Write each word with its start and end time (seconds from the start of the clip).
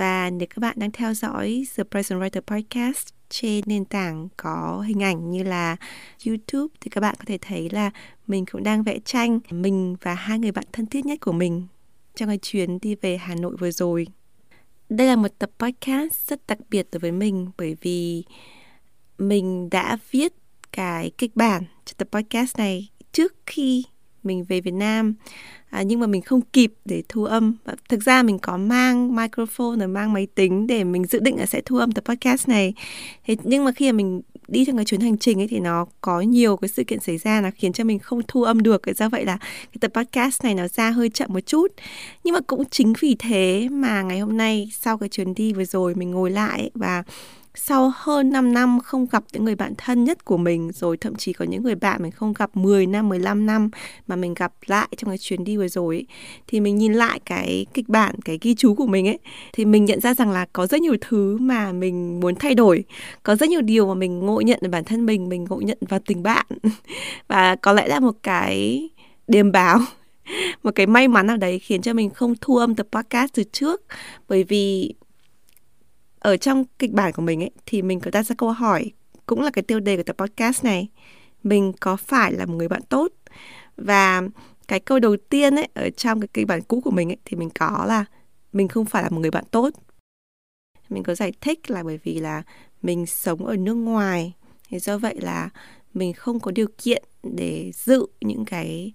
Và 0.00 0.30
nếu 0.30 0.46
các 0.50 0.58
bạn 0.58 0.76
đang 0.78 0.90
theo 0.90 1.14
dõi 1.14 1.64
The 1.76 1.84
Present 1.84 2.20
Writer 2.20 2.40
Podcast 2.40 3.08
trên 3.28 3.64
nền 3.66 3.84
tảng 3.84 4.28
có 4.36 4.84
hình 4.86 5.02
ảnh 5.02 5.30
như 5.30 5.42
là 5.42 5.76
YouTube 6.26 6.74
thì 6.80 6.90
các 6.90 7.00
bạn 7.00 7.14
có 7.18 7.24
thể 7.26 7.38
thấy 7.40 7.70
là 7.70 7.90
mình 8.26 8.44
cũng 8.52 8.62
đang 8.62 8.82
vẽ 8.82 8.98
tranh 9.04 9.40
mình 9.50 9.96
và 10.02 10.14
hai 10.14 10.38
người 10.38 10.52
bạn 10.52 10.64
thân 10.72 10.86
thiết 10.86 11.06
nhất 11.06 11.18
của 11.20 11.32
mình 11.32 11.66
trong 12.14 12.28
cái 12.28 12.38
chuyến 12.38 12.78
đi 12.82 12.94
về 12.94 13.16
Hà 13.16 13.34
Nội 13.34 13.56
vừa 13.56 13.70
rồi. 13.70 14.06
Đây 14.88 15.06
là 15.06 15.16
một 15.16 15.38
tập 15.38 15.50
podcast 15.58 16.28
rất 16.28 16.46
đặc 16.46 16.58
biệt 16.70 16.88
đối 16.92 17.00
với 17.00 17.12
mình 17.12 17.50
bởi 17.58 17.76
vì 17.80 18.24
mình 19.18 19.70
đã 19.70 19.98
viết 20.10 20.32
cái 20.72 21.10
kịch 21.18 21.36
bản 21.36 21.64
cho 21.84 21.94
tập 21.96 22.08
podcast 22.12 22.58
này 22.58 22.88
trước 23.12 23.34
khi 23.46 23.84
mình 24.22 24.44
về 24.44 24.60
Việt 24.60 24.74
Nam 24.74 25.14
à, 25.70 25.82
nhưng 25.82 26.00
mà 26.00 26.06
mình 26.06 26.22
không 26.22 26.40
kịp 26.40 26.72
để 26.84 27.02
thu 27.08 27.24
âm. 27.24 27.54
Thực 27.88 28.02
ra 28.02 28.22
mình 28.22 28.38
có 28.38 28.56
mang 28.56 29.16
microphone 29.16 29.76
rồi 29.78 29.88
mang 29.88 30.12
máy 30.12 30.26
tính 30.34 30.66
để 30.66 30.84
mình 30.84 31.04
dự 31.04 31.18
định 31.18 31.38
là 31.38 31.46
sẽ 31.46 31.60
thu 31.64 31.76
âm 31.76 31.92
tập 31.92 32.04
podcast 32.04 32.48
này. 32.48 32.74
Thế 33.26 33.36
nhưng 33.42 33.64
mà 33.64 33.72
khi 33.72 33.92
mà 33.92 33.96
mình 33.96 34.20
đi 34.48 34.64
trong 34.64 34.76
cái 34.76 34.84
chuyến 34.84 35.00
hành 35.00 35.18
trình 35.18 35.40
ấy 35.40 35.48
thì 35.48 35.60
nó 35.60 35.86
có 36.00 36.20
nhiều 36.20 36.56
cái 36.56 36.68
sự 36.68 36.84
kiện 36.84 37.00
xảy 37.00 37.18
ra 37.18 37.40
là 37.40 37.50
khiến 37.50 37.72
cho 37.72 37.84
mình 37.84 37.98
không 37.98 38.20
thu 38.28 38.42
âm 38.42 38.62
được. 38.62 38.82
Do 38.96 39.08
vậy 39.08 39.24
là 39.24 39.36
cái 39.40 39.76
tập 39.80 39.90
podcast 39.94 40.44
này 40.44 40.54
nó 40.54 40.68
ra 40.68 40.90
hơi 40.90 41.08
chậm 41.08 41.32
một 41.32 41.40
chút. 41.40 41.68
Nhưng 42.24 42.34
mà 42.34 42.40
cũng 42.40 42.64
chính 42.70 42.92
vì 43.00 43.16
thế 43.18 43.68
mà 43.70 44.02
ngày 44.02 44.20
hôm 44.20 44.36
nay 44.36 44.70
sau 44.72 44.98
cái 44.98 45.08
chuyến 45.08 45.34
đi 45.34 45.52
vừa 45.52 45.64
rồi 45.64 45.94
mình 45.94 46.10
ngồi 46.10 46.30
lại 46.30 46.70
và 46.74 47.02
sau 47.54 47.92
hơn 47.94 48.30
5 48.30 48.52
năm 48.52 48.80
không 48.80 49.06
gặp 49.12 49.24
những 49.32 49.44
người 49.44 49.54
bạn 49.54 49.74
thân 49.78 50.04
nhất 50.04 50.24
của 50.24 50.36
mình 50.36 50.72
rồi 50.72 50.96
thậm 50.96 51.14
chí 51.14 51.32
có 51.32 51.44
những 51.44 51.62
người 51.62 51.74
bạn 51.74 52.02
mình 52.02 52.12
không 52.12 52.32
gặp 52.32 52.56
10 52.56 52.86
năm, 52.86 53.08
15 53.08 53.46
năm 53.46 53.70
mà 54.06 54.16
mình 54.16 54.34
gặp 54.34 54.52
lại 54.66 54.88
trong 54.96 55.10
cái 55.10 55.18
chuyến 55.18 55.44
đi 55.44 55.56
vừa 55.56 55.68
rồi 55.68 55.96
ấy, 55.96 56.06
thì 56.46 56.60
mình 56.60 56.76
nhìn 56.76 56.92
lại 56.92 57.20
cái 57.24 57.66
kịch 57.74 57.88
bản, 57.88 58.14
cái 58.24 58.38
ghi 58.40 58.54
chú 58.54 58.74
của 58.74 58.86
mình 58.86 59.08
ấy 59.08 59.18
thì 59.52 59.64
mình 59.64 59.84
nhận 59.84 60.00
ra 60.00 60.14
rằng 60.14 60.30
là 60.30 60.46
có 60.52 60.66
rất 60.66 60.80
nhiều 60.80 60.96
thứ 61.00 61.38
mà 61.40 61.72
mình 61.72 62.20
muốn 62.20 62.34
thay 62.34 62.54
đổi, 62.54 62.84
có 63.22 63.36
rất 63.36 63.48
nhiều 63.48 63.60
điều 63.60 63.86
mà 63.86 63.94
mình 63.94 64.18
ngộ 64.18 64.40
nhận 64.40 64.58
ở 64.62 64.68
bản 64.68 64.84
thân 64.84 65.06
mình, 65.06 65.28
mình 65.28 65.46
ngộ 65.48 65.60
nhận 65.60 65.78
vào 65.88 66.00
tình 66.06 66.22
bạn. 66.22 66.46
Và 67.28 67.56
có 67.56 67.72
lẽ 67.72 67.88
là 67.88 68.00
một 68.00 68.14
cái 68.22 68.88
điềm 69.28 69.52
báo 69.52 69.78
một 70.62 70.70
cái 70.74 70.86
may 70.86 71.08
mắn 71.08 71.26
nào 71.26 71.36
đấy 71.36 71.58
khiến 71.58 71.82
cho 71.82 71.92
mình 71.92 72.10
không 72.10 72.34
thu 72.40 72.56
âm 72.56 72.74
tập 72.74 72.86
podcast 72.92 73.32
từ 73.34 73.42
trước. 73.52 73.82
Bởi 74.28 74.44
vì 74.44 74.94
ở 76.20 76.36
trong 76.36 76.64
kịch 76.78 76.92
bản 76.92 77.12
của 77.12 77.22
mình 77.22 77.42
ấy, 77.42 77.50
thì 77.66 77.82
mình 77.82 78.00
có 78.00 78.10
đặt 78.10 78.22
ra 78.22 78.34
câu 78.38 78.52
hỏi, 78.52 78.90
cũng 79.26 79.40
là 79.40 79.50
cái 79.50 79.62
tiêu 79.62 79.80
đề 79.80 79.96
của 79.96 80.02
tập 80.02 80.16
podcast 80.18 80.64
này, 80.64 80.88
mình 81.42 81.72
có 81.80 81.96
phải 81.96 82.32
là 82.32 82.46
một 82.46 82.54
người 82.54 82.68
bạn 82.68 82.82
tốt? 82.88 83.12
Và 83.76 84.22
cái 84.68 84.80
câu 84.80 84.98
đầu 84.98 85.16
tiên 85.28 85.54
ấy, 85.54 85.68
ở 85.74 85.90
trong 85.90 86.20
cái 86.20 86.28
kịch 86.34 86.46
bản 86.46 86.62
cũ 86.62 86.80
của 86.84 86.90
mình 86.90 87.10
ấy, 87.10 87.16
thì 87.24 87.36
mình 87.36 87.50
có 87.58 87.84
là 87.88 88.04
mình 88.52 88.68
không 88.68 88.84
phải 88.84 89.02
là 89.02 89.08
một 89.08 89.20
người 89.20 89.30
bạn 89.30 89.44
tốt. 89.50 89.70
Mình 90.88 91.02
có 91.02 91.14
giải 91.14 91.32
thích 91.40 91.70
là 91.70 91.82
bởi 91.82 91.98
vì 92.04 92.18
là 92.18 92.42
mình 92.82 93.06
sống 93.06 93.46
ở 93.46 93.56
nước 93.56 93.74
ngoài, 93.74 94.34
thì 94.68 94.78
do 94.78 94.98
vậy 94.98 95.16
là 95.20 95.50
mình 95.94 96.12
không 96.12 96.40
có 96.40 96.50
điều 96.50 96.66
kiện 96.78 97.04
để 97.22 97.72
dự 97.74 98.06
những 98.20 98.44
cái 98.44 98.92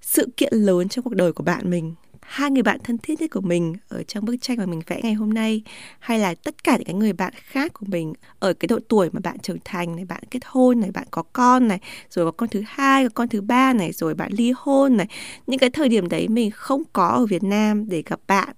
sự 0.00 0.28
kiện 0.36 0.54
lớn 0.54 0.88
trong 0.88 1.04
cuộc 1.04 1.14
đời 1.14 1.32
của 1.32 1.44
bạn 1.44 1.70
mình 1.70 1.94
hai 2.22 2.50
người 2.50 2.62
bạn 2.62 2.78
thân 2.84 2.98
thiết 2.98 3.20
nhất 3.20 3.30
của 3.30 3.40
mình 3.40 3.74
ở 3.88 4.02
trong 4.02 4.24
bức 4.24 4.36
tranh 4.40 4.56
mà 4.58 4.66
mình 4.66 4.80
vẽ 4.86 5.00
ngày 5.02 5.14
hôm 5.14 5.34
nay, 5.34 5.62
hay 5.98 6.18
là 6.18 6.34
tất 6.34 6.64
cả 6.64 6.76
những 6.76 6.86
cái 6.86 6.94
người 6.94 7.12
bạn 7.12 7.32
khác 7.36 7.72
của 7.72 7.86
mình 7.88 8.12
ở 8.38 8.52
cái 8.52 8.66
độ 8.66 8.78
tuổi 8.88 9.10
mà 9.12 9.20
bạn 9.24 9.38
trưởng 9.38 9.58
thành 9.64 9.96
này, 9.96 10.04
bạn 10.04 10.22
kết 10.30 10.40
hôn 10.46 10.80
này, 10.80 10.90
bạn 10.90 11.06
có 11.10 11.22
con 11.32 11.68
này, 11.68 11.80
rồi 12.10 12.26
có 12.26 12.30
con 12.30 12.48
thứ 12.48 12.62
hai, 12.66 13.04
có 13.04 13.10
con 13.14 13.28
thứ 13.28 13.40
ba 13.40 13.72
này, 13.72 13.92
rồi 13.92 14.14
bạn 14.14 14.32
ly 14.32 14.52
hôn 14.56 14.96
này. 14.96 15.06
Những 15.46 15.58
cái 15.58 15.70
thời 15.70 15.88
điểm 15.88 16.08
đấy 16.08 16.28
mình 16.28 16.50
không 16.50 16.82
có 16.92 17.06
ở 17.06 17.26
Việt 17.26 17.42
Nam 17.42 17.88
để 17.88 18.02
gặp 18.06 18.20
bạn 18.26 18.54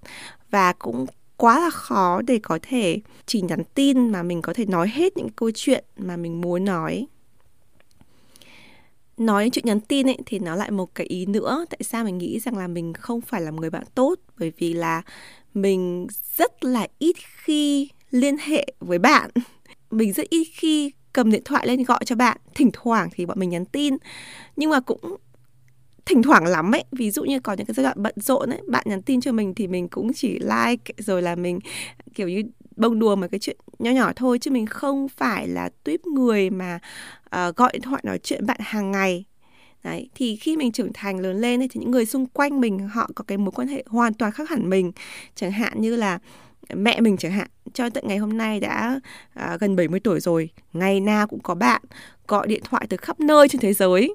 và 0.51 0.73
cũng 0.73 1.07
quá 1.37 1.61
là 1.61 1.71
khó 1.71 2.23
để 2.23 2.39
có 2.43 2.59
thể 2.63 3.01
chỉ 3.27 3.41
nhắn 3.41 3.63
tin 3.75 4.09
mà 4.09 4.23
mình 4.23 4.43
có 4.43 4.55
thể 4.55 4.67
nói 4.67 4.89
hết 4.89 5.17
những 5.17 5.29
câu 5.29 5.51
chuyện 5.55 5.85
mà 5.97 6.17
mình 6.17 6.41
muốn 6.41 6.65
nói 6.65 7.07
nói 9.17 9.51
chuyện 9.53 9.65
nhắn 9.67 9.81
tin 9.81 10.09
ấy, 10.09 10.19
thì 10.27 10.39
nó 10.39 10.55
lại 10.55 10.71
một 10.71 10.95
cái 10.95 11.07
ý 11.07 11.27
nữa. 11.27 11.65
Tại 11.71 11.81
sao 11.83 12.05
mình 12.05 12.19
nghĩ 12.19 12.41
rằng 12.41 12.59
là 12.59 12.69
mình 12.69 12.93
không 12.93 13.21
phải 13.21 13.41
là 13.41 13.51
một 13.51 13.61
người 13.61 13.71
bạn 13.71 13.85
tốt? 13.95 14.15
Bởi 14.39 14.53
vì 14.59 14.73
là 14.73 15.03
mình 15.55 16.07
rất 16.37 16.65
là 16.65 16.87
ít 16.99 17.17
khi 17.45 17.89
liên 18.11 18.37
hệ 18.39 18.67
với 18.81 18.99
bạn. 18.99 19.31
Mình 19.91 20.13
rất 20.13 20.29
ít 20.31 20.45
khi 20.53 20.93
cầm 21.13 21.31
điện 21.31 21.43
thoại 21.45 21.67
lên 21.67 21.83
gọi 21.83 22.05
cho 22.05 22.17
bạn. 22.17 22.37
Thỉnh 22.55 22.71
thoảng 22.73 23.09
thì 23.13 23.27
bọn 23.27 23.39
mình 23.41 23.51
nhắn 23.51 23.65
tin. 23.65 23.97
Nhưng 24.57 24.71
mà 24.71 24.81
cũng 24.81 25.17
thỉnh 26.07 26.23
thoảng 26.23 26.47
lắm 26.47 26.75
ấy. 26.75 26.85
Ví 26.93 27.11
dụ 27.11 27.25
như 27.25 27.41
có 27.41 27.53
những 27.53 27.67
cái 27.67 27.75
giai 27.75 27.85
đoạn 27.85 28.03
bận 28.03 28.15
rộn 28.17 28.51
ấy, 28.51 28.61
bạn 28.69 28.85
nhắn 28.89 29.03
tin 29.03 29.21
cho 29.21 29.33
mình 29.33 29.55
thì 29.55 29.67
mình 29.67 29.89
cũng 29.89 30.13
chỉ 30.13 30.39
like, 30.39 30.95
rồi 30.99 31.23
là 31.23 31.35
mình, 31.35 31.59
kiểu 32.15 32.29
như 32.29 32.43
bông 32.77 32.99
đùa 32.99 33.17
một 33.17 33.27
cái 33.31 33.39
chuyện 33.41 33.57
nhỏ 33.79 33.91
nhỏ 33.91 34.13
thôi 34.17 34.39
chứ 34.39 34.51
mình 34.51 34.67
không 34.67 35.09
phải 35.09 35.49
là 35.49 35.71
tuyếp 35.85 36.07
người 36.07 36.51
mà 36.51 36.79
uh, 37.37 37.57
gọi 37.57 37.71
điện 37.73 37.83
thoại 37.83 38.03
nói 38.05 38.19
chuyện 38.19 38.47
bạn 38.47 38.57
hàng 38.61 38.91
ngày. 38.91 39.25
Đấy, 39.85 40.09
thì 40.15 40.37
khi 40.37 40.57
mình 40.57 40.73
trưởng 40.73 40.93
thành 40.95 41.21
lớn 41.21 41.41
lên 41.41 41.61
thì 41.61 41.81
những 41.81 41.91
người 41.91 42.07
xung 42.07 42.27
quanh 42.27 42.61
mình 42.61 42.89
họ 42.89 43.11
có 43.15 43.25
cái 43.25 43.39
mối 43.39 43.53
quan 43.53 43.69
hệ 43.69 43.85
hoàn 43.87 44.15
toàn 44.15 44.33
khác 44.33 44.51
hẳn 44.51 44.71
mình. 44.71 44.93
Chẳng 45.35 45.53
hạn 45.53 45.81
như 45.81 45.97
là 45.97 46.19
mẹ 46.75 47.01
mình 47.01 47.17
chẳng 47.17 47.33
hạn 47.33 47.49
cho 47.75 47.91
tận 47.91 48.05
ngày 48.09 48.19
hôm 48.19 48.39
nay 48.39 48.61
đã 48.61 49.01
à, 49.35 49.57
gần 49.61 49.77
70 49.77 50.01
tuổi 50.01 50.21
rồi 50.21 50.51
ngày 50.73 51.01
nào 51.01 51.27
cũng 51.27 51.41
có 51.41 51.55
bạn 51.55 51.83
gọi 52.29 52.47
điện 52.47 52.63
thoại 52.65 52.87
từ 52.89 52.97
khắp 52.97 53.21
nơi 53.21 53.49
trên 53.49 53.61
thế 53.61 53.73
giới. 53.73 54.15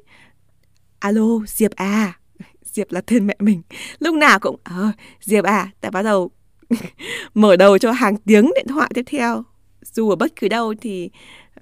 Alo 0.99 1.39
diệp 1.47 1.71
à. 1.75 2.19
Diệp 2.63 2.91
là 2.91 3.01
tên 3.01 3.27
mẹ 3.27 3.35
mình. 3.39 3.61
Lúc 3.99 4.15
nào 4.15 4.39
cũng 4.39 4.55
ờ 4.63 4.83
à, 4.83 4.93
diệp 5.21 5.45
à 5.45 5.71
đã 5.81 5.89
bắt 5.89 6.01
đầu 6.01 6.31
mở 7.33 7.55
đầu 7.55 7.77
cho 7.77 7.91
hàng 7.91 8.17
tiếng 8.17 8.51
điện 8.55 8.65
thoại 8.69 8.91
tiếp 8.93 9.05
theo. 9.05 9.43
Dù 9.81 10.09
ở 10.09 10.15
bất 10.15 10.35
cứ 10.35 10.47
đâu 10.47 10.73
thì 10.81 11.09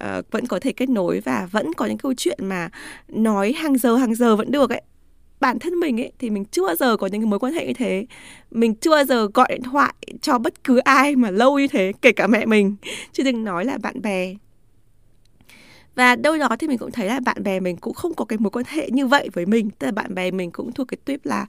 uh, 0.04 0.30
vẫn 0.30 0.46
có 0.46 0.60
thể 0.60 0.72
kết 0.72 0.88
nối 0.88 1.20
và 1.20 1.48
vẫn 1.50 1.72
có 1.72 1.86
những 1.86 1.98
câu 1.98 2.14
chuyện 2.16 2.38
mà 2.42 2.68
nói 3.08 3.52
hàng 3.52 3.78
giờ 3.78 3.96
hàng 3.96 4.14
giờ 4.14 4.36
vẫn 4.36 4.50
được 4.50 4.70
ấy. 4.70 4.82
Bản 5.40 5.58
thân 5.58 5.74
mình 5.74 6.00
ấy 6.00 6.12
thì 6.18 6.30
mình 6.30 6.44
chưa 6.44 6.66
bao 6.66 6.76
giờ 6.76 6.96
có 6.96 7.06
những 7.06 7.30
mối 7.30 7.38
quan 7.38 7.52
hệ 7.52 7.66
như 7.66 7.72
thế. 7.72 8.06
Mình 8.50 8.74
chưa 8.74 8.90
bao 8.90 9.04
giờ 9.04 9.28
gọi 9.34 9.48
điện 9.50 9.62
thoại 9.62 9.94
cho 10.22 10.38
bất 10.38 10.64
cứ 10.64 10.78
ai 10.78 11.16
mà 11.16 11.30
lâu 11.30 11.58
như 11.58 11.68
thế 11.68 11.92
kể 12.02 12.12
cả 12.12 12.26
mẹ 12.26 12.46
mình 12.46 12.76
chứ 13.12 13.22
đừng 13.22 13.44
nói 13.44 13.64
là 13.64 13.78
bạn 13.78 14.02
bè. 14.02 14.34
Và 15.94 16.16
đâu 16.16 16.38
đó 16.38 16.48
thì 16.58 16.68
mình 16.68 16.78
cũng 16.78 16.90
thấy 16.90 17.06
là 17.06 17.20
bạn 17.20 17.42
bè 17.42 17.60
mình 17.60 17.76
cũng 17.76 17.94
không 17.94 18.14
có 18.14 18.24
cái 18.24 18.38
mối 18.38 18.50
quan 18.50 18.64
hệ 18.68 18.90
như 18.90 19.06
vậy 19.06 19.28
với 19.32 19.46
mình. 19.46 19.70
Tức 19.70 19.86
là 19.86 19.92
bạn 19.92 20.14
bè 20.14 20.30
mình 20.30 20.50
cũng 20.50 20.72
thuộc 20.72 20.88
cái 20.88 20.98
tuyếp 21.04 21.26
là 21.26 21.46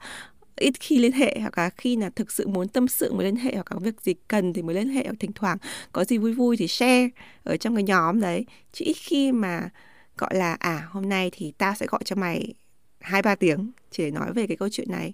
ít 0.60 0.74
khi 0.80 1.00
liên 1.00 1.12
hệ 1.12 1.38
hoặc 1.40 1.58
là 1.58 1.70
khi 1.70 1.96
là 1.96 2.10
thực 2.10 2.32
sự 2.32 2.48
muốn 2.48 2.68
tâm 2.68 2.88
sự 2.88 3.14
mới 3.14 3.26
liên 3.26 3.36
hệ 3.36 3.54
hoặc 3.54 3.64
có 3.64 3.80
việc 3.80 4.02
gì 4.02 4.14
cần 4.28 4.54
thì 4.54 4.62
mới 4.62 4.76
liên 4.76 4.90
hệ, 4.90 5.04
hoặc 5.04 5.16
thỉnh 5.20 5.32
thoảng 5.36 5.58
có 5.92 6.04
gì 6.04 6.18
vui 6.18 6.34
vui 6.34 6.58
thì 6.58 6.68
share 6.68 7.10
ở 7.44 7.58
trong 7.58 7.76
cái 7.76 7.84
nhóm 7.84 8.22
đấy. 8.22 8.46
Chứ 8.74 8.86
ít 8.86 8.94
khi 8.94 9.32
mà 9.32 9.70
gọi 10.18 10.36
là 10.36 10.54
à 10.54 10.88
hôm 10.90 11.10
nay 11.10 11.30
thì 11.34 11.54
tao 11.58 11.74
sẽ 11.76 11.86
gọi 11.90 12.02
cho 12.06 12.16
mày 12.16 12.54
hai 13.00 13.22
ba 13.22 13.36
tiếng 13.36 13.72
chỉ 13.92 14.04
để 14.04 14.12
nói 14.12 14.34
về 14.34 14.48
cái 14.48 14.58
câu 14.58 14.70
chuyện 14.70 14.92
này. 14.92 15.14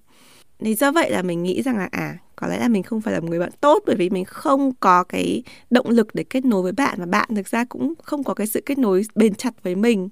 Thì 0.59 0.75
do 0.75 0.91
vậy 0.91 1.11
là 1.11 1.21
mình 1.21 1.43
nghĩ 1.43 1.61
rằng 1.61 1.77
là 1.77 1.89
à 1.91 2.17
có 2.35 2.47
lẽ 2.47 2.59
là 2.59 2.67
mình 2.67 2.83
không 2.83 3.01
phải 3.01 3.13
là 3.13 3.19
một 3.19 3.29
người 3.29 3.39
bạn 3.39 3.51
tốt, 3.61 3.83
bởi 3.85 3.95
vì 3.95 4.09
mình 4.09 4.25
không 4.25 4.71
có 4.79 5.03
cái 5.03 5.43
động 5.69 5.89
lực 5.89 6.15
để 6.15 6.23
kết 6.23 6.45
nối 6.45 6.61
với 6.61 6.71
bạn 6.71 6.95
và 6.99 7.05
bạn 7.05 7.29
thực 7.35 7.47
ra 7.47 7.65
cũng 7.65 7.93
không 8.03 8.23
có 8.23 8.33
cái 8.33 8.47
sự 8.47 8.61
kết 8.65 8.77
nối 8.77 9.03
bền 9.15 9.35
chặt 9.35 9.63
với 9.63 9.75
mình 9.75 10.09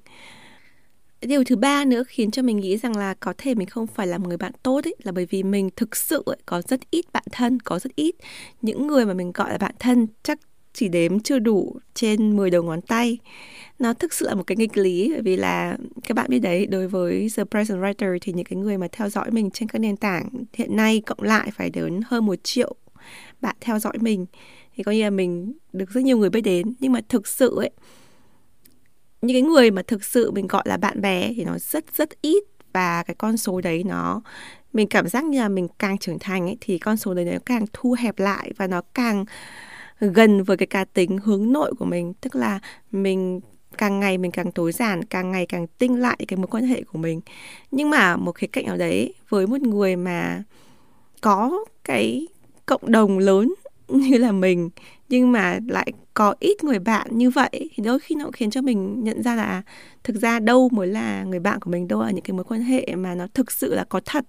điều 1.28 1.44
thứ 1.44 1.56
ba 1.56 1.86
nữa 1.86 2.04
khiến 2.08 2.32
cho 2.32 2.42
mình 2.42 2.58
nghĩ 2.58 2.78
rằng 2.78 2.98
là 2.98 3.14
có 3.14 3.34
thể 3.38 3.56
mình 3.56 3.68
không 3.68 3.88
phải 3.88 4.08
là 4.08 4.18
một 4.18 4.28
người 4.28 4.38
bạn 4.38 4.52
tốt 4.64 4.84
ấy 4.84 4.96
là 5.04 5.12
bởi 5.12 5.26
vì 5.26 5.44
mình 5.44 5.70
thực 5.76 5.96
sự 5.96 6.24
ấy, 6.26 6.38
có 6.46 6.62
rất 6.62 6.80
ít 6.92 7.06
bạn 7.14 7.24
thân 7.32 7.60
có 7.60 7.80
rất 7.80 7.96
ít 7.96 8.16
những 8.62 8.88
người 8.88 9.06
mà 9.06 9.14
mình 9.14 9.32
gọi 9.32 9.52
là 9.52 9.58
bạn 9.58 9.76
thân 9.80 10.08
chắc 10.24 10.40
chỉ 10.74 10.88
đếm 10.88 11.20
chưa 11.20 11.40
đủ 11.40 11.80
trên 11.94 12.36
10 12.36 12.50
đầu 12.50 12.64
ngón 12.64 12.82
tay. 12.82 13.18
Nó 13.80 13.94
thực 13.94 14.14
sự 14.14 14.28
là 14.28 14.36
một 14.36 14.44
cái 14.48 14.56
nghịch 14.56 14.78
lý 14.78 15.10
bởi 15.14 15.22
vì 15.22 15.36
là 15.36 15.78
các 16.04 16.16
bạn 16.16 16.26
biết 16.30 16.40
đấy 16.40 16.66
đối 16.66 16.88
với 16.88 17.28
The 17.38 17.44
Present 17.44 17.80
Writer 17.80 18.18
thì 18.22 18.34
những 18.34 18.46
cái 18.46 18.58
người 18.58 18.78
mà 18.78 18.88
theo 18.92 19.10
dõi 19.10 19.32
mình 19.32 19.52
trên 19.52 19.70
các 19.70 19.80
nền 19.80 19.98
tảng 19.98 20.30
hiện 20.54 20.76
nay 20.76 21.02
cộng 21.06 21.22
lại 21.22 21.52
phải 21.52 21.70
đến 21.70 22.00
hơn 22.06 22.26
một 22.26 22.36
triệu 22.44 22.76
bạn 23.42 23.56
theo 23.62 23.80
dõi 23.80 23.94
mình. 24.00 24.26
Thì 24.76 24.84
coi 24.84 24.96
như 24.96 25.04
là 25.04 25.10
mình 25.10 25.54
được 25.74 25.90
rất 25.90 26.04
nhiều 26.04 26.18
người 26.18 26.30
biết 26.30 26.42
đến. 26.42 26.74
Nhưng 26.80 26.92
mà 26.92 27.02
thực 27.10 27.28
sự 27.28 27.56
ấy 27.56 27.72
những 29.24 29.36
cái 29.36 29.42
người 29.42 29.72
mà 29.72 29.82
thực 29.88 30.04
sự 30.04 30.32
mình 30.32 30.48
gọi 30.48 30.64
là 30.66 30.78
bạn 30.78 31.02
bè 31.02 31.34
thì 31.36 31.44
nó 31.44 31.58
rất 31.58 31.86
rất 31.96 32.22
ít. 32.22 32.44
Và 32.74 33.04
cái 33.04 33.16
con 33.16 33.38
số 33.38 33.62
đấy 33.62 33.84
nó, 33.84 34.22
mình 34.74 34.88
cảm 34.88 35.08
giác 35.08 35.24
như 35.24 35.40
là 35.40 35.50
mình 35.50 35.68
càng 35.80 35.98
trưởng 35.98 36.20
thành 36.20 36.46
ấy, 36.46 36.58
thì 36.62 36.78
con 36.78 36.98
số 36.98 37.14
đấy 37.14 37.26
nó 37.26 37.38
càng 37.46 37.66
thu 37.74 37.96
hẹp 38.00 38.20
lại 38.20 38.52
và 38.58 38.68
nó 38.68 38.82
càng 38.94 39.26
gần 40.00 40.44
với 40.44 40.58
cái 40.58 40.68
cá 40.68 40.86
tính 40.86 41.18
hướng 41.18 41.52
nội 41.52 41.74
của 41.80 41.86
mình. 41.86 42.14
Tức 42.22 42.36
là 42.36 42.60
mình 42.92 43.40
càng 43.78 44.00
ngày 44.00 44.18
mình 44.18 44.32
càng 44.32 44.52
tối 44.52 44.72
giản, 44.72 45.04
càng 45.04 45.32
ngày 45.32 45.46
càng 45.46 45.68
tinh 45.68 46.02
lại 46.02 46.18
cái 46.28 46.38
mối 46.38 46.48
quan 46.48 46.66
hệ 46.66 46.84
của 46.84 46.98
mình. 46.98 47.22
Nhưng 47.72 47.90
mà 47.90 48.16
một 48.16 48.32
khía 48.32 48.48
cạnh 48.48 48.66
nào 48.66 48.78
đấy, 48.78 49.14
với 49.30 49.48
một 49.48 49.62
người 49.62 49.96
mà 49.96 50.44
có 51.22 51.66
cái 51.84 52.28
cộng 52.66 52.92
đồng 52.92 53.20
lớn 53.20 53.54
như 54.02 54.18
là 54.18 54.32
mình, 54.32 54.70
nhưng 55.10 55.32
mà 55.32 55.60
lại 55.68 55.92
có 56.14 56.36
ít 56.40 56.64
người 56.64 56.80
bạn 56.80 57.08
như 57.12 57.30
vậy 57.30 57.70
thì 57.76 57.84
đôi 57.84 58.00
khi 58.00 58.16
nó 58.16 58.24
cũng 58.24 58.34
khiến 58.34 58.52
cho 58.52 58.62
mình 58.62 59.04
nhận 59.04 59.24
ra 59.24 59.36
là 59.36 59.44
à, 59.44 59.64
thực 60.04 60.16
ra 60.16 60.40
đâu 60.40 60.70
mới 60.72 60.88
là 60.88 61.24
người 61.24 61.40
bạn 61.40 61.60
của 61.60 61.72
mình, 61.72 61.88
đâu 61.88 62.02
là 62.02 62.12
những 62.12 62.24
cái 62.24 62.34
mối 62.34 62.44
quan 62.44 62.62
hệ 62.62 62.96
mà 62.96 63.16
nó 63.16 63.28
thực 63.34 63.52
sự 63.52 63.76
là 63.76 63.84
có 63.84 64.02
thật 64.06 64.26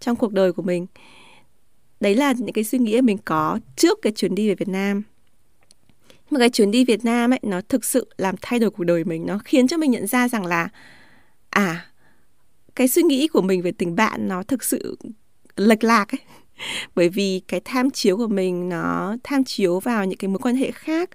trong 0.00 0.16
cuộc 0.16 0.32
đời 0.32 0.52
của 0.52 0.62
mình. 0.62 0.86
Đấy 2.00 2.14
là 2.14 2.32
những 2.32 2.52
cái 2.52 2.64
suy 2.64 2.78
nghĩ 2.78 3.00
mình 3.00 3.18
có 3.24 3.58
trước 3.76 3.98
cái 4.02 4.12
chuyến 4.12 4.34
đi 4.34 4.48
về 4.48 4.54
Việt 4.54 4.68
Nam. 4.68 5.02
Mà 6.30 6.38
cái 6.38 6.50
chuyến 6.50 6.70
đi 6.70 6.84
Việt 6.84 7.04
Nam 7.04 7.32
ấy, 7.32 7.40
nó 7.42 7.60
thực 7.68 7.84
sự 7.84 8.08
làm 8.16 8.34
thay 8.42 8.58
đổi 8.58 8.70
cuộc 8.70 8.84
đời 8.84 9.04
mình. 9.04 9.26
Nó 9.26 9.38
khiến 9.44 9.68
cho 9.68 9.76
mình 9.76 9.90
nhận 9.90 10.06
ra 10.06 10.28
rằng 10.28 10.46
là 10.46 10.68
à 11.50 11.86
cái 12.74 12.88
suy 12.88 13.02
nghĩ 13.02 13.28
của 13.28 13.42
mình 13.42 13.62
về 13.62 13.72
tình 13.72 13.96
bạn 13.96 14.28
nó 14.28 14.42
thực 14.42 14.64
sự 14.64 14.96
lệch 15.56 15.84
lạc 15.84 16.08
ấy. 16.14 16.20
bởi 16.94 17.08
vì 17.08 17.40
cái 17.48 17.60
tham 17.64 17.90
chiếu 17.90 18.16
của 18.16 18.28
mình 18.28 18.68
nó 18.68 19.16
tham 19.24 19.44
chiếu 19.44 19.80
vào 19.80 20.04
những 20.04 20.18
cái 20.18 20.28
mối 20.28 20.38
quan 20.38 20.56
hệ 20.56 20.70
khác 20.70 21.10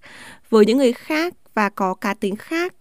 với 0.50 0.66
những 0.66 0.78
người 0.78 0.94
khác 0.94 1.34
và 1.54 1.70
có 1.70 1.94
cá 1.94 2.14
tính 2.14 2.36
khác. 2.36 2.74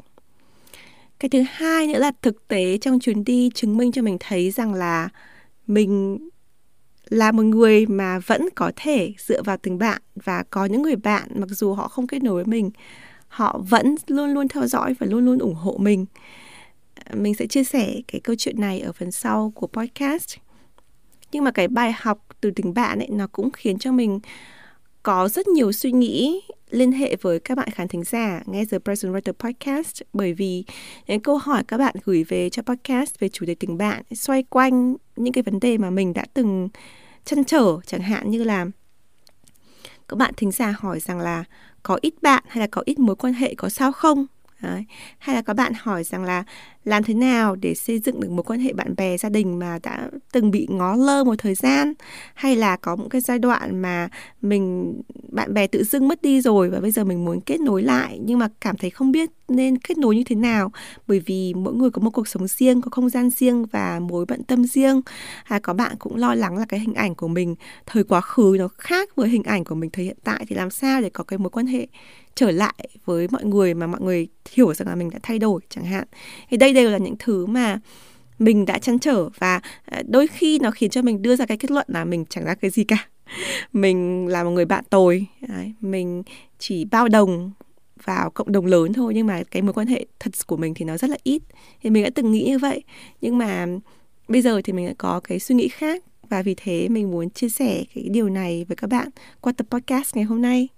Cái 1.19 1.29
thứ 1.29 1.43
hai 1.51 1.87
nữa 1.87 1.99
là 1.99 2.13
thực 2.23 2.49
tế 2.49 2.79
trong 2.79 3.01
chuyến 3.01 3.25
đi 3.25 3.51
chứng 3.55 3.77
minh 3.77 3.93
cho 3.93 4.03
mình 4.03 4.17
thấy 4.21 4.51
rằng 4.51 4.75
là 4.75 5.09
mình 5.67 6.19
là 7.09 7.33
một 7.33 7.43
người 7.43 7.87
mà 7.87 8.19
vẫn 8.19 8.49
có 8.55 8.73
thể 8.77 9.15
dựa 9.19 9.43
vào 9.43 9.57
tình 9.57 9.79
bạn 9.79 10.03
và 10.15 10.45
có 10.51 10.65
những 10.65 10.83
người 10.83 10.97
bạn 10.97 11.29
mặc 11.35 11.49
dù 11.51 11.75
họ 11.75 11.89
không 11.89 12.07
kết 12.07 12.23
nối 12.23 12.35
với 12.35 12.45
mình, 12.45 12.71
họ 13.29 13.61
vẫn 13.69 13.95
luôn 14.07 14.35
luôn 14.35 14.49
theo 14.49 14.67
dõi 14.67 14.95
và 14.99 15.07
luôn 15.07 15.25
luôn 15.25 15.39
ủng 15.39 15.55
hộ 15.55 15.77
mình. 15.81 16.07
Mình 17.15 17.35
sẽ 17.35 17.47
chia 17.47 17.65
sẻ 17.65 18.01
cái 18.09 18.21
câu 18.21 18.37
chuyện 18.39 18.61
này 18.61 18.81
ở 18.81 18.93
phần 18.93 19.13
sau 19.13 19.53
của 19.55 19.67
podcast. 19.67 20.37
Nhưng 21.33 21.45
mà 21.45 21.51
cái 21.51 21.69
bài 21.69 21.95
học 21.97 22.28
từ 22.41 22.51
tình 22.51 22.75
bạn 22.75 22.99
ấy, 22.99 23.09
nó 23.11 23.27
cũng 23.27 23.51
khiến 23.51 23.79
cho 23.79 23.93
mình 23.93 24.21
có 25.03 25.29
rất 25.29 25.49
nhiều 25.49 25.73
suy 25.73 25.93
nghĩ 25.93 26.41
liên 26.71 26.93
hệ 26.93 27.17
với 27.21 27.41
các 27.41 27.59
bạn 27.59 27.71
khán 27.71 27.89
thính 27.89 28.05
giả, 28.05 28.43
nghe 28.47 28.65
The 28.65 28.79
Present 28.79 29.15
Writer 29.15 29.33
Podcast 29.33 30.03
bởi 30.13 30.33
vì 30.33 30.65
những 31.07 31.21
câu 31.21 31.39
hỏi 31.39 31.65
các 31.69 31.79
bạn 31.79 31.95
gửi 32.05 32.25
về 32.25 32.51
cho 32.51 32.63
podcast 32.63 33.19
về 33.19 33.29
chủ 33.29 33.47
đề 33.47 33.55
tình 33.55 33.79
bạn 33.79 34.03
xoay 34.15 34.43
quanh 34.43 34.97
những 35.17 35.33
cái 35.33 35.43
vấn 35.43 35.61
đề 35.61 35.79
mà 35.79 35.91
mình 35.91 36.13
đã 36.13 36.25
từng 36.35 36.69
chăn 37.25 37.45
trở, 37.45 37.79
chẳng 37.87 38.03
hạn 38.03 38.31
như 38.31 38.45
là 38.45 38.67
các 40.09 40.17
bạn 40.17 40.35
thính 40.37 40.51
giả 40.51 40.75
hỏi 40.79 41.01
rằng 41.01 41.21
là 41.21 41.45
có 41.83 41.99
ít 42.01 42.15
bạn 42.23 42.45
hay 42.49 42.61
là 42.61 42.67
có 42.71 42.83
ít 42.85 42.99
mối 42.99 43.17
quan 43.17 43.33
hệ 43.33 43.55
có 43.55 43.69
sao 43.69 43.93
không 43.93 44.27
Đấy. 44.61 44.85
Hay 45.19 45.37
là 45.37 45.43
các 45.43 45.55
bạn 45.55 45.73
hỏi 45.77 46.05
rằng 46.05 46.25
là 46.25 46.45
làm 46.85 47.05
thế 47.05 47.15
nào 47.15 47.57
để 47.57 47.75
xây 47.75 47.99
dựng 47.99 48.21
được 48.21 48.31
một 48.31 48.51
quan 48.51 48.61
hệ 48.61 48.73
bạn 48.73 48.95
bè 48.97 49.17
gia 49.17 49.29
đình 49.29 49.59
mà 49.59 49.79
đã 49.83 50.11
từng 50.33 50.51
bị 50.51 50.67
ngó 50.71 50.97
lơ 50.97 51.25
một 51.25 51.35
thời 51.39 51.55
gian? 51.55 51.93
Hay 52.35 52.57
là 52.57 52.77
có 52.77 52.97
một 52.97 53.07
cái 53.11 53.21
giai 53.21 53.39
đoạn 53.39 53.83
mà 53.83 54.09
mình 54.43 54.95
bạn 55.33 55.55
bè 55.55 55.67
tự 55.67 55.85
dưng 55.85 56.09
mất 56.09 56.23
đi 56.23 56.41
rồi 56.41 56.71
và 56.71 56.81
bây 56.81 56.91
giờ 56.91 57.05
mình 57.05 57.25
muốn 57.25 57.41
kết 57.41 57.61
nối 57.61 57.83
lại 57.83 58.19
nhưng 58.23 58.39
mà 58.39 58.49
cảm 58.61 58.77
thấy 58.77 58.91
không 58.91 59.13
biết 59.13 59.31
nên 59.49 59.79
kết 59.79 59.99
nối 59.99 60.17
như 60.17 60.25
thế 60.25 60.37
nào? 60.37 60.73
Bởi 61.07 61.21
vì 61.27 61.55
mỗi 61.55 61.75
người 61.75 61.91
có 61.91 62.03
một 62.03 62.11
cuộc 62.11 62.29
sống 62.29 62.47
riêng 62.49 62.81
có 62.81 62.91
không 62.91 63.09
gian 63.09 63.31
riêng 63.31 63.67
và 63.67 64.01
mối 64.01 64.25
bận 64.29 64.43
tâm 64.43 64.65
riêng. 64.65 65.01
À, 65.45 65.59
có 65.63 65.73
bạn 65.75 65.97
cũng 65.99 66.17
lo 66.17 66.35
lắng 66.35 66.57
là 66.57 66.65
cái 66.69 66.81
hình 66.81 66.95
ảnh 66.95 67.15
của 67.15 67.29
mình 67.29 67.55
thời 67.87 68.05
quá 68.05 68.21
khứ 68.21 68.57
nó 68.59 68.69
khác 68.69 69.17
với 69.17 69.29
hình 69.29 69.43
ảnh 69.43 69.65
của 69.65 69.75
mình 69.75 69.91
thời 69.91 70.05
hiện 70.05 70.17
tại 70.25 70.45
thì 70.49 70.57
làm 70.57 70.71
sao 70.71 71.01
để 71.01 71.11
có 71.11 71.25
cái 71.25 71.39
mối 71.39 71.51
quan 71.51 71.67
hệ 71.67 71.87
trở 72.35 72.51
lại 72.51 72.89
với 73.05 73.29
mọi 73.31 73.45
người 73.45 73.75
mà 73.75 73.87
mọi 73.87 74.01
người 74.01 74.29
hiểu 74.53 74.75
rằng 74.75 74.89
là 74.89 74.95
mình 74.95 75.11
đã 75.11 75.19
thay 75.23 75.39
đổi 75.39 75.61
chẳng 75.69 75.85
hạn? 75.85 76.05
Thì 76.51 76.57
đây 76.57 76.73
đều 76.83 76.91
là 76.91 76.99
những 76.99 77.17
thứ 77.19 77.47
mà 77.47 77.79
mình 78.39 78.67
đã 78.67 78.79
chăn 78.79 78.99
trở 78.99 79.29
và 79.39 79.61
à, 79.85 80.03
đôi 80.09 80.27
khi 80.27 80.59
nó 80.59 80.71
khiến 80.71 80.91
cho 80.91 81.03
mình 81.03 81.23
đưa 81.23 81.37
ra 81.37 81.47
cái 81.47 81.57
kết 81.57 81.71
luận 81.71 81.87
là 81.89 82.05
mình 82.05 82.25
chẳng 82.29 82.45
ra 82.45 82.55
cái 82.55 82.71
gì 82.71 82.85
cả. 82.85 83.09
Mình 83.73 84.27
là 84.27 84.45
một 84.45 84.51
người 84.51 84.65
bạn 84.65 84.85
tồi 84.91 85.27
Đấy, 85.49 85.73
mình 85.81 86.23
chỉ 86.59 86.85
bao 86.85 87.09
đồng 87.09 87.51
vào 88.05 88.31
cộng 88.31 88.53
đồng 88.53 88.67
lớn 88.67 88.93
thôi 88.93 89.13
nhưng 89.15 89.27
mà 89.27 89.43
cái 89.51 89.63
mối 89.63 89.73
quan 89.73 89.87
hệ 89.87 90.07
thật 90.21 90.31
của 90.47 90.57
mình 90.57 90.75
thì 90.75 90.85
nó 90.85 90.97
rất 90.97 91.11
là 91.11 91.17
ít. 91.23 91.43
Thì 91.83 91.91
mình 91.91 92.03
đã 92.03 92.11
từng 92.15 92.33
nghĩ 92.33 92.45
như 92.45 92.59
vậy 92.59 92.83
nhưng 93.21 93.39
mà 93.39 93.67
bây 94.29 94.43
giờ 94.43 94.61
thì 94.65 94.73
mình 94.73 94.87
đã 94.87 94.95
có 94.99 95.21
cái 95.21 95.39
suy 95.39 95.55
nghĩ 95.55 95.69
khác 95.69 96.05
và 96.29 96.43
vì 96.43 96.55
thế 96.57 96.89
mình 96.89 97.11
muốn 97.11 97.31
chia 97.31 97.49
sẻ 97.49 97.85
cái 97.95 98.09
điều 98.11 98.29
này 98.29 98.65
với 98.69 98.77
các 98.77 98.91
bạn 98.91 99.09
qua 99.41 99.53
tập 99.53 99.67
podcast 99.71 100.17
ngày 100.17 100.25
hôm 100.25 100.43
nay. 100.43 100.69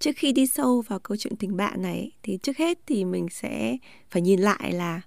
Trước 0.00 0.12
khi 0.16 0.32
đi 0.32 0.46
sâu 0.46 0.80
vào 0.80 0.98
câu 0.98 1.16
chuyện 1.16 1.36
tình 1.36 1.56
bạn 1.56 1.82
này, 1.82 2.12
thì 2.22 2.38
trước 2.42 2.56
hết 2.56 2.78
thì 2.86 3.04
mình 3.04 3.26
sẽ 3.30 3.76
phải 4.10 4.22
nhìn 4.22 4.40
lại 4.40 4.72
là 4.72 5.00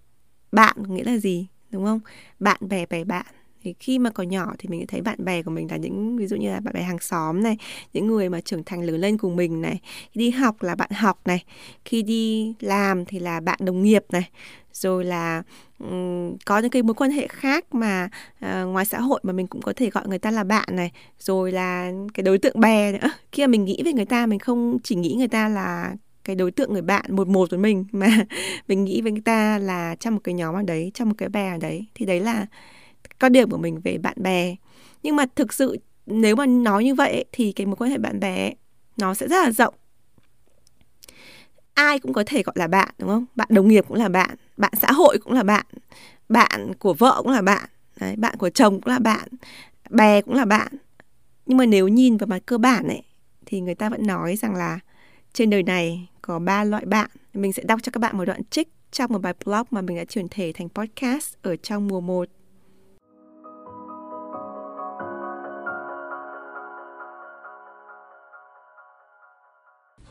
bạn 0.51 0.75
nghĩa 0.88 1.04
là 1.04 1.18
gì, 1.18 1.48
đúng 1.72 1.86
không? 1.86 2.00
Bạn 2.40 2.57
bè 2.69 2.86
bè 2.86 3.04
bạn 3.04 3.25
thì 3.63 3.74
khi 3.80 4.00
mà 4.00 4.10
còn 4.10 4.30
nhỏ 4.30 4.54
thì 4.60 4.69
mình 4.69 4.88
thấy 4.88 5.01
bạn 5.01 5.25
bè 5.25 5.44
của 5.44 5.51
mình 5.51 5.68
là 5.71 5.77
những 5.77 6.18
ví 6.18 6.27
dụ 6.27 6.36
như 6.36 6.50
là 6.50 6.60
bạn 6.60 6.74
bè 6.74 6.81
hàng 6.81 7.00
xóm 7.00 7.44
này 7.44 7.57
những 7.94 8.07
người 8.07 8.30
mà 8.30 8.42
trưởng 8.42 8.63
thành 8.63 8.81
lớn 8.81 9.01
lên 9.01 9.18
cùng 9.18 9.36
mình 9.36 9.62
này 9.62 9.80
khi 10.12 10.19
đi 10.19 10.30
học 10.30 10.63
là 10.63 10.75
bạn 10.75 10.92
học 10.92 11.21
này 11.25 11.44
khi 11.86 12.01
đi 12.01 12.54
làm 12.60 13.06
thì 13.06 13.19
là 13.19 13.39
bạn 13.39 13.60
đồng 13.62 13.83
nghiệp 13.83 14.06
này. 14.12 14.30
Rồi 14.74 15.06
là 15.06 15.44
um, 15.80 16.38
có 16.45 16.60
những 16.60 16.71
cái 16.71 16.83
mối 16.83 16.94
quan 16.94 17.12
hệ 17.12 17.27
khác 17.27 17.75
mà 17.75 18.10
uh, 18.45 18.68
ngoài 18.68 18.86
xã 18.86 19.00
hội 19.00 19.19
mà 19.24 19.33
mình 19.33 19.48
cũng 19.48 19.62
có 19.62 19.74
thể 19.75 19.89
gọi 19.89 20.07
người 20.07 20.19
ta 20.19 20.31
là 20.31 20.44
bạn 20.44 20.68
này. 20.71 20.92
Rồi 21.19 21.51
là 21.51 21.92
cái 22.13 22.24
đối 22.24 22.38
tượng 22.38 22.60
bè 22.60 22.92
nữa. 22.92 23.12
Khi 23.31 23.44
mà 23.44 23.48
mình 23.48 23.65
nghĩ 23.65 23.81
về 23.86 23.94
người 23.94 24.06
ta 24.06 24.25
mình 24.25 24.39
không 24.39 24.77
chỉ 24.83 24.95
nghĩ 24.95 25.15
người 25.18 25.27
ta 25.27 25.50
là 25.50 25.95
cái 26.24 26.36
đối 26.36 26.51
tượng 26.51 26.74
người 26.74 26.81
bạn 26.81 27.15
một 27.15 27.27
một 27.27 27.50
với 27.50 27.60
mình 27.60 27.86
mà 27.92 28.07
mình 28.68 28.83
nghĩ 28.83 29.01
với 29.01 29.12
người 29.12 29.21
ta 29.25 29.57
là 29.57 29.95
trong 30.00 30.13
một 30.13 30.21
cái 30.24 30.33
nhóm 30.33 30.56
ở 30.56 30.62
đấy 30.62 30.92
trong 30.94 31.10
một 31.10 31.15
cái 31.18 31.30
bè 31.30 31.51
ở 31.51 31.57
đấy. 31.57 31.86
Thì 31.95 32.06
đấy 32.06 32.19
là 32.19 32.45
quan 33.20 33.32
điểm 33.32 33.50
của 33.50 33.58
mình 33.58 33.82
về 33.84 33.98
bạn 33.98 34.16
bè. 34.18 34.56
Nhưng 35.04 35.16
mà 35.16 35.26
thực 35.36 35.54
sự 35.54 35.78
nếu 36.06 36.36
mà 36.36 36.46
nói 36.46 36.84
như 36.84 36.96
vậy 36.96 37.26
thì 37.32 37.52
cái 37.52 37.66
mối 37.66 37.76
quan 37.76 37.92
hệ 37.92 37.98
bạn 37.98 38.20
bè 38.20 38.52
nó 38.98 39.14
sẽ 39.14 39.28
rất 39.28 39.44
là 39.44 39.52
rộng. 39.52 39.74
Ai 41.74 42.00
cũng 42.00 42.14
có 42.14 42.24
thể 42.26 42.44
gọi 42.44 42.54
là 42.58 42.68
bạn 42.68 42.90
đúng 42.98 43.10
không? 43.10 43.26
Bạn 43.36 43.48
đồng 43.52 43.68
nghiệp 43.68 43.86
cũng 43.88 43.98
là 43.98 44.10
bạn 44.10 44.36
bạn 44.58 44.74
xã 44.82 44.92
hội 44.92 45.18
cũng 45.24 45.34
là 45.34 45.44
bạn 45.44 45.66
bạn 46.30 46.74
của 46.74 46.94
vợ 46.94 47.22
cũng 47.24 47.32
là 47.32 47.42
bạn 47.42 47.70
đấy, 48.00 48.16
bạn 48.16 48.36
của 48.38 48.50
chồng 48.50 48.82
cũng 48.82 48.94
là 48.94 49.00
bạn 49.00 49.27
bè 49.89 50.22
cũng 50.22 50.34
là 50.34 50.46
bạn. 50.46 50.68
Nhưng 51.46 51.58
mà 51.58 51.66
nếu 51.66 51.88
nhìn 51.88 52.18
vào 52.18 52.27
mặt 52.27 52.39
cơ 52.46 52.58
bản 52.58 52.88
ấy 52.88 53.04
thì 53.46 53.62
người 53.62 53.75
ta 53.75 53.89
vẫn 53.89 54.08
nói 54.08 54.36
rằng 54.36 54.56
là 54.56 54.80
trên 55.34 55.50
đời 55.50 55.63
này 55.63 56.10
có 56.22 56.39
ba 56.39 56.63
loại 56.63 56.86
bạn. 56.86 57.10
Mình 57.34 57.54
sẽ 57.54 57.63
đọc 57.63 57.80
cho 57.84 57.89
các 57.92 58.00
bạn 58.00 58.18
một 58.18 58.25
đoạn 58.25 58.42
trích 58.50 58.70
trong 58.92 59.12
một 59.12 59.22
bài 59.22 59.34
blog 59.46 59.68
mà 59.72 59.82
mình 59.82 59.98
đã 59.98 60.06
chuyển 60.06 60.27
thể 60.32 60.51
thành 60.56 60.70
podcast 60.70 61.34
ở 61.42 61.56
trong 61.56 61.88
mùa 61.88 62.01
1 62.01 62.30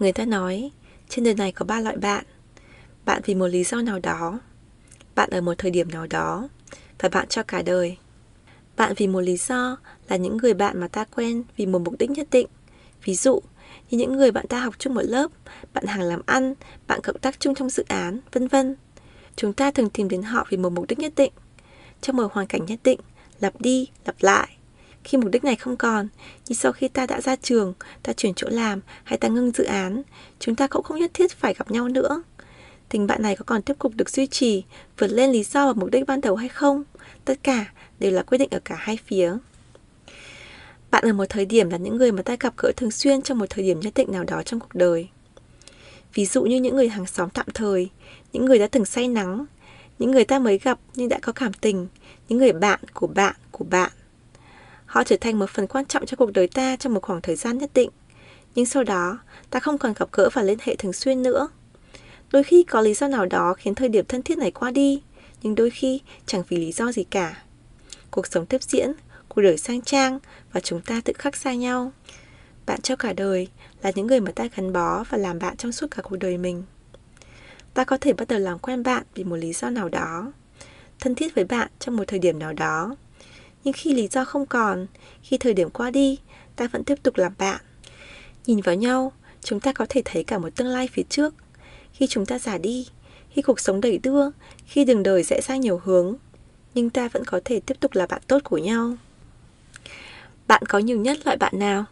Người 0.02 0.12
ta 0.12 0.24
nói, 0.24 0.70
trên 1.08 1.24
đời 1.24 1.34
này 1.34 1.52
có 1.52 1.64
ba 1.64 1.80
loại 1.80 1.96
bạn. 1.96 2.24
Bạn 3.04 3.22
vì 3.24 3.34
một 3.34 3.46
lý 3.46 3.64
do 3.64 3.82
nào 3.82 3.98
đó, 3.98 4.40
bạn 5.14 5.30
ở 5.30 5.40
một 5.40 5.54
thời 5.58 5.70
điểm 5.70 5.90
nào 5.90 6.06
đó, 6.06 6.48
và 6.98 7.08
bạn 7.08 7.28
cho 7.28 7.42
cả 7.42 7.62
đời. 7.62 7.96
Bạn 8.76 8.92
vì 8.96 9.06
một 9.06 9.20
lý 9.20 9.36
do 9.36 9.76
là 10.08 10.16
những 10.16 10.36
người 10.36 10.54
bạn 10.54 10.80
mà 10.80 10.88
ta 10.88 11.04
quen 11.04 11.42
vì 11.56 11.66
một 11.66 11.78
mục 11.78 11.94
đích 11.98 12.10
nhất 12.10 12.28
định. 12.30 12.46
Ví 13.04 13.14
dụ, 13.14 13.40
như 13.90 13.98
những 13.98 14.16
người 14.16 14.30
bạn 14.30 14.46
ta 14.48 14.60
học 14.60 14.74
chung 14.78 14.94
một 14.94 15.02
lớp, 15.02 15.30
bạn 15.74 15.86
hàng 15.86 16.02
làm 16.02 16.22
ăn, 16.26 16.54
bạn 16.86 17.00
cộng 17.02 17.18
tác 17.18 17.40
chung 17.40 17.54
trong 17.54 17.70
dự 17.70 17.84
án, 17.88 18.20
vân 18.32 18.48
vân. 18.48 18.76
Chúng 19.36 19.52
ta 19.52 19.70
thường 19.70 19.90
tìm 19.90 20.08
đến 20.08 20.22
họ 20.22 20.46
vì 20.50 20.56
một 20.56 20.72
mục 20.72 20.84
đích 20.88 20.98
nhất 20.98 21.12
định, 21.16 21.32
trong 22.00 22.16
một 22.16 22.32
hoàn 22.32 22.46
cảnh 22.46 22.64
nhất 22.66 22.78
định, 22.84 23.00
lặp 23.40 23.60
đi, 23.60 23.88
lặp 24.04 24.16
lại. 24.20 24.56
Khi 25.04 25.18
mục 25.18 25.30
đích 25.30 25.44
này 25.44 25.56
không 25.56 25.76
còn, 25.76 26.08
như 26.48 26.54
sau 26.54 26.72
khi 26.72 26.88
ta 26.88 27.06
đã 27.06 27.20
ra 27.20 27.36
trường, 27.36 27.74
ta 28.02 28.12
chuyển 28.12 28.34
chỗ 28.34 28.48
làm 28.50 28.80
hay 29.04 29.18
ta 29.18 29.28
ngưng 29.28 29.50
dự 29.50 29.64
án, 29.64 30.02
chúng 30.38 30.54
ta 30.54 30.66
cũng 30.66 30.82
không 30.82 30.98
nhất 30.98 31.10
thiết 31.14 31.32
phải 31.32 31.54
gặp 31.54 31.70
nhau 31.70 31.88
nữa. 31.88 32.22
Tình 32.88 33.06
bạn 33.06 33.22
này 33.22 33.36
có 33.36 33.44
còn 33.46 33.62
tiếp 33.62 33.74
tục 33.78 33.92
được 33.96 34.10
duy 34.10 34.26
trì, 34.26 34.64
vượt 34.98 35.06
lên 35.06 35.30
lý 35.30 35.42
do 35.42 35.66
và 35.66 35.72
mục 35.72 35.90
đích 35.90 36.06
ban 36.06 36.20
đầu 36.20 36.36
hay 36.36 36.48
không? 36.48 36.84
Tất 37.24 37.38
cả 37.42 37.64
đều 37.98 38.12
là 38.12 38.22
quyết 38.22 38.38
định 38.38 38.48
ở 38.50 38.60
cả 38.64 38.76
hai 38.78 38.98
phía. 39.06 39.36
Bạn 40.90 41.04
ở 41.04 41.12
một 41.12 41.24
thời 41.28 41.44
điểm 41.44 41.70
là 41.70 41.76
những 41.76 41.96
người 41.96 42.12
mà 42.12 42.22
ta 42.22 42.36
gặp 42.40 42.54
gỡ 42.56 42.72
thường 42.76 42.90
xuyên 42.90 43.22
trong 43.22 43.38
một 43.38 43.46
thời 43.50 43.64
điểm 43.64 43.80
nhất 43.80 43.92
định 43.96 44.12
nào 44.12 44.24
đó 44.24 44.42
trong 44.42 44.60
cuộc 44.60 44.74
đời. 44.74 45.08
Ví 46.14 46.26
dụ 46.26 46.42
như 46.42 46.56
những 46.56 46.76
người 46.76 46.88
hàng 46.88 47.06
xóm 47.06 47.30
tạm 47.30 47.46
thời, 47.54 47.90
những 48.32 48.44
người 48.44 48.58
đã 48.58 48.66
từng 48.66 48.84
say 48.84 49.08
nắng, 49.08 49.46
những 49.98 50.10
người 50.10 50.24
ta 50.24 50.38
mới 50.38 50.58
gặp 50.58 50.78
nhưng 50.94 51.08
đã 51.08 51.18
có 51.22 51.32
cảm 51.32 51.52
tình, 51.52 51.86
những 52.28 52.38
người 52.38 52.52
bạn 52.52 52.80
của 52.94 53.06
bạn 53.06 53.34
của 53.50 53.64
bạn. 53.64 53.92
Họ 54.92 55.04
trở 55.04 55.16
thành 55.20 55.38
một 55.38 55.50
phần 55.50 55.66
quan 55.66 55.84
trọng 55.84 56.06
trong 56.06 56.18
cuộc 56.18 56.32
đời 56.32 56.48
ta 56.48 56.76
trong 56.76 56.94
một 56.94 57.02
khoảng 57.02 57.22
thời 57.22 57.36
gian 57.36 57.58
nhất 57.58 57.70
định. 57.74 57.90
Nhưng 58.54 58.66
sau 58.66 58.84
đó, 58.84 59.18
ta 59.50 59.60
không 59.60 59.78
còn 59.78 59.92
gặp 59.96 60.08
gỡ 60.12 60.28
và 60.32 60.42
liên 60.42 60.58
hệ 60.62 60.76
thường 60.76 60.92
xuyên 60.92 61.22
nữa. 61.22 61.48
Đôi 62.32 62.42
khi 62.42 62.62
có 62.62 62.80
lý 62.80 62.94
do 62.94 63.08
nào 63.08 63.26
đó 63.26 63.54
khiến 63.54 63.74
thời 63.74 63.88
điểm 63.88 64.04
thân 64.08 64.22
thiết 64.22 64.38
này 64.38 64.50
qua 64.50 64.70
đi, 64.70 65.02
nhưng 65.42 65.54
đôi 65.54 65.70
khi 65.70 66.00
chẳng 66.26 66.42
vì 66.48 66.56
lý 66.56 66.72
do 66.72 66.92
gì 66.92 67.04
cả. 67.04 67.42
Cuộc 68.10 68.26
sống 68.26 68.46
tiếp 68.46 68.62
diễn, 68.62 68.92
cuộc 69.28 69.42
đời 69.42 69.58
sang 69.58 69.82
trang 69.82 70.18
và 70.52 70.60
chúng 70.60 70.80
ta 70.80 71.00
tự 71.04 71.12
khắc 71.18 71.36
xa 71.36 71.54
nhau. 71.54 71.92
Bạn 72.66 72.80
cho 72.80 72.96
cả 72.96 73.12
đời 73.12 73.48
là 73.82 73.92
những 73.94 74.06
người 74.06 74.20
mà 74.20 74.30
ta 74.30 74.44
gắn 74.56 74.72
bó 74.72 75.04
và 75.10 75.18
làm 75.18 75.38
bạn 75.38 75.56
trong 75.56 75.72
suốt 75.72 75.86
cả 75.90 76.02
cuộc 76.02 76.16
đời 76.16 76.38
mình. 76.38 76.64
Ta 77.74 77.84
có 77.84 77.98
thể 78.00 78.12
bắt 78.12 78.28
đầu 78.28 78.38
làm 78.38 78.58
quen 78.58 78.82
bạn 78.82 79.02
vì 79.14 79.24
một 79.24 79.36
lý 79.36 79.52
do 79.52 79.70
nào 79.70 79.88
đó, 79.88 80.32
thân 81.00 81.14
thiết 81.14 81.34
với 81.34 81.44
bạn 81.44 81.68
trong 81.78 81.96
một 81.96 82.04
thời 82.06 82.18
điểm 82.18 82.38
nào 82.38 82.52
đó. 82.52 82.96
Nhưng 83.64 83.74
khi 83.74 83.94
lý 83.94 84.08
do 84.08 84.24
không 84.24 84.46
còn, 84.46 84.86
khi 85.22 85.38
thời 85.38 85.54
điểm 85.54 85.70
qua 85.70 85.90
đi, 85.90 86.18
ta 86.56 86.68
vẫn 86.72 86.84
tiếp 86.84 86.94
tục 87.02 87.16
làm 87.16 87.32
bạn. 87.38 87.60
Nhìn 88.46 88.60
vào 88.60 88.74
nhau, 88.74 89.12
chúng 89.40 89.60
ta 89.60 89.72
có 89.72 89.86
thể 89.88 90.02
thấy 90.04 90.24
cả 90.24 90.38
một 90.38 90.48
tương 90.56 90.68
lai 90.68 90.88
phía 90.92 91.02
trước. 91.08 91.34
Khi 91.92 92.06
chúng 92.06 92.26
ta 92.26 92.38
già 92.38 92.58
đi, 92.58 92.88
khi 93.30 93.42
cuộc 93.42 93.60
sống 93.60 93.80
đầy 93.80 93.98
đưa, 93.98 94.30
khi 94.66 94.84
đường 94.84 95.02
đời 95.02 95.22
rẽ 95.22 95.40
sang 95.40 95.60
nhiều 95.60 95.80
hướng, 95.84 96.14
nhưng 96.74 96.90
ta 96.90 97.08
vẫn 97.08 97.24
có 97.24 97.40
thể 97.44 97.60
tiếp 97.60 97.74
tục 97.80 97.94
là 97.94 98.06
bạn 98.06 98.22
tốt 98.26 98.38
của 98.44 98.58
nhau. 98.58 98.96
Bạn 100.46 100.62
có 100.68 100.78
nhiều 100.78 100.98
nhất 100.98 101.18
loại 101.24 101.36
bạn 101.36 101.58
nào? 101.58 101.84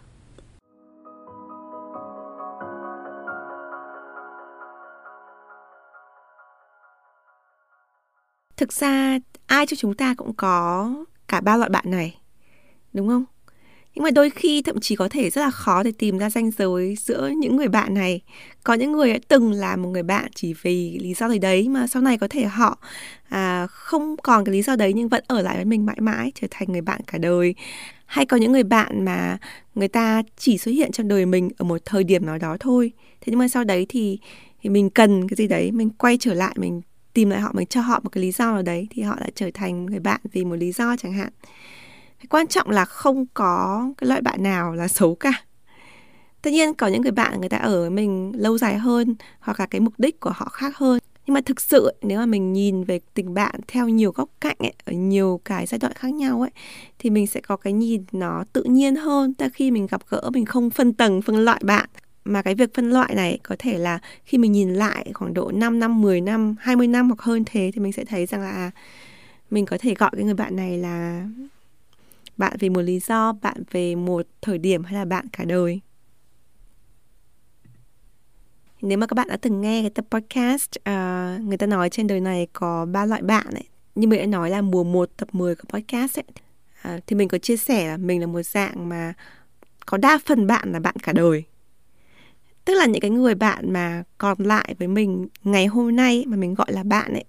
Thực 8.56 8.72
ra 8.72 9.18
ai 9.46 9.66
cho 9.66 9.76
chúng 9.76 9.94
ta 9.94 10.14
cũng 10.14 10.32
có 10.34 10.90
cả 11.30 11.40
ba 11.40 11.56
loại 11.56 11.70
bạn 11.70 11.84
này, 11.90 12.18
đúng 12.92 13.08
không? 13.08 13.24
nhưng 13.94 14.02
mà 14.04 14.10
đôi 14.10 14.30
khi 14.30 14.62
thậm 14.62 14.80
chí 14.80 14.96
có 14.96 15.08
thể 15.08 15.30
rất 15.30 15.40
là 15.40 15.50
khó 15.50 15.82
để 15.82 15.92
tìm 15.98 16.18
ra 16.18 16.30
ranh 16.30 16.50
giới 16.50 16.96
giữa 16.96 17.30
những 17.38 17.56
người 17.56 17.68
bạn 17.68 17.94
này. 17.94 18.20
Có 18.64 18.74
những 18.74 18.92
người 18.92 19.12
đã 19.12 19.18
từng 19.28 19.52
là 19.52 19.76
một 19.76 19.88
người 19.88 20.02
bạn 20.02 20.30
chỉ 20.34 20.54
vì 20.62 20.98
lý 21.02 21.14
do 21.14 21.28
gì 21.28 21.38
đấy 21.38 21.68
mà 21.68 21.86
sau 21.86 22.02
này 22.02 22.18
có 22.18 22.28
thể 22.28 22.44
họ 22.44 22.78
à, 23.28 23.66
không 23.66 24.16
còn 24.22 24.44
cái 24.44 24.52
lý 24.52 24.62
do 24.62 24.76
đấy 24.76 24.92
nhưng 24.92 25.08
vẫn 25.08 25.24
ở 25.26 25.42
lại 25.42 25.56
với 25.56 25.64
mình 25.64 25.86
mãi 25.86 25.96
mãi 26.00 26.32
trở 26.34 26.46
thành 26.50 26.68
người 26.72 26.80
bạn 26.80 27.00
cả 27.06 27.18
đời. 27.18 27.54
Hay 28.06 28.26
có 28.26 28.36
những 28.36 28.52
người 28.52 28.62
bạn 28.62 29.04
mà 29.04 29.38
người 29.74 29.88
ta 29.88 30.22
chỉ 30.36 30.58
xuất 30.58 30.72
hiện 30.72 30.92
trong 30.92 31.08
đời 31.08 31.26
mình 31.26 31.50
ở 31.58 31.64
một 31.64 31.82
thời 31.84 32.04
điểm 32.04 32.26
nào 32.26 32.38
đó 32.38 32.56
thôi. 32.60 32.92
Thế 33.20 33.26
nhưng 33.26 33.38
mà 33.38 33.48
sau 33.48 33.64
đấy 33.64 33.86
thì 33.88 34.18
thì 34.62 34.70
mình 34.70 34.90
cần 34.90 35.28
cái 35.28 35.36
gì 35.36 35.48
đấy 35.48 35.72
mình 35.72 35.90
quay 35.90 36.16
trở 36.20 36.34
lại 36.34 36.54
mình 36.58 36.80
tìm 37.12 37.30
lại 37.30 37.40
họ 37.40 37.50
mình 37.54 37.66
cho 37.66 37.80
họ 37.80 38.00
một 38.02 38.08
cái 38.12 38.22
lý 38.22 38.32
do 38.32 38.52
nào 38.52 38.62
đấy 38.62 38.88
thì 38.90 39.02
họ 39.02 39.16
lại 39.20 39.32
trở 39.34 39.50
thành 39.54 39.86
người 39.86 40.00
bạn 40.00 40.20
vì 40.32 40.44
một 40.44 40.56
lý 40.56 40.72
do 40.72 40.96
chẳng 40.96 41.12
hạn. 41.12 41.30
Quan 42.30 42.46
trọng 42.46 42.70
là 42.70 42.84
không 42.84 43.26
có 43.34 43.84
cái 43.98 44.08
loại 44.08 44.20
bạn 44.20 44.42
nào 44.42 44.74
là 44.74 44.88
xấu 44.88 45.14
cả. 45.14 45.32
Tất 46.42 46.50
nhiên 46.50 46.74
có 46.74 46.86
những 46.86 47.02
người 47.02 47.12
bạn 47.12 47.40
người 47.40 47.48
ta 47.48 47.56
ở 47.56 47.80
với 47.80 47.90
mình 47.90 48.32
lâu 48.34 48.58
dài 48.58 48.78
hơn 48.78 49.14
hoặc 49.40 49.60
là 49.60 49.66
cái 49.66 49.80
mục 49.80 49.94
đích 49.98 50.20
của 50.20 50.32
họ 50.34 50.48
khác 50.48 50.76
hơn. 50.76 50.98
Nhưng 51.26 51.34
mà 51.34 51.40
thực 51.40 51.60
sự 51.60 51.92
nếu 52.02 52.18
mà 52.18 52.26
mình 52.26 52.52
nhìn 52.52 52.84
về 52.84 53.00
tình 53.14 53.34
bạn 53.34 53.60
theo 53.68 53.88
nhiều 53.88 54.12
góc 54.12 54.28
cạnh 54.40 54.56
ấy, 54.58 54.72
ở 54.84 54.92
nhiều 54.92 55.40
cái 55.44 55.66
giai 55.66 55.78
đoạn 55.78 55.92
khác 55.92 56.12
nhau 56.12 56.40
ấy 56.40 56.50
thì 56.98 57.10
mình 57.10 57.26
sẽ 57.26 57.40
có 57.40 57.56
cái 57.56 57.72
nhìn 57.72 58.04
nó 58.12 58.44
tự 58.52 58.62
nhiên 58.62 58.96
hơn. 58.96 59.34
Ta 59.34 59.48
khi 59.48 59.70
mình 59.70 59.86
gặp 59.86 60.00
gỡ 60.08 60.30
mình 60.32 60.44
không 60.44 60.70
phân 60.70 60.92
tầng 60.92 61.22
phân 61.22 61.36
loại 61.36 61.60
bạn 61.64 61.88
mà 62.24 62.42
cái 62.42 62.54
việc 62.54 62.74
phân 62.74 62.90
loại 62.90 63.14
này 63.14 63.38
có 63.42 63.56
thể 63.58 63.78
là 63.78 63.98
khi 64.24 64.38
mình 64.38 64.52
nhìn 64.52 64.74
lại 64.74 65.10
khoảng 65.14 65.34
độ 65.34 65.50
5 65.54 65.78
năm, 65.78 66.00
10 66.00 66.20
năm, 66.20 66.56
20 66.60 66.86
năm 66.86 67.06
hoặc 67.06 67.22
hơn 67.22 67.42
thế 67.46 67.70
thì 67.74 67.80
mình 67.80 67.92
sẽ 67.92 68.04
thấy 68.04 68.26
rằng 68.26 68.40
là 68.40 68.50
à, 68.50 68.70
mình 69.50 69.66
có 69.66 69.78
thể 69.80 69.94
gọi 69.94 70.10
cái 70.14 70.24
người 70.24 70.34
bạn 70.34 70.56
này 70.56 70.78
là 70.78 71.26
bạn 72.36 72.56
vì 72.58 72.68
một 72.68 72.80
lý 72.80 72.98
do 72.98 73.32
bạn 73.32 73.62
về 73.70 73.94
một 73.94 74.26
thời 74.42 74.58
điểm 74.58 74.84
hay 74.84 74.94
là 74.94 75.04
bạn 75.04 75.26
cả 75.32 75.44
đời. 75.44 75.80
Nếu 78.82 78.98
mà 78.98 79.06
các 79.06 79.14
bạn 79.14 79.28
đã 79.28 79.36
từng 79.36 79.60
nghe 79.60 79.80
cái 79.82 79.90
tập 79.90 80.04
podcast 80.10 80.70
uh, 80.78 81.44
người 81.44 81.56
ta 81.58 81.66
nói 81.66 81.90
trên 81.90 82.06
đời 82.06 82.20
này 82.20 82.46
có 82.52 82.86
ba 82.86 83.06
loại 83.06 83.22
bạn 83.22 83.46
ấy 83.54 83.64
như 83.94 84.08
mình 84.08 84.20
đã 84.20 84.26
nói 84.26 84.50
là 84.50 84.62
mùa 84.62 84.84
1 84.84 85.10
tập 85.16 85.28
10 85.32 85.54
của 85.54 85.64
podcast 85.68 86.18
ấy 86.18 86.24
uh, 86.96 87.02
thì 87.06 87.16
mình 87.16 87.28
có 87.28 87.38
chia 87.38 87.56
sẻ 87.56 87.88
là 87.88 87.96
mình 87.96 88.20
là 88.20 88.26
một 88.26 88.42
dạng 88.42 88.88
mà 88.88 89.14
có 89.86 89.96
đa 89.96 90.18
phần 90.26 90.46
bạn 90.46 90.72
là 90.72 90.80
bạn 90.80 90.96
cả 91.02 91.12
đời 91.12 91.44
tức 92.70 92.76
là 92.76 92.86
những 92.86 93.00
cái 93.00 93.10
người 93.10 93.34
bạn 93.34 93.72
mà 93.72 94.02
còn 94.18 94.38
lại 94.38 94.74
với 94.78 94.88
mình 94.88 95.28
ngày 95.44 95.66
hôm 95.66 95.96
nay 95.96 96.24
mà 96.26 96.36
mình 96.36 96.54
gọi 96.54 96.72
là 96.72 96.82
bạn 96.82 97.12
ấy 97.12 97.24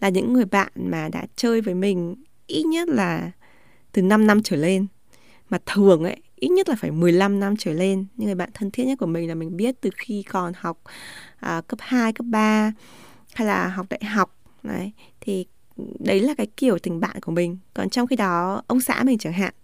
là 0.00 0.08
những 0.08 0.32
người 0.32 0.44
bạn 0.44 0.72
mà 0.74 1.08
đã 1.08 1.26
chơi 1.36 1.60
với 1.60 1.74
mình 1.74 2.14
ít 2.46 2.62
nhất 2.62 2.88
là 2.88 3.30
từ 3.92 4.02
5 4.02 4.26
năm 4.26 4.42
trở 4.42 4.56
lên. 4.56 4.86
Mà 5.48 5.58
thường 5.66 6.04
ấy 6.04 6.16
ít 6.36 6.48
nhất 6.48 6.68
là 6.68 6.74
phải 6.78 6.90
15 6.90 7.40
năm 7.40 7.56
trở 7.56 7.72
lên. 7.72 8.06
Những 8.16 8.26
người 8.26 8.34
bạn 8.34 8.50
thân 8.54 8.70
thiết 8.70 8.84
nhất 8.84 8.98
của 8.98 9.06
mình 9.06 9.28
là 9.28 9.34
mình 9.34 9.56
biết 9.56 9.74
từ 9.80 9.90
khi 9.96 10.22
còn 10.22 10.52
học 10.56 10.82
à, 11.36 11.62
cấp 11.68 11.78
2, 11.82 12.12
cấp 12.12 12.26
3 12.30 12.72
hay 13.34 13.46
là 13.46 13.68
học 13.68 13.86
đại 13.90 14.04
học. 14.04 14.36
Đấy 14.62 14.92
thì 15.20 15.46
đấy 15.98 16.20
là 16.20 16.34
cái 16.34 16.46
kiểu 16.56 16.78
tình 16.78 17.00
bạn 17.00 17.20
của 17.20 17.32
mình. 17.32 17.58
Còn 17.74 17.90
trong 17.90 18.06
khi 18.06 18.16
đó 18.16 18.62
ông 18.66 18.80
xã 18.80 19.02
mình 19.02 19.18
chẳng 19.18 19.32
hạn 19.32 19.54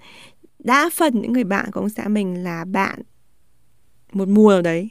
đa 0.59 0.91
phần 0.93 1.21
những 1.21 1.33
người 1.33 1.45
bạn 1.45 1.71
của 1.73 1.81
ông 1.81 1.91
xã 1.91 2.09
mình 2.09 2.45
là 2.45 2.65
bạn 2.65 3.03
một 4.13 4.29
mùa 4.29 4.51
nào 4.51 4.63
đấy 4.63 4.91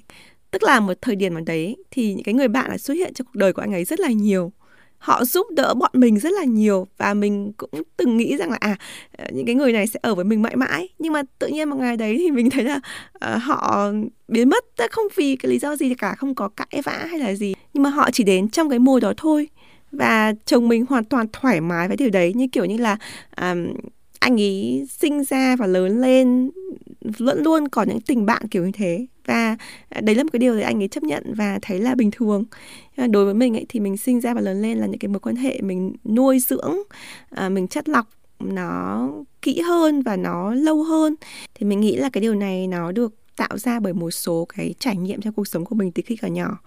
tức 0.51 0.63
là 0.63 0.79
một 0.79 0.93
thời 1.01 1.15
điểm 1.15 1.33
nào 1.33 1.43
đấy 1.45 1.77
thì 1.91 2.13
những 2.13 2.23
cái 2.23 2.33
người 2.33 2.47
bạn 2.47 2.71
là 2.71 2.77
xuất 2.77 2.93
hiện 2.93 3.13
trong 3.13 3.27
cuộc 3.27 3.35
đời 3.35 3.53
của 3.53 3.61
anh 3.61 3.73
ấy 3.73 3.83
rất 3.83 3.99
là 3.99 4.09
nhiều. 4.11 4.51
Họ 4.97 5.25
giúp 5.25 5.47
đỡ 5.51 5.73
bọn 5.73 5.91
mình 5.93 6.19
rất 6.19 6.33
là 6.33 6.43
nhiều 6.43 6.87
và 6.97 7.13
mình 7.13 7.53
cũng 7.57 7.69
từng 7.97 8.17
nghĩ 8.17 8.37
rằng 8.37 8.51
là 8.51 8.57
à 8.59 8.77
ờ, 9.17 9.25
những 9.33 9.45
cái 9.45 9.55
người 9.55 9.73
này 9.73 9.87
sẽ 9.87 9.99
ở 10.03 10.15
với 10.15 10.25
mình 10.25 10.41
mãi 10.41 10.55
mãi. 10.55 10.89
Nhưng 10.99 11.13
mà 11.13 11.21
tự 11.39 11.47
nhiên 11.47 11.69
một 11.69 11.75
ngày 11.75 11.97
đấy 11.97 12.15
thì 12.19 12.31
mình 12.31 12.49
thấy 12.49 12.63
là 12.63 12.79
uh, 13.15 13.41
họ 13.41 13.91
biến 14.27 14.49
mất. 14.49 14.65
Không 14.91 15.05
vì 15.15 15.35
cái 15.35 15.49
lý 15.49 15.59
do 15.59 15.75
gì 15.75 15.93
cả 15.95 16.15
không 16.15 16.35
có 16.35 16.47
cãi 16.47 16.81
vã 16.83 17.05
hay 17.09 17.19
là 17.19 17.33
gì. 17.33 17.53
Nhưng 17.73 17.83
mà 17.83 17.89
họ 17.89 18.11
chỉ 18.11 18.23
đến 18.23 18.49
trong 18.49 18.69
cái 18.69 18.79
mùa 18.79 18.99
đó 18.99 19.13
thôi. 19.17 19.47
Và 19.91 20.33
chồng 20.45 20.67
mình 20.67 20.85
hoàn 20.89 21.03
toàn 21.03 21.25
thoải 21.33 21.61
mái 21.61 21.87
với 21.87 21.97
điều 21.97 22.09
đấy. 22.09 22.33
Như 22.35 22.47
kiểu 22.51 22.65
như 22.65 22.77
là 22.77 22.97
um, 23.41 23.73
anh 24.21 24.41
ấy 24.41 24.87
sinh 24.89 25.23
ra 25.23 25.55
và 25.55 25.67
lớn 25.67 26.01
lên 26.01 26.51
vẫn 27.01 27.43
luôn 27.43 27.67
có 27.67 27.83
những 27.83 28.01
tình 28.01 28.25
bạn 28.25 28.47
kiểu 28.47 28.65
như 28.65 28.71
thế. 28.73 29.05
Và 29.25 29.57
đấy 30.01 30.15
là 30.15 30.23
một 30.23 30.29
cái 30.33 30.39
điều 30.39 30.55
để 30.55 30.61
anh 30.61 30.81
ấy 30.81 30.87
chấp 30.87 31.03
nhận 31.03 31.33
và 31.35 31.59
thấy 31.61 31.79
là 31.79 31.95
bình 31.95 32.11
thường. 32.11 32.43
Ờ, 32.97 33.07
đối 33.07 33.25
với 33.25 33.33
mình 33.33 33.57
ấy 33.57 33.65
thì 33.69 33.79
mình 33.79 33.97
sinh 33.97 34.19
ra 34.19 34.33
và 34.33 34.41
lớn 34.41 34.61
lên 34.61 34.77
là 34.77 34.87
những 34.87 34.99
cái 34.99 35.09
mối 35.09 35.19
quan 35.19 35.35
hệ 35.35 35.61
mình 35.61 35.95
nuôi 36.05 36.39
dưỡng 36.39 36.77
à, 37.29 37.49
mình 37.49 37.67
chất 37.67 37.89
lọc 37.89 38.09
nó 38.39 39.09
kỹ 39.41 39.61
hơn 39.61 40.01
và 40.01 40.15
nó 40.15 40.53
lâu 40.53 40.83
hơn. 40.83 41.15
Thì 41.55 41.65
mình 41.65 41.81
nghĩ 41.81 41.95
là 41.95 42.09
cái 42.09 42.21
điều 42.21 42.35
này 42.35 42.67
nó 42.67 42.91
được 42.91 43.13
tạo 43.35 43.57
ra 43.57 43.79
bởi 43.79 43.93
một 43.93 44.11
số 44.11 44.47
cái 44.57 44.73
trải 44.79 44.97
nghiệm 44.97 45.21
trong 45.21 45.33
cuộc 45.33 45.47
sống 45.47 45.65
của 45.65 45.75
mình 45.75 45.91
từ 45.91 46.03
khi 46.05 46.15
còn 46.15 46.33
nhỏ. 46.33 46.57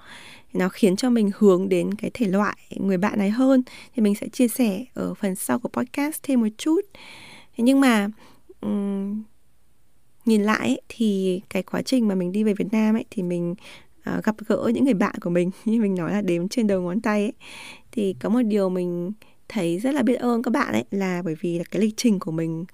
Nó 0.52 0.68
khiến 0.68 0.96
cho 0.96 1.11
mình 1.11 1.30
hướng 1.38 1.68
đến 1.68 1.94
cái 1.94 2.11
thể 2.14 2.26
loại 2.26 2.56
người 2.76 2.99
bạn 2.99 3.18
này 3.18 3.30
hơn. 3.30 3.62
Thì 3.96 4.02
mình 4.02 4.14
sẽ 4.14 4.28
chia 4.28 4.49
sẻ 4.49 4.84
ở 4.94 5.14
phần 5.14 5.34
sau 5.34 5.58
của 5.58 5.68
podcast 5.68 6.23
thêm 6.23 6.40
một 6.40 6.49
chút 6.58 6.80
nhưng 7.56 7.80
mà 7.80 8.08
um, 8.61 9.23
nhìn 10.25 10.42
lại 10.42 10.68
ấy, 10.68 10.80
thì 10.88 11.40
cái 11.50 11.62
quá 11.62 11.82
trình 11.82 12.08
mà 12.08 12.14
mình 12.14 12.32
đi 12.32 12.44
về 12.44 12.54
Việt 12.54 12.73
Nam 12.73 12.96
ấy 12.96 13.04
thì 13.11 13.23
mình 13.23 13.54
uh, 14.16 14.25
gặp 14.25 14.37
gỡ 14.46 14.70
những 14.75 14.84
người 14.84 14.94
bạn 14.94 15.14
của 15.20 15.30
mình. 15.30 15.50
Như 15.64 15.80
mình 15.80 15.94
nói 15.94 16.12
là 16.12 16.23
đếm 16.23 16.49
trên 16.49 16.66
đầu 16.66 16.82
ngón 16.82 17.00
tay 17.00 17.23
ấy. 17.23 17.32
Thì 17.92 18.14
có 18.20 18.28
một 18.28 18.42
điều 18.42 18.68
mình 18.68 19.12
thấy 19.49 19.78
rất 19.78 19.94
là 19.94 20.02
biết 20.02 20.14
ơn 20.14 20.42
các 20.42 20.50
bạn 20.50 20.73
ấy 20.73 20.84
là 20.90 21.23
bởi 21.25 21.34
vì 21.40 21.58
là 21.58 21.64
cái 21.70 21.82
lịch 21.82 21.94
trình 21.96 22.18
của 22.18 22.30
mình 22.30 22.64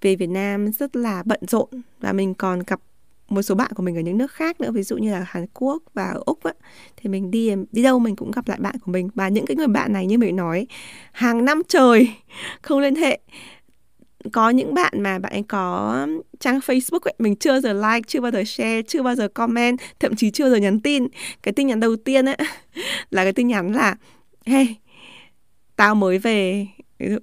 về 0.00 0.16
Việt 0.16 0.26
Nam 0.26 0.72
rất 0.72 0.96
là 0.96 1.22
bận 1.26 1.40
rộn. 1.48 1.68
Và 2.00 2.12
mình 2.12 2.34
còn 2.34 2.62
gặp 2.66 2.80
một 3.28 3.42
số 3.42 3.54
bạn 3.54 3.72
của 3.74 3.82
mình 3.82 3.96
ở 3.96 4.00
những 4.00 4.18
nước 4.18 4.32
khác 4.32 4.60
nữa 4.60 4.70
ví 4.70 4.82
dụ 4.82 4.96
như 4.96 5.12
là 5.12 5.24
Hàn 5.26 5.46
Quốc 5.54 5.82
và 5.94 6.04
ở 6.04 6.22
Úc 6.26 6.42
á. 6.42 6.52
Thì 6.96 7.10
mình 7.10 7.30
đi 7.30 7.52
đi 7.72 7.82
đâu 7.82 7.98
mình 7.98 8.16
cũng 8.16 8.30
gặp 8.30 8.48
lại 8.48 8.58
bạn 8.60 8.74
của 8.78 8.92
mình. 8.92 9.08
Và 9.14 9.28
những 9.28 9.46
cái 9.46 9.56
người 9.56 9.66
bạn 9.66 9.92
này 9.92 10.06
như 10.06 10.18
mình 10.18 10.36
nói 10.36 10.66
hàng 11.12 11.44
năm 11.44 11.62
trời 11.68 12.08
không 12.62 12.80
liên 12.80 12.94
hệ 12.94 13.20
có 14.32 14.50
những 14.50 14.74
bạn 14.74 14.92
mà 15.02 15.18
bạn 15.18 15.32
ấy 15.32 15.44
có 15.48 16.06
trang 16.40 16.58
Facebook 16.58 17.00
ấy, 17.00 17.14
mình 17.18 17.36
chưa 17.36 17.60
giờ 17.60 17.72
like, 17.72 18.02
chưa 18.06 18.20
bao 18.20 18.32
giờ 18.32 18.44
share, 18.44 18.82
chưa 18.82 19.02
bao 19.02 19.14
giờ 19.14 19.28
comment, 19.28 19.80
thậm 20.00 20.16
chí 20.16 20.30
chưa 20.30 20.50
giờ 20.50 20.56
nhắn 20.56 20.80
tin. 20.80 21.06
Cái 21.42 21.52
tin 21.52 21.66
nhắn 21.66 21.80
đầu 21.80 21.96
tiên 21.96 22.28
ấy 22.28 22.36
là 23.10 23.22
cái 23.22 23.32
tin 23.32 23.48
nhắn 23.48 23.72
là 23.72 23.96
Hey, 24.46 24.76
tao 25.76 25.94
mới 25.94 26.18
về 26.18 26.66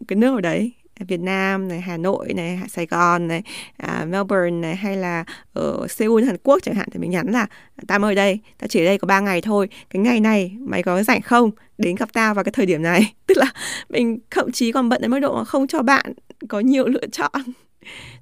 cái 0.08 0.16
nước 0.16 0.36
ở 0.36 0.42
đấy 0.42 0.72
Việt 1.00 1.20
Nam 1.20 1.68
này, 1.68 1.82
Hà 1.82 1.98
Nội 1.98 2.34
này, 2.34 2.60
Sài 2.70 2.86
Gòn 2.86 3.28
này, 3.28 3.44
à, 3.78 4.06
Melbourne 4.10 4.52
này 4.52 4.76
hay 4.76 4.98
là 4.98 5.24
ở 5.54 5.88
Seoul 5.90 6.24
Hàn 6.24 6.38
Quốc 6.44 6.60
chẳng 6.64 6.76
hạn 6.76 6.88
thì 6.92 7.00
mình 7.00 7.12
nhắn 7.12 7.28
là 7.32 7.48
tao 7.88 8.00
mới 8.00 8.12
ở 8.12 8.16
đây, 8.16 8.40
tao 8.58 8.68
chỉ 8.68 8.82
ở 8.82 8.86
đây 8.86 8.98
có 8.98 9.06
3 9.06 9.20
ngày 9.20 9.42
thôi. 9.42 9.70
Cái 9.90 10.02
ngày 10.02 10.20
này 10.20 10.56
mày 10.60 10.84
có 10.84 11.04
rảnh 11.04 11.22
không? 11.22 11.52
Đến 11.78 11.96
gặp 11.96 12.14
tao 12.14 12.34
vào 12.34 12.44
cái 12.44 12.52
thời 12.52 12.66
điểm 12.66 12.82
này. 12.82 13.14
Tức 13.28 13.38
là 13.38 13.54
mình 13.90 14.20
thậm 14.32 14.52
chí 14.52 14.72
còn 14.72 14.90
bận 14.90 15.02
đến 15.02 15.12
mức 15.12 15.20
độ 15.20 15.36
mà 15.36 15.44
không 15.44 15.68
cho 15.68 15.82
bạn 15.82 16.14
có 16.50 16.60
nhiều 16.60 16.88
lựa 16.88 17.08
chọn 17.12 17.42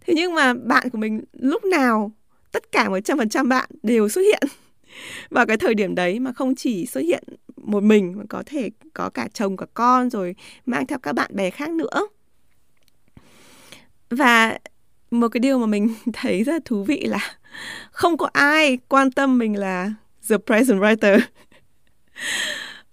thế 0.08 0.14
nhưng 0.16 0.36
mà 0.36 0.54
bạn 0.54 0.90
của 0.90 0.98
mình 0.98 1.22
lúc 1.34 1.64
nào 1.64 2.12
tất 2.52 2.72
cả 2.72 2.90
một 2.90 3.00
trăm 3.06 3.18
phần 3.18 3.30
trăm 3.30 3.50
bạn 3.50 3.70
đều 3.84 4.10
xuất 4.10 4.22
hiện 4.22 4.44
vào 5.30 5.46
cái 5.46 5.58
thời 5.58 5.74
điểm 5.74 5.96
đấy 5.96 6.20
mà 6.20 6.34
không 6.34 6.56
chỉ 6.56 6.86
xuất 6.86 7.02
hiện 7.02 7.24
một 7.58 7.84
mình 7.84 8.14
mà 8.18 8.24
có 8.30 8.44
thể 8.46 8.70
có 8.94 9.10
cả 9.10 9.28
chồng 9.34 9.58
cả 9.58 9.66
con 9.74 10.10
rồi 10.10 10.36
mang 10.66 10.88
theo 10.88 11.00
các 11.00 11.14
bạn 11.14 11.36
bè 11.36 11.50
khác 11.50 11.70
nữa 11.70 12.08
và 14.16 14.58
một 15.12 15.28
cái 15.28 15.40
điều 15.40 15.60
mà 15.60 15.66
mình 15.66 15.94
thấy 16.14 16.44
rất 16.44 16.54
là 16.54 16.60
thú 16.66 16.84
vị 16.84 17.00
là 17.00 17.20
không 17.92 18.18
có 18.18 18.30
ai 18.34 18.78
quan 18.88 19.12
tâm 19.12 19.38
mình 19.38 19.60
là 19.60 19.94
the 20.30 20.38
present 20.46 20.80
writer. 20.80 21.20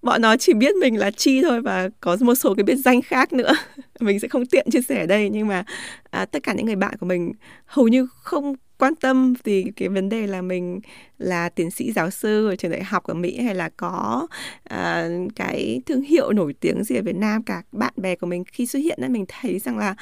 Bọn 0.03 0.23
nó 0.23 0.37
chỉ 0.37 0.55
biết 0.55 0.75
mình 0.77 0.99
là 0.99 1.11
chi 1.11 1.43
thôi 1.43 1.61
và 1.61 1.89
có 2.01 2.17
một 2.21 2.35
số 2.35 2.55
cái 2.55 2.65
biệt 2.65 2.75
danh 2.75 3.03
khác 3.03 3.33
nữa. 3.33 3.53
Mình 4.01 4.21
sẽ 4.21 4.29
không 4.29 4.47
tiện 4.47 4.71
chia 4.71 4.81
sẻ 4.83 5.01
ở 5.01 5.07
đây 5.07 5.31
nhưng 5.31 5.49
mà 5.49 5.65
à, 6.11 6.25
tất 6.25 6.43
cả 6.43 6.53
những 6.53 6.67
người 6.67 6.77
bạn 6.77 6.97
của 7.01 7.07
mình 7.07 7.33
hầu 7.67 7.89
như 7.89 8.07
không 8.23 8.55
quan 8.79 8.95
tâm 8.95 9.35
thì 9.45 9.65
cái 9.77 9.89
vấn 9.89 10.09
đề 10.09 10.27
là 10.27 10.43
mình 10.43 10.81
là 11.19 11.49
tiến 11.49 11.71
sĩ 11.71 11.93
giáo 11.93 12.11
sư 12.11 12.49
ở 12.49 12.57
trường 12.57 12.71
đại 12.71 12.85
học 12.85 13.05
ở 13.05 13.15
Mỹ 13.15 13.41
hay 13.41 13.55
là 13.55 13.69
có 13.69 14.27
uh, 14.75 15.33
cái 15.37 15.81
thương 15.87 16.03
hiệu 16.03 16.33
nổi 16.33 16.55
tiếng 16.61 16.85
gì 16.85 16.97
ở 16.97 17.03
Việt 17.03 17.17
Nam. 17.17 17.43
Cả 17.43 17.63
bạn 17.73 17.93
bè 17.97 18.17
của 18.17 18.27
mình 18.27 18.45
khi 18.45 18.67
xuất 18.67 18.79
hiện 18.79 19.01
ấy 19.01 19.09
mình 19.09 19.25
thấy 19.29 19.59
rằng 19.59 19.79
là 19.79 19.95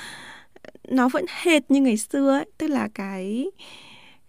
nó 0.88 1.08
vẫn 1.08 1.24
hệt 1.42 1.70
như 1.70 1.80
ngày 1.80 1.96
xưa 1.96 2.30
ấy 2.30 2.44
tức 2.58 2.66
là 2.66 2.88
cái 2.94 3.50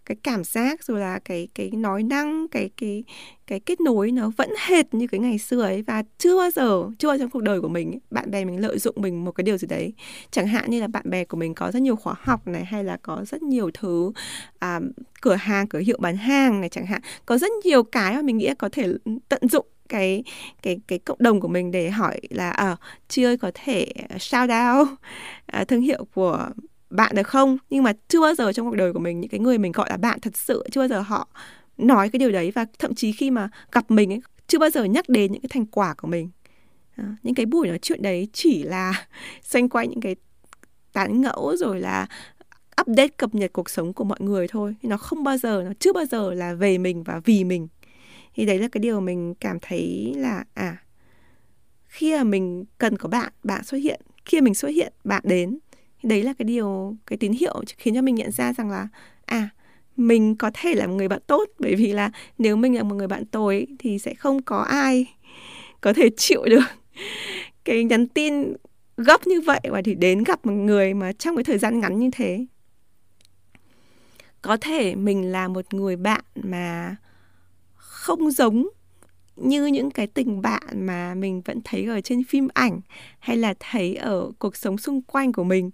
cái 0.10 0.17
cảm 0.24 0.43
giác 0.43 0.84
rồi 0.84 1.00
là 1.00 1.19
cái 1.25 1.48
cái 1.55 1.72
nói 1.72 2.03
năng 2.03 2.48
cái 2.48 2.69
cái 2.77 3.03
cái 3.48 3.60
kết 3.60 3.81
nối 3.81 4.12
nó 4.12 4.31
vẫn 4.38 4.50
hệt 4.67 4.93
như 4.93 5.08
cái 5.08 5.19
ngày 5.19 5.38
xưa 5.38 5.62
ấy. 5.62 5.81
Và 5.81 6.03
chưa 6.17 6.38
bao 6.38 6.51
giờ 6.51 6.84
chưa 7.00 7.08
bao 7.08 7.17
giờ 7.17 7.24
trong 7.24 7.29
cuộc 7.29 7.43
đời 7.43 7.62
của 7.62 7.67
mình 7.67 8.00
bạn 8.12 8.31
bè 8.31 8.46
mình 8.46 8.62
lợi 8.62 8.79
dụng 8.79 8.96
mình 9.00 9.25
một 9.25 9.31
cái 9.31 9.43
điều 9.43 9.58
gì 9.58 9.67
đấy. 9.67 9.93
Chẳng 10.31 10.48
hạn 10.48 10.72
như 10.72 10.81
là 10.81 10.88
bạn 10.88 11.10
bè 11.10 11.25
của 11.25 11.38
mình 11.38 11.53
có 11.53 11.72
rất 11.72 11.81
nhiều 11.81 11.96
khóa 11.96 12.15
học 12.19 12.48
này 12.48 12.65
hay 12.65 12.84
là 12.84 12.98
có 13.01 13.25
rất 13.27 13.41
nhiều 13.41 13.72
thứ 13.74 14.12
à, 14.60 14.79
cửa 15.22 15.36
hàng 15.36 15.67
cửa 15.67 15.79
hiệu 15.79 15.98
bán 16.00 16.17
hàng 16.17 16.62
này 16.62 16.69
chẳng 16.69 16.86
hạn. 16.86 17.01
Có 17.25 17.38
rất 17.38 17.51
nhiều 17.63 17.84
cái 17.84 18.15
mà 18.15 18.22
mình 18.22 18.38
nghĩ 18.38 18.50
có 18.58 18.69
thể 18.72 18.88
tận 19.29 19.41
dụng 19.50 19.65
cái 19.89 20.24
cái 20.62 20.79
cái 20.88 21.00
cộng 21.00 21.17
đồng 21.22 21.39
của 21.39 21.48
mình 21.48 21.72
để 21.72 21.89
hỏi 21.89 22.19
là 22.29 22.50
à, 22.50 22.75
chị 23.08 23.24
ơi 23.24 23.38
có 23.38 23.51
thể 23.53 23.93
shout 24.19 24.50
out 24.50 24.88
à, 25.46 25.63
thương 25.63 25.81
hiệu 25.81 26.05
của 26.13 26.50
bạn 26.89 27.15
được 27.15 27.27
không? 27.27 27.58
Nhưng 27.69 27.84
mà 27.84 27.93
chưa 28.08 28.22
bao 28.22 28.36
giờ 28.36 28.53
trong 28.53 28.69
cuộc 28.69 28.75
đời 28.75 28.93
của 28.93 29.00
mình 29.00 29.19
những 29.19 29.29
cái 29.29 29.39
người 29.39 29.58
mình 29.58 29.72
gọi 29.72 29.89
là 29.89 29.98
bạn 29.98 30.19
thật 30.19 30.38
sự 30.38 30.63
chưa 30.72 30.81
bao 30.81 30.88
giờ 30.88 31.01
họ 31.01 31.27
nói 31.77 32.10
cái 32.10 32.17
điều 32.19 32.31
đấy. 32.31 32.51
Và 32.51 32.65
thậm 32.79 32.96
chí 32.96 33.12
khi 33.12 33.31
mà 33.31 33.50
gặp 33.72 33.91
mình 33.91 34.13
ấy 34.13 34.22
chưa 34.48 34.60
bao 34.60 34.69
giờ 34.69 34.84
nhắc 34.84 35.10
đến 35.10 35.31
những 35.31 35.41
cái 35.41 35.50
thành 35.50 35.65
quả 35.65 35.93
của 35.93 36.08
mình. 36.08 36.29
À, 36.96 37.15
những 37.24 37.36
cái 37.36 37.46
buổi 37.46 37.67
nói 37.67 37.79
chuyện 37.81 38.01
đấy 38.01 38.27
chỉ 38.34 38.63
là 38.63 39.08
xoay 39.43 39.67
quanh 39.67 39.89
những 39.89 40.01
cái 40.01 40.15
tán 40.93 41.22
ngẫu 41.22 41.55
rồi 41.58 41.81
là 41.81 42.08
update 42.81 43.08
cập 43.08 43.36
nhật 43.36 43.53
cuộc 43.53 43.69
sống 43.69 43.93
của 43.93 44.03
mọi 44.03 44.19
người 44.22 44.48
thôi. 44.48 44.75
Nó 44.81 44.98
không 44.98 45.24
bao 45.24 45.38
giờ 45.38 45.63
nó 45.65 45.72
chưa 45.79 45.93
bao 45.93 46.05
giờ 46.05 46.34
là 46.34 46.53
về 46.53 46.77
mình 46.77 47.03
và 47.03 47.22
vì 47.25 47.43
mình 47.43 47.67
thì 48.39 48.46
đấy 48.46 48.60
là 48.60 48.67
cái 48.67 48.79
điều 48.79 49.01
mình 49.01 49.34
cảm 49.39 49.58
thấy 49.62 50.13
là 50.17 50.43
à 50.53 50.77
khi 51.88 52.15
mà 52.17 52.24
mình 52.24 52.65
cần 52.77 52.98
có 52.98 53.10
bạn 53.10 53.31
bạn 53.43 53.63
xuất 53.63 53.77
hiện, 53.77 54.01
khi 54.25 54.41
mình 54.41 54.53
xuất 54.53 54.67
hiện, 54.67 54.93
bạn 55.03 55.22
đến. 55.25 55.60
Đấy 56.03 56.24
là 56.24 56.34
cái 56.34 56.46
điều, 56.46 56.96
cái 57.05 57.17
tín 57.17 57.31
hiệu 57.31 57.63
khiến 57.77 57.96
cho 57.96 58.01
mình 58.01 58.15
nhận 58.15 58.31
ra 58.31 58.53
rằng 58.53 58.69
là 58.69 58.88
à 59.25 59.50
mình 59.98 60.36
có 60.36 60.51
thể 60.53 60.75
là 60.75 60.88
một 60.88 60.93
người 60.93 61.08
bạn 61.08 61.19
tốt. 61.27 61.50
Bởi 61.60 61.75
vì 61.75 61.93
là 61.93 62.12
nếu 62.38 62.55
mình 62.55 62.75
là 62.75 62.84
một 62.84 62.96
người 62.96 63.08
bạn 63.08 63.25
tồi 63.25 63.67
thì 63.79 64.00
sẽ 64.00 64.13
không 64.13 64.41
có 64.41 64.58
ai 64.58 65.05
có 65.81 65.93
thể 65.93 66.10
chịu 66.17 66.43
được 66.46 66.65
cái 67.63 67.84
nhắn 67.84 68.08
tin 68.08 68.53
gấp 68.98 69.27
như 69.27 69.41
vậy 69.41 69.62
và 69.69 69.81
thì 69.86 69.96
đến 69.96 70.24
gặp 70.24 70.46
một 70.46 70.53
người 70.53 70.93
mà 70.93 71.12
trong 71.12 71.36
cái 71.36 71.43
thời 71.43 71.58
gian 71.58 71.79
ngắn 71.79 72.00
như 72.00 72.10
thế. 72.12 72.46
Có 74.41 74.58
thể 74.58 74.96
mình 74.96 75.31
là 75.31 75.48
một 75.48 75.74
người 75.74 75.96
bạn 75.96 76.24
mà 76.36 76.96
không 78.10 78.32
giống 78.32 78.68
như 79.36 79.66
những 79.66 79.92
cái 79.92 80.08
tình 80.08 80.42
bạn 80.42 80.86
mà 80.86 81.16
mình 81.16 81.42
vẫn 81.46 81.62
thấy 81.63 81.86
ở 81.86 82.01
trên 82.01 82.24
phim 82.24 82.48
ảnh 82.54 82.80
hay 83.20 83.38
là 83.38 83.54
thấy 83.60 83.96
ở 83.96 84.32
cuộc 84.39 84.56
sống 84.56 84.78
xung 84.78 85.01
quanh 85.01 85.34
của 85.34 85.44
mình. 85.44 85.72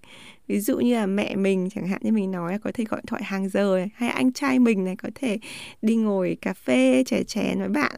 Ví 0.47 0.59
dụ 0.59 0.77
như 0.77 0.95
là 0.95 1.05
mẹ 1.05 1.35
mình 1.35 1.69
chẳng 1.75 1.87
hạn 1.87 2.01
như 2.03 2.11
mình 2.11 2.31
nói 2.31 2.59
có 2.63 2.71
thể 2.73 2.83
gọi 2.83 3.01
thoại 3.07 3.23
hàng 3.23 3.49
giờ 3.49 3.77
này, 3.77 3.89
hay 3.95 4.09
anh 4.09 4.33
trai 4.33 4.59
mình 4.59 4.83
này 4.83 4.95
có 4.95 5.09
thể 5.15 5.37
đi 5.81 5.95
ngồi 5.95 6.37
cà 6.41 6.53
phê 6.53 7.03
chè 7.05 7.23
chè 7.23 7.55
với 7.59 7.69
bạn 7.69 7.95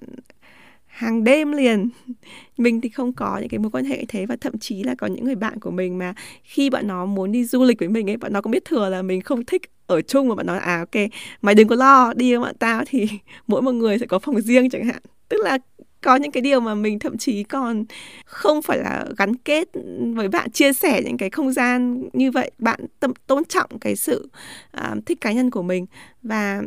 hàng 0.97 1.23
đêm 1.23 1.51
liền. 1.51 1.89
Mình 2.57 2.81
thì 2.81 2.89
không 2.89 3.13
có 3.13 3.37
những 3.37 3.49
cái 3.49 3.59
mối 3.59 3.71
quan 3.71 3.85
hệ 3.85 4.05
thế 4.07 4.25
và 4.25 4.35
thậm 4.41 4.57
chí 4.57 4.83
là 4.83 4.95
có 4.95 5.07
những 5.07 5.25
người 5.25 5.35
bạn 5.35 5.59
của 5.59 5.71
mình 5.71 5.97
mà 5.97 6.13
khi 6.43 6.69
bạn 6.69 6.87
nó 6.87 7.05
muốn 7.05 7.31
đi 7.31 7.45
du 7.45 7.63
lịch 7.63 7.79
với 7.79 7.89
mình 7.89 8.09
ấy 8.09 8.17
bạn 8.17 8.33
nó 8.33 8.41
cũng 8.41 8.51
biết 8.51 8.65
thừa 8.65 8.89
là 8.89 9.01
mình 9.01 9.21
không 9.21 9.45
thích 9.45 9.61
ở 9.88 10.01
chung 10.01 10.27
mà 10.27 10.36
bạn 10.36 10.45
nói 10.45 10.60
à 10.60 10.79
ok, 10.79 11.03
mày 11.41 11.55
đừng 11.55 11.67
có 11.67 11.75
lo, 11.75 12.13
đi 12.13 12.31
với 12.31 12.39
bọn 12.39 12.55
tao 12.60 12.83
thì 12.88 13.07
mỗi 13.47 13.62
một 13.62 13.71
người 13.71 13.99
sẽ 13.99 14.05
có 14.05 14.19
phòng 14.19 14.41
riêng 14.41 14.69
chẳng 14.69 14.86
hạn. 14.86 15.01
Tức 15.29 15.38
là 15.43 15.57
có 16.01 16.15
những 16.15 16.31
cái 16.31 16.41
điều 16.41 16.60
mà 16.60 16.75
mình 16.75 16.99
thậm 16.99 17.17
chí 17.17 17.43
còn 17.43 17.86
không 18.25 18.62
phải 18.62 18.77
là 18.77 19.05
gắn 19.17 19.36
kết 19.36 19.67
với 20.15 20.27
bạn 20.27 20.51
chia 20.51 20.73
sẻ 20.73 21.01
những 21.05 21.17
cái 21.17 21.29
không 21.29 21.51
gian 21.51 22.03
như 22.13 22.31
vậy. 22.31 22.51
Bạn 22.60 22.79
tâm 22.99 23.13
tôn 23.27 23.45
trọng 23.45 23.79
cái 23.81 23.95
sự 23.95 24.29
uh, 24.77 25.05
thích 25.05 25.21
cá 25.21 25.31
nhân 25.31 25.51
của 25.51 25.62
mình. 25.62 25.86
Và 26.23 26.62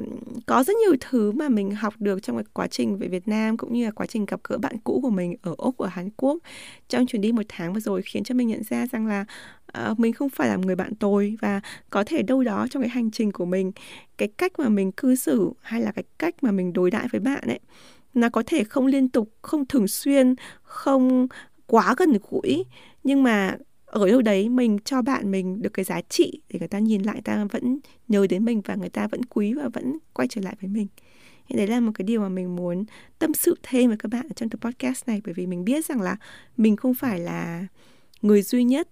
có 0.47 0.65
rất 0.65 0.77
nhiều 0.77 0.97
thứ 1.01 1.33
mà 1.33 1.49
mình 1.49 1.71
học 1.71 1.95
được 1.99 2.23
trong 2.23 2.37
cái 2.37 2.45
quá 2.53 2.67
trình 2.67 2.99
về 2.99 3.09
Việt 3.09 3.29
Nam 3.29 3.57
cũng 3.57 3.73
như 3.73 3.85
là 3.85 3.91
quá 3.91 4.07
trình 4.07 4.27
gặp 4.27 4.41
gỡ 4.45 4.59
bạn 4.59 4.79
cũ 4.85 5.01
của 5.03 5.11
mình 5.11 5.37
ở 5.43 5.55
Úc 5.59 5.79
ở 5.79 5.89
Hàn 5.89 6.11
Quốc 6.17 6.39
trong 6.89 7.07
chuyến 7.07 7.23
đi 7.23 7.33
một 7.33 7.43
tháng 7.49 7.73
vừa 7.73 7.81
rồi 7.81 8.03
khiến 8.03 8.25
cho 8.25 8.35
mình 8.35 8.49
nhận 8.49 8.63
ra 8.63 8.87
rằng 8.93 9.07
là 9.07 9.25
uh, 9.91 10.01
mình 10.01 10.13
không 10.13 10.29
phải 10.29 10.49
là 10.49 10.57
người 10.57 10.77
bạn 10.77 10.95
tồi 10.95 11.37
và 11.41 11.61
có 11.91 12.05
thể 12.05 12.23
đâu 12.23 12.43
đó 12.43 12.67
trong 12.71 12.83
cái 12.83 12.91
hành 12.91 13.11
trình 13.11 13.33
của 13.33 13.45
mình 13.45 13.73
cái 14.19 14.29
cách 14.29 14.53
mà 14.59 14.69
mình 14.69 14.93
cư 14.93 15.15
xử 15.15 15.51
hay 15.61 15.81
là 15.81 15.93
cái 15.93 16.05
cách 16.19 16.35
mà 16.43 16.51
mình 16.51 16.73
đối 16.73 16.91
đãi 16.91 17.09
với 17.13 17.21
bạn 17.21 17.43
ấy 17.47 17.61
nó 18.15 18.29
có 18.29 18.43
thể 18.47 18.65
không 18.65 18.87
liên 18.87 19.09
tục, 19.09 19.31
không 19.43 19.67
thường 19.67 19.89
xuyên, 19.89 20.35
không 20.63 21.27
quá 21.67 21.95
gần 21.99 22.13
gũi. 22.31 22.65
Nhưng 23.05 23.23
mà 23.23 23.57
ở 23.87 24.09
đâu 24.09 24.23
đấy 24.23 24.49
mình 24.49 24.79
cho 24.85 25.03
bạn 25.03 25.31
mình 25.31 25.63
được 25.63 25.71
cái 25.75 25.85
giá 25.85 26.01
trị 26.01 26.41
để 26.49 26.59
người 26.59 26.69
ta 26.69 26.79
nhìn 26.79 27.03
lại, 27.03 27.21
ta 27.25 27.45
vẫn 27.45 27.79
nhớ 28.09 28.27
đến 28.27 28.45
mình 28.45 28.63
và 28.65 28.75
người 28.75 28.89
ta 28.89 29.07
vẫn 29.07 29.25
quý 29.25 29.55
và 29.55 29.69
vẫn 29.69 29.99
quay 30.13 30.29
trở 30.29 30.41
lại 30.41 30.57
với 30.61 30.71
mình. 30.71 30.87
Thì 31.49 31.57
đấy 31.57 31.67
là 31.67 31.81
một 31.81 31.93
cái 31.95 32.05
điều 32.05 32.21
mà 32.21 32.29
mình 32.29 32.57
muốn 32.57 32.85
tâm 33.19 33.35
sự 33.35 33.55
thêm 33.63 33.89
với 33.89 33.97
các 33.97 34.09
bạn 34.13 34.27
ở 34.29 34.33
trong 34.37 34.49
tập 34.49 34.61
podcast 34.61 35.09
này. 35.09 35.23
Bởi 35.25 35.35
vì 35.35 35.47
mình 35.47 35.65
biết 35.65 35.87
rằng 35.87 36.01
là 36.01 36.17
mình 36.57 36.77
không 36.77 36.95
phải 36.95 37.21
là 37.21 37.67
người 38.23 38.43
duy 38.43 38.65
nhất. 38.65 38.89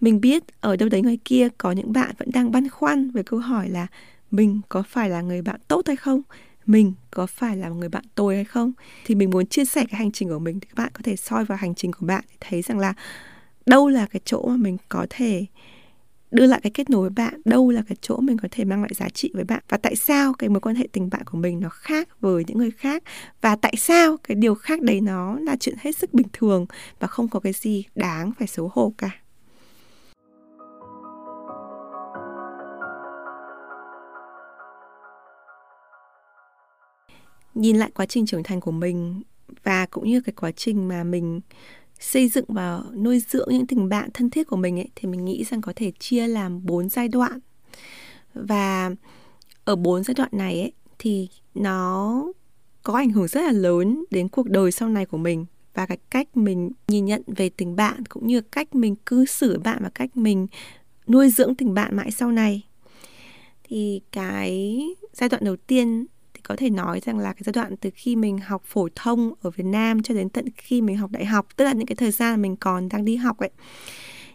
Mình 0.00 0.20
biết 0.20 0.42
ở 0.60 0.76
đâu 0.76 0.88
đấy 0.88 1.02
ngoài 1.02 1.18
kia 1.24 1.48
có 1.58 1.72
những 1.72 1.92
bạn 1.92 2.14
vẫn 2.18 2.28
đang 2.32 2.50
băn 2.50 2.68
khoăn 2.68 3.10
về 3.10 3.22
câu 3.22 3.38
hỏi 3.38 3.68
là 3.68 3.86
mình 4.30 4.60
có 4.68 4.82
phải 4.82 5.10
là 5.10 5.20
người 5.20 5.42
bạn 5.42 5.60
tốt 5.68 5.82
hay 5.86 5.96
không? 5.96 6.22
Mình 6.66 6.92
có 7.10 7.26
phải 7.26 7.56
là 7.56 7.68
một 7.68 7.74
người 7.74 7.88
bạn 7.88 8.04
tồi 8.14 8.34
hay 8.34 8.44
không? 8.44 8.72
Thì 9.04 9.14
mình 9.14 9.30
muốn 9.30 9.46
chia 9.46 9.64
sẻ 9.64 9.84
cái 9.90 9.98
hành 9.98 10.12
trình 10.12 10.28
của 10.28 10.38
mình 10.38 10.60
thì 10.60 10.66
các 10.66 10.84
bạn 10.84 10.90
có 10.94 11.00
thể 11.04 11.16
soi 11.16 11.44
vào 11.44 11.58
hành 11.58 11.74
trình 11.74 11.92
của 11.92 12.06
bạn 12.06 12.24
để 12.28 12.36
thấy 12.40 12.62
rằng 12.62 12.78
là 12.78 12.94
đâu 13.66 13.88
là 13.88 14.06
cái 14.06 14.20
chỗ 14.24 14.46
mà 14.48 14.56
mình 14.56 14.76
có 14.88 15.06
thể 15.10 15.46
đưa 16.30 16.46
lại 16.46 16.60
cái 16.62 16.70
kết 16.70 16.90
nối 16.90 17.00
với 17.00 17.10
bạn, 17.10 17.40
đâu 17.44 17.70
là 17.70 17.82
cái 17.88 17.96
chỗ 18.00 18.16
mình 18.16 18.36
có 18.38 18.48
thể 18.50 18.64
mang 18.64 18.82
lại 18.82 18.90
giá 18.94 19.08
trị 19.08 19.30
với 19.34 19.44
bạn. 19.44 19.62
Và 19.68 19.76
tại 19.76 19.96
sao 19.96 20.32
cái 20.32 20.48
mối 20.48 20.60
quan 20.60 20.74
hệ 20.76 20.88
tình 20.92 21.10
bạn 21.10 21.24
của 21.24 21.38
mình 21.38 21.60
nó 21.60 21.68
khác 21.68 22.08
với 22.20 22.44
những 22.46 22.58
người 22.58 22.70
khác? 22.70 23.02
Và 23.40 23.56
tại 23.56 23.74
sao 23.78 24.16
cái 24.16 24.34
điều 24.34 24.54
khác 24.54 24.82
đấy 24.82 25.00
nó 25.00 25.38
là 25.38 25.56
chuyện 25.60 25.74
hết 25.78 25.96
sức 25.96 26.14
bình 26.14 26.26
thường 26.32 26.66
và 27.00 27.06
không 27.06 27.28
có 27.28 27.40
cái 27.40 27.52
gì 27.52 27.84
đáng 27.94 28.32
phải 28.38 28.46
xấu 28.46 28.70
hổ 28.74 28.94
cả? 28.98 29.10
Nhìn 37.54 37.76
lại 37.76 37.90
quá 37.94 38.06
trình 38.06 38.26
trưởng 38.26 38.42
thành 38.42 38.60
của 38.60 38.70
mình 38.70 39.22
và 39.62 39.86
cũng 39.86 40.08
như 40.08 40.20
cái 40.20 40.32
quá 40.32 40.50
trình 40.50 40.88
mà 40.88 41.04
mình 41.04 41.40
xây 42.00 42.28
dựng 42.28 42.44
và 42.48 42.80
nuôi 42.94 43.22
dưỡng 43.28 43.48
những 43.50 43.66
tình 43.66 43.88
bạn 43.88 44.10
thân 44.14 44.30
thiết 44.30 44.46
của 44.46 44.56
mình 44.56 44.78
ấy, 44.78 44.88
thì 44.94 45.08
mình 45.08 45.24
nghĩ 45.24 45.44
rằng 45.44 45.60
có 45.60 45.72
thể 45.76 45.92
chia 45.98 46.26
làm 46.26 46.66
bốn 46.66 46.88
giai 46.88 47.08
đoạn. 47.08 47.38
Và 48.34 48.90
ở 49.64 49.76
bốn 49.76 50.04
giai 50.04 50.14
đoạn 50.14 50.30
này 50.32 50.60
ấy, 50.60 50.72
thì 50.98 51.28
nó 51.54 52.24
có 52.82 52.94
ảnh 52.94 53.10
hưởng 53.10 53.28
rất 53.28 53.40
là 53.40 53.52
lớn 53.52 54.04
đến 54.10 54.28
cuộc 54.28 54.48
đời 54.48 54.72
sau 54.72 54.88
này 54.88 55.06
của 55.06 55.18
mình 55.18 55.46
và 55.74 55.86
cái 55.86 55.98
cách 56.10 56.36
mình 56.36 56.70
nhìn 56.88 57.04
nhận 57.04 57.22
về 57.26 57.48
tình 57.48 57.76
bạn 57.76 58.06
cũng 58.06 58.26
như 58.26 58.40
cách 58.40 58.74
mình 58.74 58.96
cư 58.96 59.24
xử 59.24 59.58
bạn 59.58 59.78
và 59.82 59.90
cách 59.94 60.16
mình 60.16 60.46
nuôi 61.08 61.30
dưỡng 61.30 61.54
tình 61.54 61.74
bạn 61.74 61.96
mãi 61.96 62.10
sau 62.10 62.32
này. 62.32 62.62
Thì 63.64 64.00
cái 64.12 64.80
giai 65.12 65.28
đoạn 65.28 65.44
đầu 65.44 65.56
tiên 65.56 66.06
có 66.42 66.56
thể 66.56 66.70
nói 66.70 67.00
rằng 67.04 67.18
là 67.18 67.32
cái 67.32 67.42
giai 67.44 67.52
đoạn 67.52 67.76
từ 67.76 67.90
khi 67.94 68.16
mình 68.16 68.38
học 68.38 68.62
phổ 68.64 68.88
thông 68.94 69.34
ở 69.42 69.50
Việt 69.50 69.66
Nam 69.66 70.02
cho 70.02 70.14
đến 70.14 70.28
tận 70.28 70.44
khi 70.56 70.82
mình 70.82 70.96
học 70.96 71.10
đại 71.10 71.24
học, 71.24 71.46
tức 71.56 71.64
là 71.64 71.72
những 71.72 71.86
cái 71.86 71.96
thời 71.96 72.10
gian 72.10 72.42
mình 72.42 72.56
còn 72.56 72.88
đang 72.88 73.04
đi 73.04 73.16
học 73.16 73.38
ấy. 73.38 73.50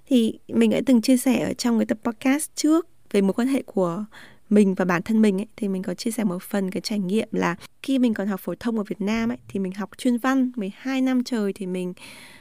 Thì 0.07 0.39
mình 0.47 0.69
đã 0.69 0.81
từng 0.85 1.01
chia 1.01 1.17
sẻ 1.17 1.39
ở 1.39 1.53
trong 1.53 1.79
cái 1.79 1.85
tập 1.85 1.97
podcast 2.03 2.49
trước 2.55 2.87
về 3.11 3.21
mối 3.21 3.33
quan 3.33 3.47
hệ 3.47 3.61
của 3.61 4.05
mình 4.49 4.73
và 4.73 4.85
bản 4.85 5.01
thân 5.01 5.21
mình 5.21 5.41
ấy, 5.41 5.47
thì 5.55 5.67
mình 5.67 5.83
có 5.83 5.93
chia 5.93 6.11
sẻ 6.11 6.23
một 6.23 6.43
phần 6.43 6.71
cái 6.71 6.81
trải 6.81 6.99
nghiệm 6.99 7.27
là 7.31 7.55
khi 7.83 7.99
mình 7.99 8.13
còn 8.13 8.27
học 8.27 8.39
phổ 8.43 8.53
thông 8.59 8.77
ở 8.77 8.83
Việt 8.83 9.01
Nam 9.01 9.31
ấy, 9.31 9.37
thì 9.47 9.59
mình 9.59 9.71
học 9.71 9.89
chuyên 9.97 10.17
văn 10.17 10.51
12 10.55 11.01
năm 11.01 11.23
trời 11.23 11.53
thì 11.53 11.65
mình 11.65 11.93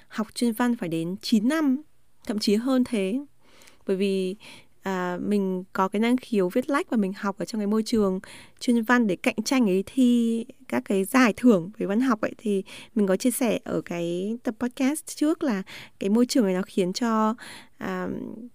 học 0.09 0.26
chuyên 0.35 0.52
văn 0.52 0.76
phải 0.76 0.88
đến 0.88 1.16
9 1.22 1.48
năm, 1.48 1.83
thậm 2.26 2.38
chí 2.38 2.55
hơn 2.55 2.85
thế. 2.85 3.20
Bởi 3.87 3.96
vì 3.96 4.37
à, 4.87 5.18
mình 5.20 5.64
có 5.72 5.88
cái 5.88 6.01
năng 6.01 6.16
khiếu 6.16 6.49
viết 6.49 6.70
lách 6.70 6.90
và 6.90 6.96
mình 6.96 7.12
học 7.12 7.38
ở 7.38 7.44
trong 7.44 7.61
cái 7.61 7.66
môi 7.66 7.83
trường 7.83 8.20
chuyên 8.61 8.83
văn 8.83 9.07
để 9.07 9.16
cạnh 9.16 9.35
tranh 9.44 9.70
ấy 9.70 9.85
thi 9.87 10.44
các 10.68 10.83
cái 10.85 11.05
giải 11.05 11.35
thưởng 11.37 11.70
về 11.79 11.87
văn 11.87 12.01
học 12.01 12.20
ấy 12.20 12.33
thì 12.38 12.62
mình 12.94 13.07
có 13.07 13.16
chia 13.16 13.31
sẻ 13.31 13.59
ở 13.64 13.81
cái 13.81 14.37
tập 14.42 14.55
podcast 14.59 15.07
trước 15.07 15.42
là 15.42 15.62
cái 16.01 16.11
môi 16.11 16.27
trường 16.27 16.44
này 16.44 16.55
nó 16.55 16.62
khiến 16.62 16.92
cho 16.92 17.35
à, 17.79 18.09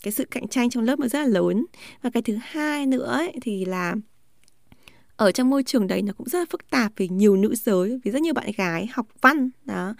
cái 0.04 0.12
sự 0.12 0.26
cạnh 0.32 0.48
tranh 0.48 0.70
trong 0.70 0.84
lớp 0.84 1.00
nó 1.00 1.08
rất 1.08 1.20
là 1.20 1.28
lớn. 1.28 1.65
Và 2.02 2.10
cái 2.10 2.24
thứ 2.24 2.38
hai 2.41 2.86
nữa 2.86 3.06
ấy, 3.06 3.34
thì 3.41 3.65
là 3.65 3.96
ở 5.15 5.32
trong 5.32 5.50
môi 5.50 5.63
trường 5.63 5.88
đấy 5.88 6.02
nó 6.02 6.13
cũng 6.17 6.30
rất 6.30 6.39
là 6.39 6.45
phức 6.50 6.69
tạp 6.69 6.91
vì 6.95 7.08
nhiều 7.08 7.36
nữ 7.36 7.56
giới 7.56 8.00
vì 8.04 8.12
rất 8.12 8.21
nhiều 8.21 8.34
bạn 8.34 8.52
gái 8.58 8.89
học 8.93 9.08
văn 9.21 9.50
đó. 9.65 9.93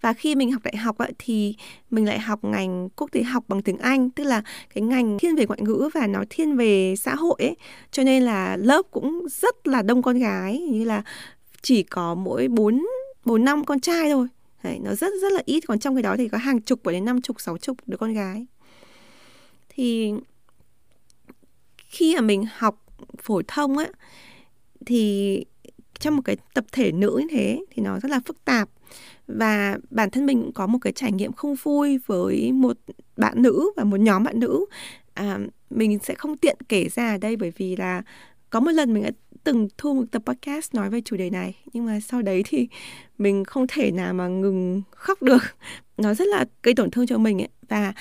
Và 0.00 0.12
khi 0.12 0.34
mình 0.34 0.52
học 0.52 0.62
đại 0.62 0.76
học 0.76 0.98
ấy, 0.98 1.12
thì 1.18 1.54
mình 1.90 2.04
lại 2.04 2.18
học 2.18 2.44
ngành 2.44 2.88
quốc 2.96 3.10
tế 3.12 3.22
học 3.22 3.44
bằng 3.48 3.62
tiếng 3.62 3.78
Anh 3.78 4.10
tức 4.10 4.24
là 4.24 4.42
cái 4.74 4.82
ngành 4.82 5.18
thiên 5.18 5.36
về 5.36 5.46
ngoại 5.46 5.60
ngữ 5.62 5.88
và 5.94 6.06
nó 6.06 6.24
thiên 6.30 6.56
về 6.56 6.94
xã 6.96 7.14
hội 7.14 7.36
ấy. 7.38 7.56
Cho 7.90 8.02
nên 8.02 8.22
là 8.22 8.56
lớp 8.56 8.82
cũng 8.90 9.26
rất 9.30 9.66
là 9.66 9.82
đông 9.82 10.02
con 10.02 10.18
gái 10.18 10.58
như 10.58 10.84
là 10.84 11.02
chỉ 11.62 11.82
có 11.82 12.14
mỗi 12.14 12.48
bốn 12.48 12.86
bốn 13.24 13.44
năm 13.44 13.64
con 13.64 13.80
trai 13.80 14.10
thôi. 14.10 14.28
Đấy, 14.62 14.78
nó 14.82 14.94
rất 14.94 15.12
rất 15.22 15.32
là 15.32 15.42
ít. 15.44 15.60
Còn 15.66 15.78
trong 15.78 15.94
cái 15.94 16.02
đó 16.02 16.14
thì 16.18 16.28
có 16.28 16.38
hàng 16.38 16.60
chục 16.60 16.86
đến 16.86 17.04
năm 17.04 17.22
chục 17.22 17.40
sáu 17.40 17.58
chục 17.58 17.76
đứa 17.86 17.96
con 17.96 18.14
gái. 18.14 18.46
Thì 19.68 20.12
khi 21.76 22.14
mà 22.14 22.20
mình 22.20 22.44
học 22.56 22.84
phổ 23.22 23.42
thông 23.48 23.78
á 23.78 23.86
thì 24.86 25.44
trong 25.98 26.16
một 26.16 26.22
cái 26.24 26.36
tập 26.54 26.64
thể 26.72 26.92
nữ 26.92 27.16
như 27.20 27.28
thế 27.30 27.60
thì 27.70 27.82
nó 27.82 28.00
rất 28.00 28.10
là 28.10 28.20
phức 28.26 28.44
tạp. 28.44 28.68
Và 29.26 29.78
bản 29.90 30.10
thân 30.10 30.26
mình 30.26 30.42
cũng 30.42 30.52
có 30.52 30.66
một 30.66 30.78
cái 30.80 30.92
trải 30.92 31.12
nghiệm 31.12 31.32
không 31.32 31.54
vui 31.54 31.98
với 32.06 32.52
một 32.52 32.76
bạn 33.16 33.42
nữ 33.42 33.72
và 33.76 33.84
một 33.84 34.00
nhóm 34.00 34.24
bạn 34.24 34.40
nữ. 34.40 34.64
À, 35.14 35.38
mình 35.70 35.98
sẽ 36.02 36.14
không 36.14 36.36
tiện 36.36 36.56
kể 36.68 36.88
ra 36.88 37.10
ở 37.10 37.18
đây 37.18 37.36
bởi 37.36 37.52
vì 37.56 37.76
là 37.76 38.02
có 38.50 38.60
một 38.60 38.70
lần 38.70 38.94
mình 38.94 39.02
đã 39.02 39.10
từng 39.44 39.68
thu 39.78 39.94
một 39.94 40.04
tập 40.10 40.22
podcast 40.26 40.74
nói 40.74 40.90
về 40.90 41.00
chủ 41.00 41.16
đề 41.16 41.30
này 41.30 41.56
nhưng 41.72 41.86
mà 41.86 42.00
sau 42.00 42.22
đấy 42.22 42.42
thì 42.46 42.68
mình 43.18 43.44
không 43.44 43.66
thể 43.68 43.90
nào 43.90 44.14
mà 44.14 44.28
ngừng 44.28 44.82
khóc 44.90 45.22
được. 45.22 45.42
Nó 45.96 46.14
rất 46.14 46.28
là 46.28 46.44
gây 46.62 46.74
tổn 46.74 46.90
thương 46.90 47.06
cho 47.06 47.18
mình 47.18 47.42
ấy. 47.42 47.48
Và 47.68 47.92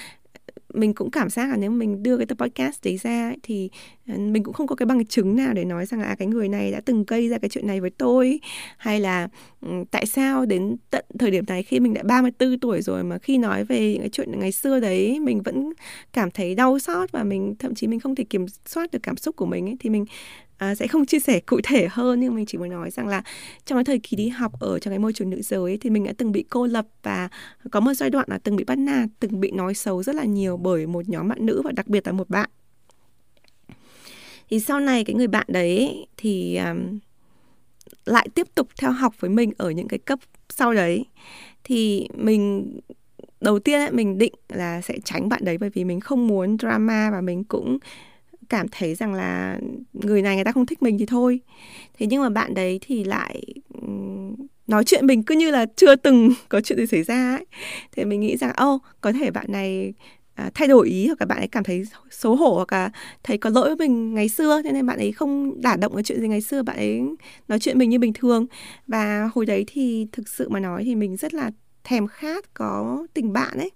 mình 0.73 0.93
cũng 0.93 1.11
cảm 1.11 1.29
giác 1.29 1.49
là 1.49 1.57
nếu 1.57 1.71
mình 1.71 2.03
đưa 2.03 2.17
cái 2.17 2.25
tập 2.25 2.37
podcast 2.37 2.83
đấy 2.83 2.97
ra 2.97 3.29
ấy, 3.29 3.37
thì 3.43 3.69
ờ, 4.07 4.17
mình 4.17 4.43
cũng 4.43 4.53
không 4.53 4.67
có 4.67 4.75
cái 4.75 4.85
bằng 4.85 5.05
chứng 5.05 5.35
nào 5.35 5.53
để 5.53 5.65
nói 5.65 5.85
rằng 5.85 5.99
là 5.99 6.05
à, 6.05 6.15
cái 6.15 6.27
người 6.27 6.49
này 6.49 6.71
đã 6.71 6.81
từng 6.85 7.03
gây 7.07 7.29
ra 7.29 7.37
cái 7.37 7.49
chuyện 7.49 7.67
này 7.67 7.81
với 7.81 7.89
tôi 7.89 8.39
hay 8.77 8.99
là 8.99 9.27
ừ, 9.61 9.69
tại 9.91 10.05
sao 10.05 10.45
đến 10.45 10.75
tận 10.89 11.05
thời 11.19 11.31
điểm 11.31 11.43
này 11.47 11.63
khi 11.63 11.79
mình 11.79 11.93
đã 11.93 12.03
34 12.03 12.59
tuổi 12.59 12.81
rồi 12.81 13.03
mà 13.03 13.17
khi 13.17 13.37
nói 13.37 13.63
về 13.63 13.91
những 13.93 14.01
cái 14.01 14.09
chuyện 14.09 14.39
ngày 14.39 14.51
xưa 14.51 14.79
đấy 14.79 15.19
mình 15.19 15.41
vẫn 15.41 15.73
cảm 16.13 16.31
thấy 16.31 16.55
đau 16.55 16.79
xót 16.79 17.11
và 17.11 17.23
mình 17.23 17.55
thậm 17.59 17.75
chí 17.75 17.87
mình 17.87 17.99
không 17.99 18.15
thể 18.15 18.23
kiểm 18.23 18.45
soát 18.65 18.91
được 18.91 19.03
cảm 19.03 19.17
xúc 19.17 19.35
của 19.35 19.45
mình 19.45 19.69
ấy 19.69 19.75
thì 19.79 19.89
mình 19.89 20.05
à, 20.57 20.75
sẽ 20.75 20.87
không 20.87 21.05
chia 21.05 21.19
sẻ 21.19 21.39
cụ 21.39 21.59
thể 21.63 21.87
hơn 21.91 22.19
nhưng 22.19 22.35
mình 22.35 22.45
chỉ 22.45 22.57
muốn 22.57 22.69
nói 22.69 22.91
rằng 22.91 23.07
là 23.07 23.23
trong 23.65 23.77
cái 23.77 23.83
thời 23.83 23.99
kỳ 23.99 24.17
đi 24.17 24.29
học 24.29 24.59
ở 24.59 24.79
trong 24.79 24.91
cái 24.91 24.99
môi 24.99 25.13
trường 25.13 25.29
nữ 25.29 25.41
giới 25.41 25.77
thì 25.77 25.89
mình 25.89 26.03
đã 26.03 26.13
từng 26.17 26.31
bị 26.31 26.45
cô 26.49 26.67
lập 26.67 26.85
và 27.03 27.29
có 27.71 27.79
một 27.79 27.93
giai 27.93 28.09
đoạn 28.09 28.25
là 28.29 28.37
từng 28.37 28.55
bị 28.55 28.63
bắt 28.63 28.77
nạt 28.77 29.09
từng 29.19 29.39
bị 29.39 29.51
nói 29.51 29.73
xấu 29.73 30.03
rất 30.03 30.15
là 30.15 30.23
nhiều 30.23 30.57
bởi 30.57 30.87
một 30.87 31.09
nhóm 31.09 31.27
bạn 31.27 31.45
nữ 31.45 31.61
và 31.61 31.71
đặc 31.71 31.87
biệt 31.87 32.07
là 32.07 32.11
một 32.11 32.29
bạn. 32.29 32.49
Thì 34.49 34.59
sau 34.59 34.79
này 34.79 35.03
cái 35.03 35.13
người 35.13 35.27
bạn 35.27 35.45
đấy 35.49 36.05
thì 36.17 36.57
um, 36.57 36.99
lại 38.05 38.27
tiếp 38.35 38.47
tục 38.55 38.67
theo 38.79 38.91
học 38.91 39.13
với 39.19 39.29
mình 39.29 39.51
ở 39.57 39.69
những 39.69 39.87
cái 39.87 39.99
cấp 39.99 40.19
sau 40.49 40.73
đấy. 40.73 41.05
Thì 41.63 42.07
mình 42.15 42.73
đầu 43.41 43.59
tiên 43.59 43.79
ấy, 43.79 43.91
mình 43.91 44.17
định 44.17 44.33
là 44.49 44.81
sẽ 44.81 44.97
tránh 45.03 45.29
bạn 45.29 45.45
đấy 45.45 45.57
bởi 45.57 45.69
vì 45.69 45.83
mình 45.83 45.99
không 45.99 46.27
muốn 46.27 46.57
drama 46.57 47.11
và 47.11 47.21
mình 47.21 47.43
cũng 47.43 47.77
cảm 48.49 48.67
thấy 48.71 48.95
rằng 48.95 49.13
là 49.13 49.59
người 49.93 50.21
này 50.21 50.35
người 50.35 50.43
ta 50.43 50.51
không 50.51 50.65
thích 50.65 50.83
mình 50.83 50.97
thì 50.97 51.05
thôi. 51.05 51.39
Thế 51.99 52.05
nhưng 52.05 52.21
mà 52.21 52.29
bạn 52.29 52.53
đấy 52.53 52.79
thì 52.81 53.03
lại 53.03 53.43
nói 54.67 54.83
chuyện 54.83 55.05
mình 55.05 55.23
cứ 55.23 55.35
như 55.35 55.51
là 55.51 55.65
chưa 55.75 55.95
từng 55.95 56.29
có 56.49 56.61
chuyện 56.61 56.79
gì 56.79 56.85
xảy 56.85 57.03
ra 57.03 57.35
ấy. 57.35 57.45
Thì 57.91 58.05
mình 58.05 58.19
nghĩ 58.19 58.37
rằng 58.37 58.53
ô 58.57 58.73
oh, 58.73 58.81
có 59.01 59.11
thể 59.11 59.31
bạn 59.31 59.45
này 59.49 59.93
à, 60.35 60.51
thay 60.53 60.67
đổi 60.67 60.89
ý 60.89 61.07
hoặc 61.07 61.21
là 61.21 61.25
bạn 61.25 61.37
ấy 61.37 61.47
cảm 61.47 61.63
thấy 61.63 61.83
xấu 62.11 62.35
hổ 62.35 62.55
hoặc 62.55 62.73
là 62.73 62.91
thấy 63.23 63.37
có 63.37 63.49
lỗi 63.49 63.67
với 63.67 63.87
mình 63.87 64.13
ngày 64.13 64.29
xưa 64.29 64.61
cho 64.63 64.71
nên 64.71 64.85
bạn 64.85 64.97
ấy 64.97 65.11
không 65.11 65.61
đả 65.61 65.75
động 65.75 65.93
cái 65.95 66.03
chuyện 66.03 66.21
gì 66.21 66.27
ngày 66.27 66.41
xưa 66.41 66.63
bạn 66.63 66.77
ấy 66.77 67.01
nói 67.47 67.59
chuyện 67.59 67.77
mình 67.77 67.89
như 67.89 67.99
bình 67.99 68.13
thường. 68.13 68.45
Và 68.87 69.29
hồi 69.33 69.45
đấy 69.45 69.63
thì 69.67 70.07
thực 70.11 70.27
sự 70.29 70.49
mà 70.49 70.59
nói 70.59 70.83
thì 70.83 70.95
mình 70.95 71.17
rất 71.17 71.33
là 71.33 71.51
thèm 71.83 72.07
khát 72.07 72.53
có 72.53 73.07
tình 73.13 73.33
bạn 73.33 73.57
ấy. 73.57 73.71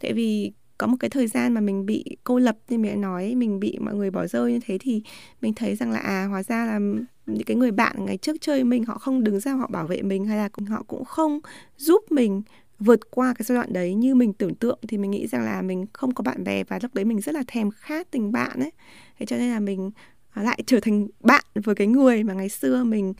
Tại 0.00 0.12
vì 0.12 0.52
có 0.78 0.86
một 0.86 0.96
cái 1.00 1.10
thời 1.10 1.26
gian 1.26 1.54
mà 1.54 1.60
mình 1.60 1.86
bị 1.86 2.04
cô 2.24 2.38
lập 2.38 2.56
như 2.68 2.78
mẹ 2.78 2.96
nói 2.96 3.34
mình 3.34 3.60
bị 3.60 3.78
mọi 3.80 3.94
người 3.94 4.10
bỏ 4.10 4.26
rơi 4.26 4.52
như 4.52 4.58
thế 4.66 4.78
thì 4.80 5.02
mình 5.40 5.54
thấy 5.54 5.76
rằng 5.76 5.90
là 5.90 5.98
à 5.98 6.24
hóa 6.24 6.42
ra 6.42 6.66
là 6.66 6.78
những 7.26 7.44
cái 7.46 7.56
người 7.56 7.70
bạn 7.70 8.04
ngày 8.04 8.16
trước 8.16 8.36
chơi 8.40 8.64
mình 8.64 8.84
họ 8.84 8.98
không 8.98 9.24
đứng 9.24 9.40
ra 9.40 9.52
họ 9.52 9.66
bảo 9.66 9.86
vệ 9.86 10.02
mình 10.02 10.24
hay 10.24 10.36
là 10.36 10.48
họ 10.68 10.82
cũng 10.86 11.04
không 11.04 11.40
giúp 11.76 12.12
mình 12.12 12.42
vượt 12.78 13.10
qua 13.10 13.34
cái 13.34 13.44
giai 13.44 13.56
đoạn 13.56 13.72
đấy 13.72 13.94
như 13.94 14.14
mình 14.14 14.32
tưởng 14.32 14.54
tượng 14.54 14.78
thì 14.88 14.98
mình 14.98 15.10
nghĩ 15.10 15.26
rằng 15.26 15.44
là 15.44 15.62
mình 15.62 15.86
không 15.92 16.14
có 16.14 16.22
bạn 16.22 16.44
bè 16.44 16.64
và 16.64 16.78
lúc 16.82 16.94
đấy 16.94 17.04
mình 17.04 17.20
rất 17.20 17.34
là 17.34 17.42
thèm 17.46 17.70
khát 17.70 18.10
tình 18.10 18.32
bạn 18.32 18.60
ấy. 18.60 18.72
Thế 19.18 19.26
cho 19.26 19.36
nên 19.36 19.50
là 19.50 19.60
mình 19.60 19.90
à, 20.30 20.42
lại 20.42 20.62
trở 20.66 20.80
thành 20.80 21.06
bạn 21.20 21.44
với 21.54 21.74
cái 21.74 21.86
người 21.86 22.24
mà 22.24 22.34
ngày 22.34 22.48
xưa 22.48 22.84
mình 22.84 23.14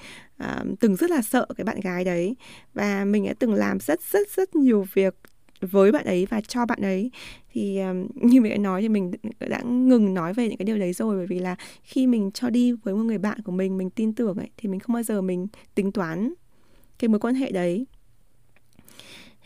uh, 0.44 0.80
từng 0.80 0.96
rất 0.96 1.10
là 1.10 1.22
sợ 1.22 1.46
cái 1.56 1.64
bạn 1.64 1.80
gái 1.80 2.04
đấy. 2.04 2.36
Và 2.74 3.04
mình 3.04 3.26
đã 3.26 3.34
từng 3.38 3.54
làm 3.54 3.80
rất 3.80 4.00
rất 4.12 4.28
rất 4.36 4.56
nhiều 4.56 4.86
việc 4.94 5.14
với 5.66 5.92
bạn 5.92 6.04
ấy 6.04 6.26
và 6.26 6.40
cho 6.40 6.66
bạn 6.66 6.78
ấy. 6.82 7.10
Thì 7.52 7.80
um, 7.80 8.06
như 8.14 8.40
mình 8.40 8.50
đã 8.52 8.58
nói 8.58 8.82
thì 8.82 8.88
mình 8.88 9.12
đã 9.38 9.62
ngừng 9.62 10.14
nói 10.14 10.34
về 10.34 10.48
những 10.48 10.58
cái 10.58 10.66
điều 10.66 10.78
đấy 10.78 10.92
rồi. 10.92 11.16
Bởi 11.16 11.26
vì 11.26 11.38
là 11.38 11.56
khi 11.82 12.06
mình 12.06 12.30
cho 12.34 12.50
đi 12.50 12.72
với 12.72 12.94
một 12.94 13.02
người 13.02 13.18
bạn 13.18 13.42
của 13.42 13.52
mình 13.52 13.76
mình 13.76 13.90
tin 13.90 14.14
tưởng 14.14 14.36
ấy 14.36 14.50
thì 14.56 14.68
mình 14.68 14.80
không 14.80 14.94
bao 14.94 15.02
giờ 15.02 15.22
mình 15.22 15.46
tính 15.74 15.92
toán 15.92 16.34
cái 16.98 17.08
mối 17.08 17.20
quan 17.20 17.34
hệ 17.34 17.50
đấy. 17.52 17.86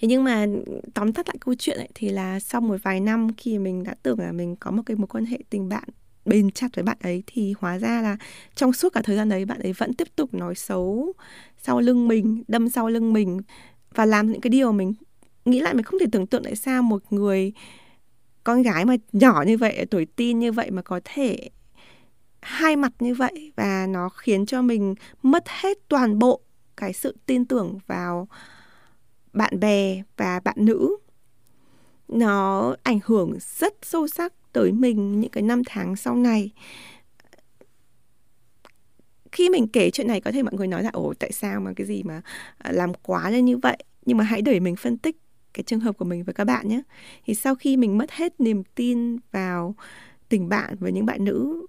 Thế 0.01 0.09
nhưng 0.09 0.25
mà 0.25 0.47
tóm 0.95 1.13
tắt 1.13 1.29
lại 1.29 1.37
câu 1.41 1.55
chuyện 1.59 1.79
ấy 1.79 1.89
thì 1.95 2.09
là 2.09 2.41
sau 2.41 2.61
một 2.61 2.77
vài 2.83 3.01
năm 3.01 3.29
khi 3.37 3.59
mình 3.59 3.85
đã 3.85 3.95
tưởng 4.03 4.19
là 4.19 4.33
mình 4.33 4.57
có 4.57 4.71
một 4.71 4.83
cái 4.87 4.97
mối 4.97 5.07
quan 5.07 5.25
hệ 5.25 5.39
tình 5.51 5.69
bạn 5.69 5.89
bền 6.29 6.51
chặt 6.51 6.69
với 6.75 6.83
bạn 6.83 6.97
ấy 7.01 7.23
thì 7.27 7.55
hóa 7.59 7.79
ra 7.79 8.03
là 8.03 8.17
trong 8.55 8.73
suốt 8.73 8.93
cả 8.93 9.03
thời 9.05 9.17
gian 9.17 9.29
đấy 9.29 9.45
bạn 9.45 9.61
ấy 9.61 9.73
vẫn 9.73 9.95
tiếp 9.95 10.09
tục 10.17 10.35
nói 10.35 10.55
xấu 10.55 11.13
sau 11.59 11.81
lưng 11.81 12.09
mình 12.09 12.43
đâm 12.49 12.69
sau 12.69 12.89
lưng 12.89 13.13
mình 13.13 13.41
và 13.95 14.05
làm 14.05 14.33
những 14.33 14.41
cái 14.41 14.51
điều 14.51 14.73
mình 14.73 14.95
nghĩ 15.49 15.61
lại 15.61 15.75
mình 15.75 15.85
không 15.85 16.01
thể 16.01 16.07
tưởng 16.13 16.27
tượng 16.27 16.45
tại 16.45 16.57
sao 16.57 16.83
một 16.83 17.13
người 17.13 17.53
con 18.45 18.63
gái 18.63 18.85
mà 18.85 18.97
nhỏ 19.13 19.45
như 19.47 19.57
vậy, 19.57 19.87
tuổi 19.91 20.07
tin 20.17 20.39
như 20.39 20.53
vậy 20.53 20.71
mà 20.71 20.83
có 20.83 21.01
thể 21.05 21.51
hai 22.43 22.77
mặt 22.77 22.93
như 22.99 23.15
vậy 23.15 23.53
và 23.57 23.87
nó 23.87 24.09
khiến 24.09 24.47
cho 24.47 24.63
mình 24.63 24.95
mất 25.23 25.45
hết 25.49 25.79
toàn 25.89 26.19
bộ 26.19 26.41
cái 26.77 26.93
sự 26.93 27.17
tin 27.27 27.45
tưởng 27.45 27.79
vào 27.87 28.29
bạn 29.33 29.61
bè 29.61 30.03
và 30.17 30.41
bạn 30.41 30.57
nữ. 30.59 30.97
Nó 32.09 32.75
ảnh 32.83 32.99
hưởng 33.05 33.39
rất 33.59 33.75
sâu 33.83 34.09
sắc 34.09 34.33
tới 34.53 34.73
mình 34.73 35.21
những 35.21 35.31
cái 35.31 35.43
năm 35.43 35.63
tháng 35.67 35.97
sau 35.97 36.17
này. 36.17 36.51
Khi 39.33 39.49
mình 39.49 39.69
kể 39.69 39.91
chuyện 39.91 40.07
này, 40.07 40.21
có 40.21 40.33
thể 40.33 40.43
mọi 40.43 40.55
người 40.55 40.67
nói 40.67 40.83
là, 40.83 40.91
ồ, 40.93 41.15
tại 41.19 41.33
sao 41.33 41.61
mà 41.61 41.73
cái 41.77 41.87
gì 41.87 42.03
mà 42.03 42.21
à, 42.59 42.73
làm 42.73 42.95
quá 42.95 43.31
lên 43.31 43.45
như 43.45 43.59
vậy? 43.59 43.77
Nhưng 44.07 44.17
mà 44.17 44.25
hãy 44.25 44.43
để 44.43 44.61
mình 44.61 44.77
phân 44.77 44.99
tích 44.99 45.17
cái 45.59 45.64
trường 45.64 45.81
hợp 45.81 45.99
của 45.99 46.05
mình 46.05 46.25
với 46.25 46.35
các 46.35 46.44
bạn 46.44 46.68
nhé. 46.68 46.83
Thì 47.27 47.35
sau 47.35 47.55
khi 47.55 47.77
mình 47.77 47.99
mất 47.99 48.11
hết 48.11 48.40
niềm 48.40 48.62
tin 48.75 49.16
vào 49.33 49.75
tình 50.29 50.49
bạn 50.49 50.77
với 50.81 50.92
những 50.92 51.07
bạn 51.07 51.25
nữ 51.25 51.66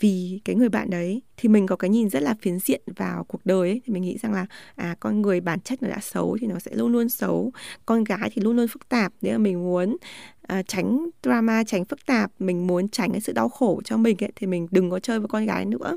vì 0.00 0.40
cái 0.44 0.56
người 0.56 0.68
bạn 0.68 0.90
đấy 0.90 1.22
thì 1.36 1.48
mình 1.48 1.66
có 1.66 1.76
cái 1.76 1.90
nhìn 1.90 2.10
rất 2.10 2.22
là 2.22 2.34
phiến 2.40 2.58
diện 2.58 2.80
vào 2.96 3.24
cuộc 3.24 3.46
đời 3.46 3.68
ấy. 3.68 3.80
Thì 3.84 3.92
mình 3.92 4.02
nghĩ 4.02 4.18
rằng 4.22 4.32
là 4.32 4.46
à 4.74 4.96
con 5.00 5.22
người 5.22 5.40
bản 5.40 5.60
chất 5.60 5.82
nó 5.82 5.88
đã 5.88 5.98
xấu 6.00 6.38
thì 6.40 6.46
nó 6.46 6.58
sẽ 6.58 6.74
luôn 6.74 6.92
luôn 6.92 7.08
xấu. 7.08 7.52
Con 7.86 8.04
gái 8.04 8.30
thì 8.34 8.42
luôn 8.42 8.56
luôn 8.56 8.68
phức 8.68 8.88
tạp. 8.88 9.12
Nếu 9.22 9.38
mà 9.38 9.42
mình 9.42 9.62
muốn 9.62 9.96
à, 10.42 10.62
tránh 10.62 11.08
drama 11.22 11.64
tránh 11.64 11.84
phức 11.84 12.06
tạp 12.06 12.32
mình 12.38 12.66
muốn 12.66 12.88
tránh 12.88 13.10
cái 13.12 13.20
sự 13.20 13.32
đau 13.32 13.48
khổ 13.48 13.80
cho 13.84 13.96
mình 13.96 14.16
ấy 14.24 14.32
thì 14.36 14.46
mình 14.46 14.68
đừng 14.70 14.90
có 14.90 15.00
chơi 15.00 15.18
với 15.18 15.28
con 15.28 15.46
gái 15.46 15.64
nữa 15.64 15.96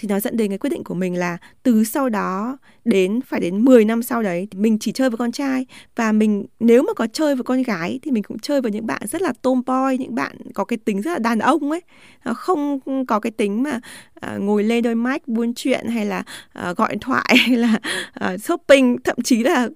thì 0.00 0.08
nó 0.08 0.20
dẫn 0.20 0.36
đến 0.36 0.48
cái 0.48 0.58
quyết 0.58 0.70
định 0.70 0.84
của 0.84 0.94
mình 0.94 1.18
là 1.18 1.38
từ 1.62 1.84
sau 1.84 2.08
đó 2.08 2.58
đến 2.84 3.20
phải 3.26 3.40
đến 3.40 3.64
10 3.64 3.84
năm 3.84 4.02
sau 4.02 4.22
đấy 4.22 4.48
thì 4.50 4.58
mình 4.58 4.78
chỉ 4.78 4.92
chơi 4.92 5.10
với 5.10 5.16
con 5.16 5.32
trai. 5.32 5.66
Và 5.96 6.12
mình 6.12 6.46
nếu 6.60 6.82
mà 6.82 6.92
có 6.92 7.06
chơi 7.06 7.34
với 7.34 7.44
con 7.44 7.62
gái 7.62 8.00
thì 8.02 8.10
mình 8.10 8.22
cũng 8.22 8.38
chơi 8.38 8.60
với 8.60 8.72
những 8.72 8.86
bạn 8.86 9.02
rất 9.06 9.22
là 9.22 9.32
tomboy 9.42 9.98
những 9.98 10.14
bạn 10.14 10.36
có 10.54 10.64
cái 10.64 10.76
tính 10.76 11.02
rất 11.02 11.12
là 11.12 11.18
đàn 11.18 11.38
ông 11.38 11.70
ấy. 11.70 11.80
Nó 12.24 12.34
không 12.34 12.80
có 13.06 13.20
cái 13.20 13.30
tính 13.30 13.62
mà 13.62 13.80
uh, 14.26 14.40
ngồi 14.40 14.64
lê 14.64 14.80
đôi 14.80 14.94
mic 14.94 15.28
buôn 15.28 15.54
chuyện 15.54 15.86
hay 15.86 16.06
là 16.06 16.22
uh, 16.70 16.76
gọi 16.76 16.88
điện 16.90 16.98
thoại 17.00 17.36
hay 17.36 17.56
là 17.56 17.80
uh, 18.24 18.40
shopping. 18.40 18.96
Thậm 19.04 19.16
chí 19.24 19.42
là 19.42 19.68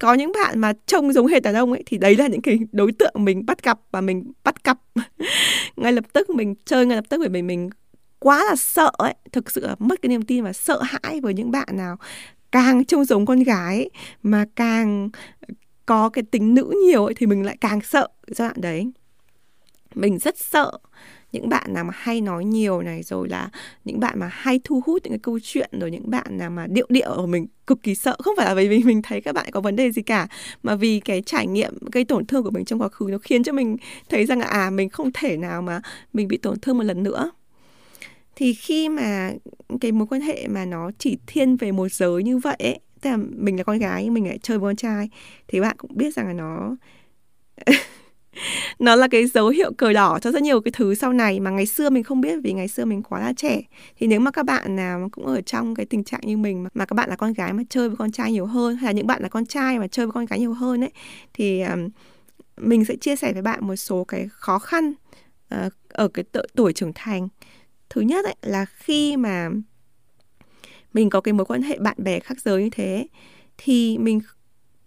có 0.00 0.14
những 0.14 0.32
bạn 0.34 0.58
mà 0.58 0.72
trông 0.86 1.12
giống 1.12 1.26
hệt 1.26 1.42
đàn 1.42 1.54
ông 1.54 1.72
ấy 1.72 1.82
thì 1.86 1.98
đấy 1.98 2.16
là 2.16 2.26
những 2.26 2.42
cái 2.42 2.58
đối 2.72 2.92
tượng 2.92 3.14
mình 3.14 3.46
bắt 3.46 3.62
gặp 3.62 3.80
và 3.90 4.00
mình 4.00 4.32
bắt 4.44 4.64
cặp. 4.64 4.78
Ngay 5.76 5.92
lập 5.92 6.04
tức 6.12 6.30
mình 6.30 6.54
chơi 6.64 6.86
ngay 6.86 6.96
lập 6.96 7.04
tức 7.08 7.18
bởi 7.18 7.28
vì 7.28 7.42
mình 7.42 7.70
quá 8.24 8.44
là 8.44 8.56
sợ 8.56 8.90
ấy, 8.98 9.14
thực 9.32 9.50
sự 9.50 9.66
là 9.66 9.76
mất 9.78 10.02
cái 10.02 10.08
niềm 10.08 10.22
tin 10.22 10.44
và 10.44 10.52
sợ 10.52 10.82
hãi 10.82 11.20
với 11.20 11.34
những 11.34 11.50
bạn 11.50 11.68
nào 11.72 11.96
càng 12.52 12.84
trông 12.84 13.04
giống 13.04 13.26
con 13.26 13.42
gái 13.42 13.90
mà 14.22 14.44
càng 14.56 15.10
có 15.86 16.08
cái 16.08 16.24
tính 16.30 16.54
nữ 16.54 16.74
nhiều 16.86 17.04
ấy, 17.04 17.14
thì 17.14 17.26
mình 17.26 17.42
lại 17.42 17.56
càng 17.60 17.80
sợ 17.80 18.08
giai 18.26 18.48
đoạn 18.48 18.60
đấy. 18.60 18.92
Mình 19.94 20.18
rất 20.18 20.38
sợ 20.38 20.78
những 21.32 21.48
bạn 21.48 21.74
nào 21.74 21.84
mà 21.84 21.92
hay 21.96 22.20
nói 22.20 22.44
nhiều 22.44 22.82
này, 22.82 23.02
rồi 23.02 23.28
là 23.28 23.50
những 23.84 24.00
bạn 24.00 24.18
mà 24.18 24.28
hay 24.32 24.60
thu 24.64 24.82
hút 24.86 25.02
những 25.02 25.12
cái 25.12 25.18
câu 25.18 25.38
chuyện, 25.42 25.70
rồi 25.80 25.90
những 25.90 26.10
bạn 26.10 26.38
nào 26.38 26.50
mà 26.50 26.66
điệu 26.66 26.86
điệu 26.88 27.10
ở 27.10 27.26
mình 27.26 27.46
cực 27.66 27.82
kỳ 27.82 27.94
sợ. 27.94 28.16
Không 28.18 28.34
phải 28.36 28.46
là 28.46 28.54
bởi 28.54 28.68
vì 28.68 28.78
mình 28.78 29.02
thấy 29.02 29.20
các 29.20 29.34
bạn 29.34 29.50
có 29.50 29.60
vấn 29.60 29.76
đề 29.76 29.92
gì 29.92 30.02
cả, 30.02 30.28
mà 30.62 30.74
vì 30.74 31.00
cái 31.00 31.22
trải 31.22 31.46
nghiệm 31.46 31.78
gây 31.92 32.04
tổn 32.04 32.26
thương 32.26 32.44
của 32.44 32.50
mình 32.50 32.64
trong 32.64 32.82
quá 32.82 32.88
khứ 32.88 33.06
nó 33.10 33.18
khiến 33.18 33.42
cho 33.42 33.52
mình 33.52 33.76
thấy 34.08 34.26
rằng 34.26 34.38
là 34.38 34.46
à 34.46 34.70
mình 34.70 34.88
không 34.88 35.10
thể 35.14 35.36
nào 35.36 35.62
mà 35.62 35.80
mình 36.12 36.28
bị 36.28 36.36
tổn 36.36 36.60
thương 36.60 36.78
một 36.78 36.84
lần 36.84 37.02
nữa 37.02 37.30
thì 38.36 38.54
khi 38.54 38.88
mà 38.88 39.32
cái 39.80 39.92
mối 39.92 40.06
quan 40.06 40.20
hệ 40.20 40.48
mà 40.48 40.64
nó 40.64 40.90
chỉ 40.98 41.18
thiên 41.26 41.56
về 41.56 41.72
một 41.72 41.92
giới 41.92 42.22
như 42.22 42.38
vậy 42.38 42.56
ấy, 42.58 42.80
tức 43.00 43.10
là 43.10 43.16
mình 43.16 43.56
là 43.56 43.62
con 43.62 43.78
gái 43.78 44.04
nhưng 44.04 44.14
mình 44.14 44.26
lại 44.26 44.38
chơi 44.42 44.58
với 44.58 44.68
con 44.68 44.76
trai 44.76 45.08
thì 45.48 45.60
bạn 45.60 45.76
cũng 45.78 45.96
biết 45.96 46.14
rằng 46.14 46.26
là 46.26 46.32
nó 46.32 46.76
nó 48.78 48.96
là 48.96 49.08
cái 49.08 49.26
dấu 49.26 49.48
hiệu 49.48 49.72
cờ 49.72 49.92
đỏ 49.92 50.18
cho 50.22 50.32
rất 50.32 50.42
nhiều 50.42 50.60
cái 50.60 50.72
thứ 50.72 50.94
sau 50.94 51.12
này 51.12 51.40
mà 51.40 51.50
ngày 51.50 51.66
xưa 51.66 51.90
mình 51.90 52.02
không 52.02 52.20
biết 52.20 52.38
vì 52.42 52.52
ngày 52.52 52.68
xưa 52.68 52.84
mình 52.84 53.02
quá 53.02 53.20
là 53.20 53.32
trẻ. 53.36 53.62
Thì 53.98 54.06
nếu 54.06 54.20
mà 54.20 54.30
các 54.30 54.46
bạn 54.46 54.76
nào 54.76 55.08
cũng 55.12 55.26
ở 55.26 55.40
trong 55.40 55.74
cái 55.74 55.86
tình 55.86 56.04
trạng 56.04 56.20
như 56.24 56.36
mình 56.36 56.62
mà, 56.62 56.70
mà 56.74 56.86
các 56.86 56.94
bạn 56.94 57.10
là 57.10 57.16
con 57.16 57.32
gái 57.32 57.52
mà 57.52 57.62
chơi 57.70 57.88
với 57.88 57.96
con 57.96 58.12
trai 58.12 58.32
nhiều 58.32 58.46
hơn 58.46 58.76
hay 58.76 58.86
là 58.86 58.92
những 58.92 59.06
bạn 59.06 59.22
là 59.22 59.28
con 59.28 59.46
trai 59.46 59.78
mà 59.78 59.86
chơi 59.86 60.06
với 60.06 60.12
con 60.12 60.24
gái 60.26 60.38
nhiều 60.38 60.52
hơn 60.52 60.84
ấy 60.84 60.92
thì 61.34 61.62
um, 61.62 61.88
mình 62.56 62.84
sẽ 62.84 62.96
chia 62.96 63.16
sẻ 63.16 63.32
với 63.32 63.42
bạn 63.42 63.66
một 63.66 63.76
số 63.76 64.04
cái 64.04 64.28
khó 64.30 64.58
khăn 64.58 64.92
uh, 65.54 65.72
ở 65.88 66.08
cái 66.08 66.24
tuổi 66.54 66.72
trưởng 66.72 66.92
thành 66.94 67.28
thứ 67.94 68.00
nhất 68.00 68.24
ấy, 68.24 68.36
là 68.42 68.64
khi 68.64 69.16
mà 69.16 69.48
mình 70.92 71.10
có 71.10 71.20
cái 71.20 71.32
mối 71.32 71.44
quan 71.44 71.62
hệ 71.62 71.78
bạn 71.78 71.96
bè 71.98 72.20
khác 72.20 72.40
giới 72.40 72.62
như 72.62 72.70
thế 72.70 73.06
thì 73.58 73.98
mình 73.98 74.20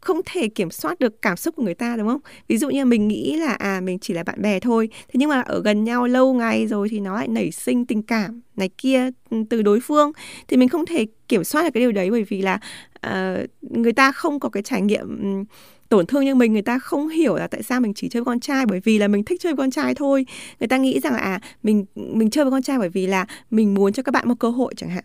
không 0.02 0.22
thể 0.26 0.48
kiểm 0.48 0.72
soát 0.72 1.00
được 1.00 1.22
cảm 1.22 1.38
xúc 1.38 1.56
của 1.56 1.64
người 1.64 1.74
ta 1.74 1.96
đúng 1.98 2.08
không? 2.08 2.22
Ví 2.48 2.58
dụ 2.58 2.70
như 2.70 2.86
mình 2.86 3.08
nghĩ 3.08 3.36
là 3.36 3.54
à 3.54 3.82
mình 3.82 4.00
chỉ 4.00 4.14
là 4.14 4.24
bạn 4.24 4.42
bè 4.42 4.60
thôi, 4.60 4.90
thế 4.94 5.14
nhưng 5.14 5.30
mà 5.30 5.42
ở 5.42 5.62
gần 5.62 5.84
nhau 5.84 6.08
lâu 6.08 6.34
ngày 6.34 6.68
rồi 6.68 6.90
thì 6.90 7.00
nó 7.00 7.16
lại 7.16 7.28
nảy 7.28 7.52
sinh 7.52 7.86
tình 7.86 8.02
cảm 8.02 8.42
này 8.56 8.70
kia 8.78 9.10
ừ, 9.30 9.38
từ 9.50 9.62
đối 9.62 9.80
phương 9.80 10.12
thì 10.48 10.58
mình 10.58 10.70
không 10.70 10.86
thể 10.86 11.06
kiểm 11.28 11.44
soát 11.44 11.64
được 11.64 11.70
cái 11.74 11.82
điều 11.82 11.92
đấy 11.92 12.12
bởi 12.12 12.24
vì 12.24 12.42
là 12.42 12.60
uh, 13.08 13.50
người 13.62 13.94
ta 13.94 14.12
không 14.12 14.40
có 14.40 14.50
cái 14.50 14.64
trải 14.64 14.82
nghiệm 14.82 15.08
ừ, 15.22 15.44
tổn 15.90 16.06
thương 16.06 16.26
như 16.26 16.36
mình, 16.36 16.54
người 16.54 16.62
ta 16.62 16.80
không 16.80 17.08
hiểu 17.08 17.36
là 17.36 17.48
tại 17.48 17.64
sao 17.64 17.82
mình 17.82 17.94
chỉ 17.94 18.10
chơi 18.10 18.22
với 18.22 18.26
con 18.26 18.40
trai 18.40 18.66
bởi 18.66 18.80
vì 18.80 18.98
là 18.98 19.08
mình 19.08 19.24
thích 19.24 19.42
chơi 19.42 19.54
với 19.54 19.64
con 19.64 19.72
trai 19.72 19.96
thôi. 19.96 20.26
Người 20.60 20.68
ta 20.68 20.78
nghĩ 20.78 21.00
rằng 21.00 21.14
là 21.14 21.20
à 21.20 21.40
mình 21.64 21.86
mình 21.96 22.30
chơi 22.30 22.46
với 22.46 22.52
con 22.52 22.62
trai 22.62 22.78
bởi 22.78 22.90
vì 22.90 23.08
là 23.08 23.26
mình 23.52 23.74
muốn 23.74 23.94
cho 23.94 24.04
các 24.04 24.12
bạn 24.12 24.30
một 24.30 24.36
cơ 24.40 24.50
hội 24.50 24.74
chẳng 24.78 24.90
hạn. 24.90 25.04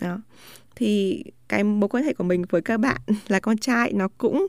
Đó. 0.00 0.18
Thì 0.76 1.24
cái 1.48 1.64
mối 1.64 1.88
quan 1.88 2.04
hệ 2.04 2.14
của 2.14 2.24
mình 2.24 2.44
với 2.50 2.62
các 2.62 2.80
bạn 2.80 3.00
là 3.28 3.40
con 3.40 3.58
trai, 3.58 3.92
nó 3.92 4.08
cũng 4.18 4.46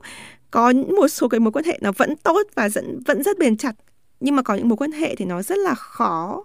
có 0.52 0.74
một 0.98 1.08
số 1.08 1.28
cái 1.28 1.40
mối 1.40 1.52
quan 1.52 1.66
hệ 1.66 1.80
nó 1.82 1.92
vẫn 1.92 2.16
tốt 2.16 2.42
và 2.56 2.70
vẫn 2.74 3.00
vẫn 3.06 3.24
rất 3.24 3.40
bền 3.40 3.58
chặt. 3.58 3.76
Nhưng 4.20 4.36
mà 4.36 4.42
có 4.42 4.56
những 4.56 4.70
mối 4.70 4.78
quan 4.78 4.92
hệ 4.92 5.16
thì 5.16 5.26
nó 5.26 5.42
rất 5.42 5.58
là 5.58 5.76
khó 5.76 6.44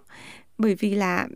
bởi 0.57 0.75
vì 0.75 0.95
là 0.95 1.27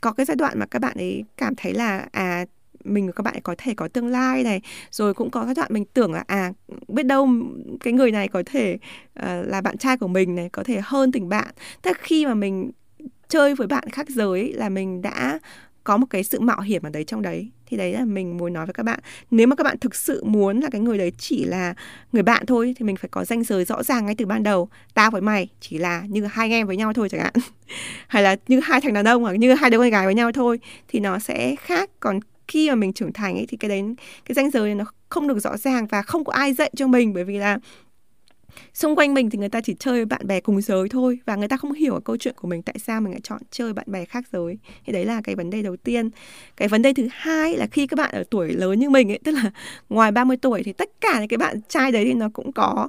có 0.00 0.12
cái 0.12 0.26
giai 0.26 0.36
đoạn 0.36 0.58
mà 0.58 0.66
các 0.66 0.78
bạn 0.78 0.96
ấy 0.96 1.24
cảm 1.36 1.54
thấy 1.56 1.74
là 1.74 2.08
à 2.12 2.44
mình 2.84 3.06
và 3.06 3.12
các 3.12 3.22
bạn 3.22 3.40
có 3.42 3.54
thể 3.58 3.74
có 3.74 3.88
tương 3.88 4.06
lai 4.06 4.42
này 4.42 4.60
rồi 4.90 5.14
cũng 5.14 5.30
có 5.30 5.44
giai 5.44 5.54
đoạn 5.54 5.68
mình 5.72 5.84
tưởng 5.94 6.12
là 6.12 6.24
à 6.26 6.52
biết 6.88 7.02
đâu 7.02 7.28
cái 7.80 7.92
người 7.92 8.10
này 8.10 8.28
có 8.28 8.42
thể 8.46 8.78
uh, 9.18 9.24
là 9.46 9.60
bạn 9.60 9.78
trai 9.78 9.96
của 9.96 10.08
mình 10.08 10.34
này 10.34 10.48
có 10.48 10.64
thể 10.64 10.80
hơn 10.84 11.12
tình 11.12 11.28
bạn. 11.28 11.48
Tức 11.82 11.96
khi 12.00 12.26
mà 12.26 12.34
mình 12.34 12.70
chơi 13.28 13.54
với 13.54 13.66
bạn 13.66 13.88
khác 13.88 14.08
giới 14.08 14.52
là 14.52 14.68
mình 14.68 15.02
đã 15.02 15.38
có 15.84 15.96
một 15.96 16.06
cái 16.10 16.24
sự 16.24 16.40
mạo 16.40 16.60
hiểm 16.60 16.82
ở 16.82 16.90
đấy 16.90 17.04
trong 17.04 17.22
đấy. 17.22 17.50
Thì 17.66 17.76
đấy 17.76 17.92
là 17.92 18.04
mình 18.04 18.36
muốn 18.36 18.52
nói 18.52 18.66
với 18.66 18.72
các 18.72 18.82
bạn. 18.82 19.00
Nếu 19.30 19.46
mà 19.46 19.56
các 19.56 19.64
bạn 19.64 19.78
thực 19.78 19.94
sự 19.94 20.24
muốn 20.24 20.60
là 20.60 20.68
cái 20.70 20.80
người 20.80 20.98
đấy 20.98 21.12
chỉ 21.18 21.44
là 21.44 21.74
người 22.12 22.22
bạn 22.22 22.46
thôi 22.46 22.74
thì 22.78 22.84
mình 22.84 22.96
phải 22.96 23.08
có 23.08 23.24
danh 23.24 23.44
giới 23.44 23.64
rõ 23.64 23.82
ràng 23.82 24.06
ngay 24.06 24.14
từ 24.14 24.26
ban 24.26 24.42
đầu. 24.42 24.68
Tao 24.94 25.10
với 25.10 25.20
mày 25.20 25.48
chỉ 25.60 25.78
là 25.78 26.02
như 26.08 26.26
hai 26.26 26.44
anh 26.44 26.52
em 26.52 26.66
với 26.66 26.76
nhau 26.76 26.92
thôi 26.92 27.08
chẳng 27.08 27.20
hạn. 27.20 27.32
Hay 28.08 28.22
là 28.22 28.36
như 28.48 28.60
hai 28.64 28.80
thằng 28.80 28.92
đàn 28.92 29.08
ông 29.08 29.22
hoặc 29.22 29.32
như 29.32 29.54
hai 29.54 29.70
đứa 29.70 29.78
con 29.78 29.90
gái 29.90 30.06
với 30.06 30.14
nhau 30.14 30.32
thôi 30.32 30.60
thì 30.88 31.00
nó 31.00 31.18
sẽ 31.18 31.56
khác. 31.56 31.90
Còn 32.00 32.20
khi 32.50 32.68
mà 32.68 32.74
mình 32.74 32.92
trưởng 32.92 33.12
thành 33.12 33.36
ấy, 33.36 33.46
thì 33.48 33.56
cái 33.56 33.68
đấy, 33.68 33.82
cái 34.24 34.34
danh 34.34 34.50
giới 34.50 34.62
này 34.62 34.74
nó 34.74 34.84
không 35.08 35.28
được 35.28 35.38
rõ 35.38 35.56
ràng 35.56 35.86
và 35.86 36.02
không 36.02 36.24
có 36.24 36.32
ai 36.32 36.54
dạy 36.54 36.70
cho 36.76 36.86
mình. 36.86 37.12
Bởi 37.12 37.24
vì 37.24 37.38
là 37.38 37.58
xung 38.74 38.96
quanh 38.96 39.14
mình 39.14 39.30
thì 39.30 39.38
người 39.38 39.48
ta 39.48 39.60
chỉ 39.60 39.74
chơi 39.78 39.94
với 39.94 40.04
bạn 40.04 40.26
bè 40.26 40.40
cùng 40.40 40.60
giới 40.60 40.88
thôi 40.88 41.18
và 41.26 41.36
người 41.36 41.48
ta 41.48 41.56
không 41.56 41.72
hiểu 41.72 42.00
câu 42.04 42.16
chuyện 42.16 42.34
của 42.36 42.48
mình 42.48 42.62
tại 42.62 42.74
sao 42.78 43.00
mình 43.00 43.12
lại 43.12 43.20
chọn 43.22 43.40
chơi 43.50 43.72
bạn 43.72 43.86
bè 43.88 44.04
khác 44.04 44.24
giới. 44.32 44.58
Thì 44.86 44.92
đấy 44.92 45.04
là 45.04 45.20
cái 45.24 45.34
vấn 45.34 45.50
đề 45.50 45.62
đầu 45.62 45.76
tiên. 45.76 46.10
Cái 46.56 46.68
vấn 46.68 46.82
đề 46.82 46.92
thứ 46.92 47.08
hai 47.10 47.56
là 47.56 47.66
khi 47.66 47.86
các 47.86 47.96
bạn 47.96 48.10
ở 48.12 48.24
tuổi 48.30 48.52
lớn 48.52 48.78
như 48.78 48.90
mình 48.90 49.12
ấy, 49.12 49.18
tức 49.24 49.32
là 49.32 49.50
ngoài 49.88 50.12
30 50.12 50.36
tuổi 50.36 50.62
thì 50.62 50.72
tất 50.72 50.90
cả 51.00 51.18
những 51.18 51.28
cái 51.28 51.38
bạn 51.38 51.60
trai 51.68 51.92
đấy 51.92 52.04
thì 52.04 52.14
nó 52.14 52.28
cũng 52.32 52.52
có 52.52 52.88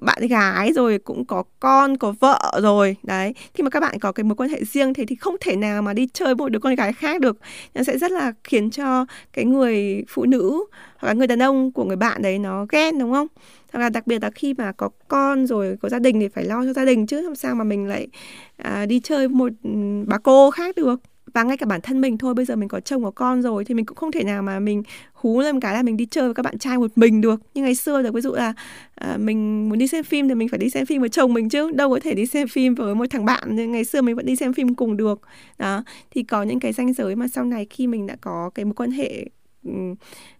bạn 0.00 0.26
gái 0.26 0.72
rồi 0.72 0.98
cũng 0.98 1.24
có 1.24 1.42
con 1.60 1.96
có 1.96 2.14
vợ 2.20 2.60
rồi. 2.62 2.96
Đấy 3.02 3.34
khi 3.54 3.62
mà 3.62 3.70
các 3.70 3.80
bạn 3.80 3.98
có 3.98 4.12
cái 4.12 4.24
mối 4.24 4.36
quan 4.36 4.50
hệ 4.50 4.64
riêng 4.64 4.94
thì 4.94 5.06
thì 5.06 5.16
không 5.16 5.36
thể 5.40 5.56
nào 5.56 5.82
mà 5.82 5.92
đi 5.92 6.08
chơi 6.12 6.34
một 6.34 6.48
đứa 6.48 6.58
con 6.58 6.74
gái 6.74 6.92
khác 6.92 7.20
được. 7.20 7.38
Nó 7.74 7.82
sẽ 7.82 7.98
rất 7.98 8.12
là 8.12 8.32
khiến 8.44 8.70
cho 8.70 9.06
cái 9.32 9.44
người 9.44 10.04
phụ 10.08 10.24
nữ 10.24 10.64
hoặc 10.96 11.08
là 11.08 11.14
người 11.14 11.26
đàn 11.26 11.42
ông 11.42 11.72
của 11.72 11.84
người 11.84 11.96
bạn 11.96 12.22
đấy 12.22 12.38
nó 12.38 12.66
ghen 12.68 12.98
đúng 12.98 13.12
không? 13.12 13.26
Hoặc 13.72 13.80
là 13.80 13.88
đặc 13.88 14.06
biệt 14.06 14.22
là 14.22 14.30
khi 14.30 14.54
mà 14.54 14.72
có 14.72 14.88
con 15.08 15.46
rồi 15.46 15.76
có 15.82 15.88
gia 15.88 15.98
đình 15.98 16.20
thì 16.20 16.28
phải 16.28 16.44
lo 16.44 16.64
cho 16.64 16.72
gia 16.72 16.84
đình 16.84 17.06
chứ 17.06 17.20
làm 17.20 17.34
sao 17.34 17.54
mà 17.54 17.64
mình 17.64 17.86
lại 17.86 18.08
à, 18.56 18.86
đi 18.86 19.00
chơi 19.00 19.28
một 19.28 19.52
ừ, 19.64 19.70
bà 20.06 20.18
cô 20.18 20.50
khác 20.50 20.76
được 20.76 21.00
và 21.32 21.42
ngay 21.42 21.56
cả 21.56 21.66
bản 21.66 21.80
thân 21.80 22.00
mình 22.00 22.18
thôi 22.18 22.34
bây 22.34 22.44
giờ 22.44 22.56
mình 22.56 22.68
có 22.68 22.80
chồng 22.80 23.04
có 23.04 23.10
con 23.10 23.42
rồi 23.42 23.64
thì 23.64 23.74
mình 23.74 23.86
cũng 23.86 23.96
không 23.96 24.12
thể 24.12 24.24
nào 24.24 24.42
mà 24.42 24.60
mình 24.60 24.82
hú 25.12 25.40
lên 25.40 25.60
cái 25.60 25.74
là 25.74 25.82
mình 25.82 25.96
đi 25.96 26.06
chơi 26.06 26.24
với 26.24 26.34
các 26.34 26.42
bạn 26.42 26.58
trai 26.58 26.78
một 26.78 26.90
mình 26.96 27.20
được. 27.20 27.40
Như 27.54 27.62
ngày 27.62 27.74
xưa 27.74 28.02
rồi 28.02 28.12
ví 28.12 28.20
dụ 28.20 28.32
là 28.32 28.52
à, 28.94 29.16
mình 29.16 29.68
muốn 29.68 29.78
đi 29.78 29.88
xem 29.88 30.04
phim 30.04 30.28
thì 30.28 30.34
mình 30.34 30.48
phải 30.48 30.58
đi 30.58 30.70
xem 30.70 30.86
phim 30.86 31.00
với 31.00 31.08
chồng 31.08 31.34
mình 31.34 31.48
chứ 31.48 31.70
đâu 31.70 31.90
có 31.90 32.00
thể 32.02 32.14
đi 32.14 32.26
xem 32.26 32.48
phim 32.48 32.74
với 32.74 32.94
một 32.94 33.06
thằng 33.10 33.24
bạn. 33.24 33.56
Nên 33.56 33.72
ngày 33.72 33.84
xưa 33.84 34.02
mình 34.02 34.16
vẫn 34.16 34.26
đi 34.26 34.36
xem 34.36 34.52
phim 34.52 34.74
cùng 34.74 34.96
được. 34.96 35.20
Đó 35.58 35.84
thì 36.10 36.22
có 36.22 36.42
những 36.42 36.60
cái 36.60 36.72
ranh 36.72 36.92
giới 36.92 37.16
mà 37.16 37.28
sau 37.28 37.44
này 37.44 37.66
khi 37.70 37.86
mình 37.86 38.06
đã 38.06 38.16
có 38.20 38.50
cái 38.54 38.64
mối 38.64 38.74
quan 38.74 38.90
hệ 38.90 39.24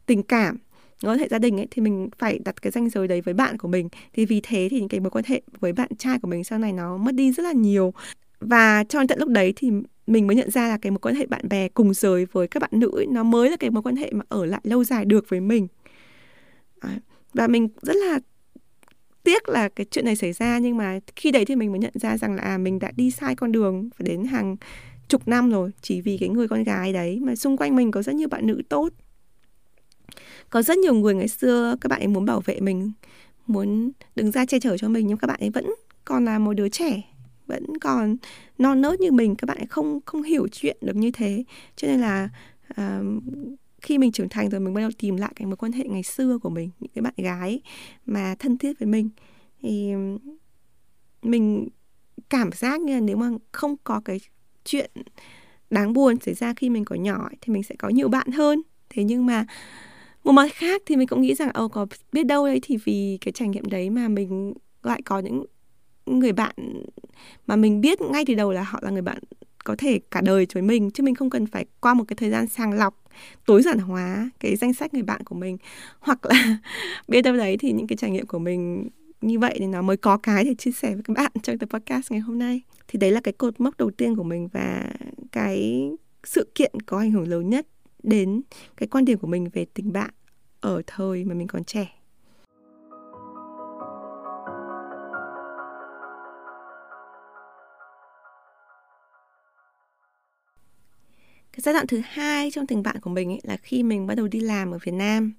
tình 0.06 0.22
cảm 0.22 0.56
mối 1.02 1.12
quan 1.12 1.18
hệ 1.18 1.28
gia 1.30 1.38
đình 1.38 1.60
ấy 1.60 1.68
thì 1.70 1.82
mình 1.82 2.08
phải 2.18 2.38
đặt 2.44 2.62
cái 2.62 2.70
ranh 2.70 2.88
giới 2.88 3.08
đấy 3.08 3.20
với 3.20 3.34
bạn 3.34 3.58
của 3.58 3.68
mình. 3.68 3.88
Thì 4.12 4.26
vì 4.26 4.40
thế 4.42 4.68
thì 4.70 4.80
những 4.80 4.88
cái 4.88 5.00
mối 5.00 5.10
quan 5.10 5.24
hệ 5.28 5.42
với 5.60 5.72
bạn 5.72 5.88
trai 5.98 6.18
của 6.18 6.28
mình 6.28 6.44
sau 6.44 6.58
này 6.58 6.72
nó 6.72 6.96
mất 6.96 7.14
đi 7.14 7.32
rất 7.32 7.42
là 7.42 7.52
nhiều. 7.52 7.92
Và 8.40 8.84
cho 8.88 8.98
đến 8.98 9.08
tận 9.08 9.18
lúc 9.18 9.28
đấy 9.28 9.52
thì 9.56 9.70
mình 10.06 10.26
mới 10.26 10.36
nhận 10.36 10.50
ra 10.50 10.68
là 10.68 10.78
cái 10.78 10.90
mối 10.90 10.98
quan 10.98 11.14
hệ 11.14 11.26
bạn 11.26 11.48
bè 11.48 11.68
cùng 11.68 11.94
giới 11.94 12.26
với 12.32 12.48
các 12.48 12.60
bạn 12.60 12.70
nữ 12.72 12.90
ấy, 12.94 13.06
nó 13.06 13.22
mới 13.22 13.50
là 13.50 13.56
cái 13.56 13.70
mối 13.70 13.82
quan 13.82 13.96
hệ 13.96 14.10
mà 14.12 14.24
ở 14.28 14.44
lại 14.44 14.60
lâu 14.64 14.84
dài 14.84 15.04
được 15.04 15.28
với 15.28 15.40
mình. 15.40 15.68
Và 17.34 17.46
mình 17.46 17.68
rất 17.82 17.96
là 17.96 18.20
tiếc 19.22 19.48
là 19.48 19.68
cái 19.68 19.86
chuyện 19.90 20.04
này 20.04 20.16
xảy 20.16 20.32
ra 20.32 20.58
nhưng 20.58 20.76
mà 20.76 20.98
khi 21.16 21.30
đấy 21.30 21.44
thì 21.44 21.56
mình 21.56 21.70
mới 21.70 21.78
nhận 21.78 21.92
ra 21.94 22.18
rằng 22.18 22.34
là 22.34 22.42
à, 22.42 22.58
mình 22.58 22.78
đã 22.78 22.92
đi 22.96 23.10
sai 23.10 23.36
con 23.36 23.52
đường 23.52 23.88
phải 23.96 24.08
đến 24.08 24.24
hàng 24.24 24.56
chục 25.08 25.28
năm 25.28 25.50
rồi 25.50 25.70
chỉ 25.82 26.00
vì 26.00 26.18
cái 26.18 26.28
người 26.28 26.48
con 26.48 26.64
gái 26.64 26.92
đấy 26.92 27.18
mà 27.22 27.36
xung 27.36 27.56
quanh 27.56 27.76
mình 27.76 27.90
có 27.90 28.02
rất 28.02 28.14
nhiều 28.14 28.28
bạn 28.28 28.46
nữ 28.46 28.62
tốt. 28.68 28.88
Có 30.50 30.62
rất 30.62 30.78
nhiều 30.78 30.94
người 30.94 31.14
ngày 31.14 31.28
xưa 31.28 31.76
các 31.80 31.88
bạn 31.88 32.00
ấy 32.00 32.08
muốn 32.08 32.24
bảo 32.24 32.40
vệ 32.40 32.60
mình 32.60 32.92
muốn 33.46 33.90
đứng 34.16 34.30
ra 34.30 34.46
che 34.46 34.60
chở 34.60 34.76
cho 34.78 34.88
mình 34.88 35.06
nhưng 35.06 35.16
các 35.16 35.26
bạn 35.26 35.40
ấy 35.40 35.50
vẫn 35.50 35.74
còn 36.04 36.24
là 36.24 36.38
một 36.38 36.52
đứa 36.52 36.68
trẻ 36.68 37.02
vẫn 37.46 37.78
còn 37.80 38.16
non 38.58 38.80
nớt 38.80 39.00
như 39.00 39.12
mình 39.12 39.36
các 39.36 39.46
bạn 39.46 39.56
ấy 39.56 39.66
không 39.66 40.00
không 40.06 40.22
hiểu 40.22 40.48
chuyện 40.52 40.76
được 40.80 40.96
như 40.96 41.10
thế. 41.10 41.44
Cho 41.76 41.88
nên 41.88 42.00
là 42.00 42.28
uh, 42.70 43.22
khi 43.82 43.98
mình 43.98 44.12
trưởng 44.12 44.28
thành 44.28 44.50
rồi 44.50 44.60
mình 44.60 44.74
bắt 44.74 44.80
đầu 44.80 44.90
tìm 44.98 45.16
lại 45.16 45.32
cái 45.36 45.46
mối 45.46 45.56
quan 45.56 45.72
hệ 45.72 45.84
ngày 45.84 46.02
xưa 46.02 46.38
của 46.38 46.50
mình 46.50 46.70
những 46.80 46.90
cái 46.94 47.02
bạn 47.02 47.14
gái 47.16 47.60
mà 48.06 48.34
thân 48.38 48.58
thiết 48.58 48.78
với 48.78 48.86
mình 48.86 49.10
thì 49.62 49.92
mình 51.22 51.68
cảm 52.30 52.52
giác 52.52 52.80
như 52.80 52.94
là 52.94 53.00
nếu 53.00 53.16
mà 53.16 53.30
không 53.52 53.76
có 53.84 54.00
cái 54.04 54.20
chuyện 54.64 54.90
đáng 55.70 55.92
buồn 55.92 56.20
xảy 56.20 56.34
ra 56.34 56.54
khi 56.54 56.70
mình 56.70 56.84
còn 56.84 57.02
nhỏ 57.02 57.28
thì 57.40 57.52
mình 57.52 57.62
sẽ 57.62 57.74
có 57.78 57.88
nhiều 57.88 58.08
bạn 58.08 58.30
hơn. 58.30 58.62
Thế 58.90 59.04
nhưng 59.04 59.26
mà 59.26 59.46
một 60.24 60.32
mặt 60.32 60.48
khác 60.54 60.82
thì 60.86 60.96
mình 60.96 61.08
cũng 61.08 61.22
nghĩ 61.22 61.34
rằng 61.34 61.50
ồ 61.54 61.68
có 61.68 61.86
biết 62.12 62.26
đâu 62.26 62.46
đấy 62.46 62.58
thì 62.62 62.76
vì 62.84 63.18
cái 63.20 63.32
trải 63.32 63.48
nghiệm 63.48 63.64
đấy 63.64 63.90
mà 63.90 64.08
mình 64.08 64.54
lại 64.82 65.02
có 65.02 65.18
những 65.18 65.44
người 66.06 66.32
bạn 66.32 66.54
mà 67.46 67.56
mình 67.56 67.80
biết 67.80 68.00
ngay 68.00 68.24
từ 68.26 68.34
đầu 68.34 68.52
là 68.52 68.62
họ 68.62 68.78
là 68.82 68.90
người 68.90 69.02
bạn 69.02 69.18
có 69.64 69.76
thể 69.78 70.00
cả 70.10 70.20
đời 70.20 70.46
với 70.52 70.62
mình, 70.62 70.90
chứ 70.90 71.02
mình 71.02 71.14
không 71.14 71.30
cần 71.30 71.46
phải 71.46 71.64
qua 71.80 71.94
một 71.94 72.04
cái 72.08 72.16
thời 72.16 72.30
gian 72.30 72.46
sàng 72.46 72.72
lọc, 72.72 73.02
tối 73.46 73.62
giản 73.62 73.78
hóa 73.78 74.30
cái 74.40 74.56
danh 74.56 74.74
sách 74.74 74.94
người 74.94 75.02
bạn 75.02 75.24
của 75.24 75.34
mình. 75.34 75.56
Hoặc 76.00 76.26
là 76.26 76.58
biết 77.08 77.22
đâu 77.22 77.36
đấy 77.36 77.56
thì 77.56 77.72
những 77.72 77.86
cái 77.86 77.96
trải 77.96 78.10
nghiệm 78.10 78.26
của 78.26 78.38
mình 78.38 78.88
như 79.20 79.38
vậy 79.38 79.56
thì 79.58 79.66
nó 79.66 79.82
mới 79.82 79.96
có 79.96 80.16
cái 80.16 80.44
để 80.44 80.54
chia 80.54 80.72
sẻ 80.72 80.94
với 80.94 81.02
các 81.02 81.16
bạn 81.16 81.32
trong 81.42 81.58
tập 81.58 81.68
podcast 81.70 82.12
ngày 82.12 82.20
hôm 82.20 82.38
nay. 82.38 82.60
Thì 82.88 82.98
đấy 82.98 83.10
là 83.10 83.20
cái 83.20 83.32
cột 83.32 83.60
mốc 83.60 83.76
đầu 83.76 83.90
tiên 83.90 84.16
của 84.16 84.22
mình 84.22 84.48
và 84.52 84.92
cái 85.32 85.90
sự 86.24 86.52
kiện 86.54 86.72
có 86.86 86.98
ảnh 86.98 87.10
hưởng 87.10 87.28
lớn 87.28 87.50
nhất 87.50 87.66
đến 88.02 88.42
cái 88.76 88.86
quan 88.86 89.04
điểm 89.04 89.18
của 89.18 89.26
mình 89.26 89.48
về 89.52 89.66
tình 89.74 89.92
bạn 89.92 90.10
ở 90.60 90.82
thời 90.86 91.24
mà 91.24 91.34
mình 91.34 91.46
còn 91.46 91.64
trẻ. 91.64 92.01
Cái 101.52 101.60
giai 101.60 101.72
đoạn 101.72 101.86
thứ 101.86 102.00
hai 102.04 102.50
trong 102.50 102.66
tình 102.66 102.82
bạn 102.82 102.96
của 103.00 103.10
mình 103.10 103.30
ấy 103.30 103.40
là 103.42 103.56
khi 103.56 103.82
mình 103.82 104.06
bắt 104.06 104.14
đầu 104.14 104.28
đi 104.28 104.40
làm 104.40 104.70
ở 104.70 104.78
Việt 104.84 104.94
Nam. 104.94 105.32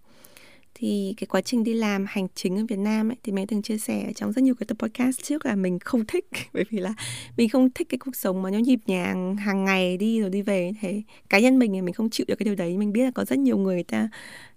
Thì 0.75 1.13
cái 1.17 1.27
quá 1.27 1.41
trình 1.41 1.63
đi 1.63 1.73
làm 1.73 2.05
hành 2.09 2.27
chính 2.35 2.57
ở 2.57 2.65
Việt 2.69 2.79
Nam 2.79 3.09
ấy 3.11 3.15
thì 3.23 3.31
mình 3.31 3.47
từng 3.47 3.61
chia 3.61 3.77
sẻ 3.77 4.11
trong 4.15 4.31
rất 4.31 4.41
nhiều 4.41 4.55
cái 4.55 4.65
tập 4.67 4.77
podcast 4.79 5.23
trước 5.23 5.45
là 5.45 5.55
mình 5.55 5.79
không 5.79 6.05
thích. 6.05 6.25
Bởi 6.53 6.63
vì 6.69 6.79
là 6.79 6.93
mình 7.37 7.49
không 7.49 7.69
thích 7.69 7.89
cái 7.89 7.97
cuộc 7.97 8.15
sống 8.15 8.41
mà 8.41 8.51
nó 8.51 8.57
nhịp 8.57 8.79
nhàng 8.85 9.35
hàng 9.35 9.65
ngày 9.65 9.97
đi 9.97 10.21
rồi 10.21 10.29
đi 10.29 10.41
về 10.41 10.71
thế 10.81 11.01
cá 11.29 11.39
nhân 11.39 11.59
mình 11.59 11.73
thì 11.73 11.81
mình 11.81 11.93
không 11.93 12.09
chịu 12.09 12.25
được 12.29 12.35
cái 12.35 12.45
điều 12.45 12.55
đấy. 12.55 12.77
Mình 12.77 12.93
biết 12.93 13.03
là 13.03 13.11
có 13.11 13.25
rất 13.25 13.39
nhiều 13.39 13.57
người, 13.57 13.75
người 13.75 13.83
ta 13.83 14.09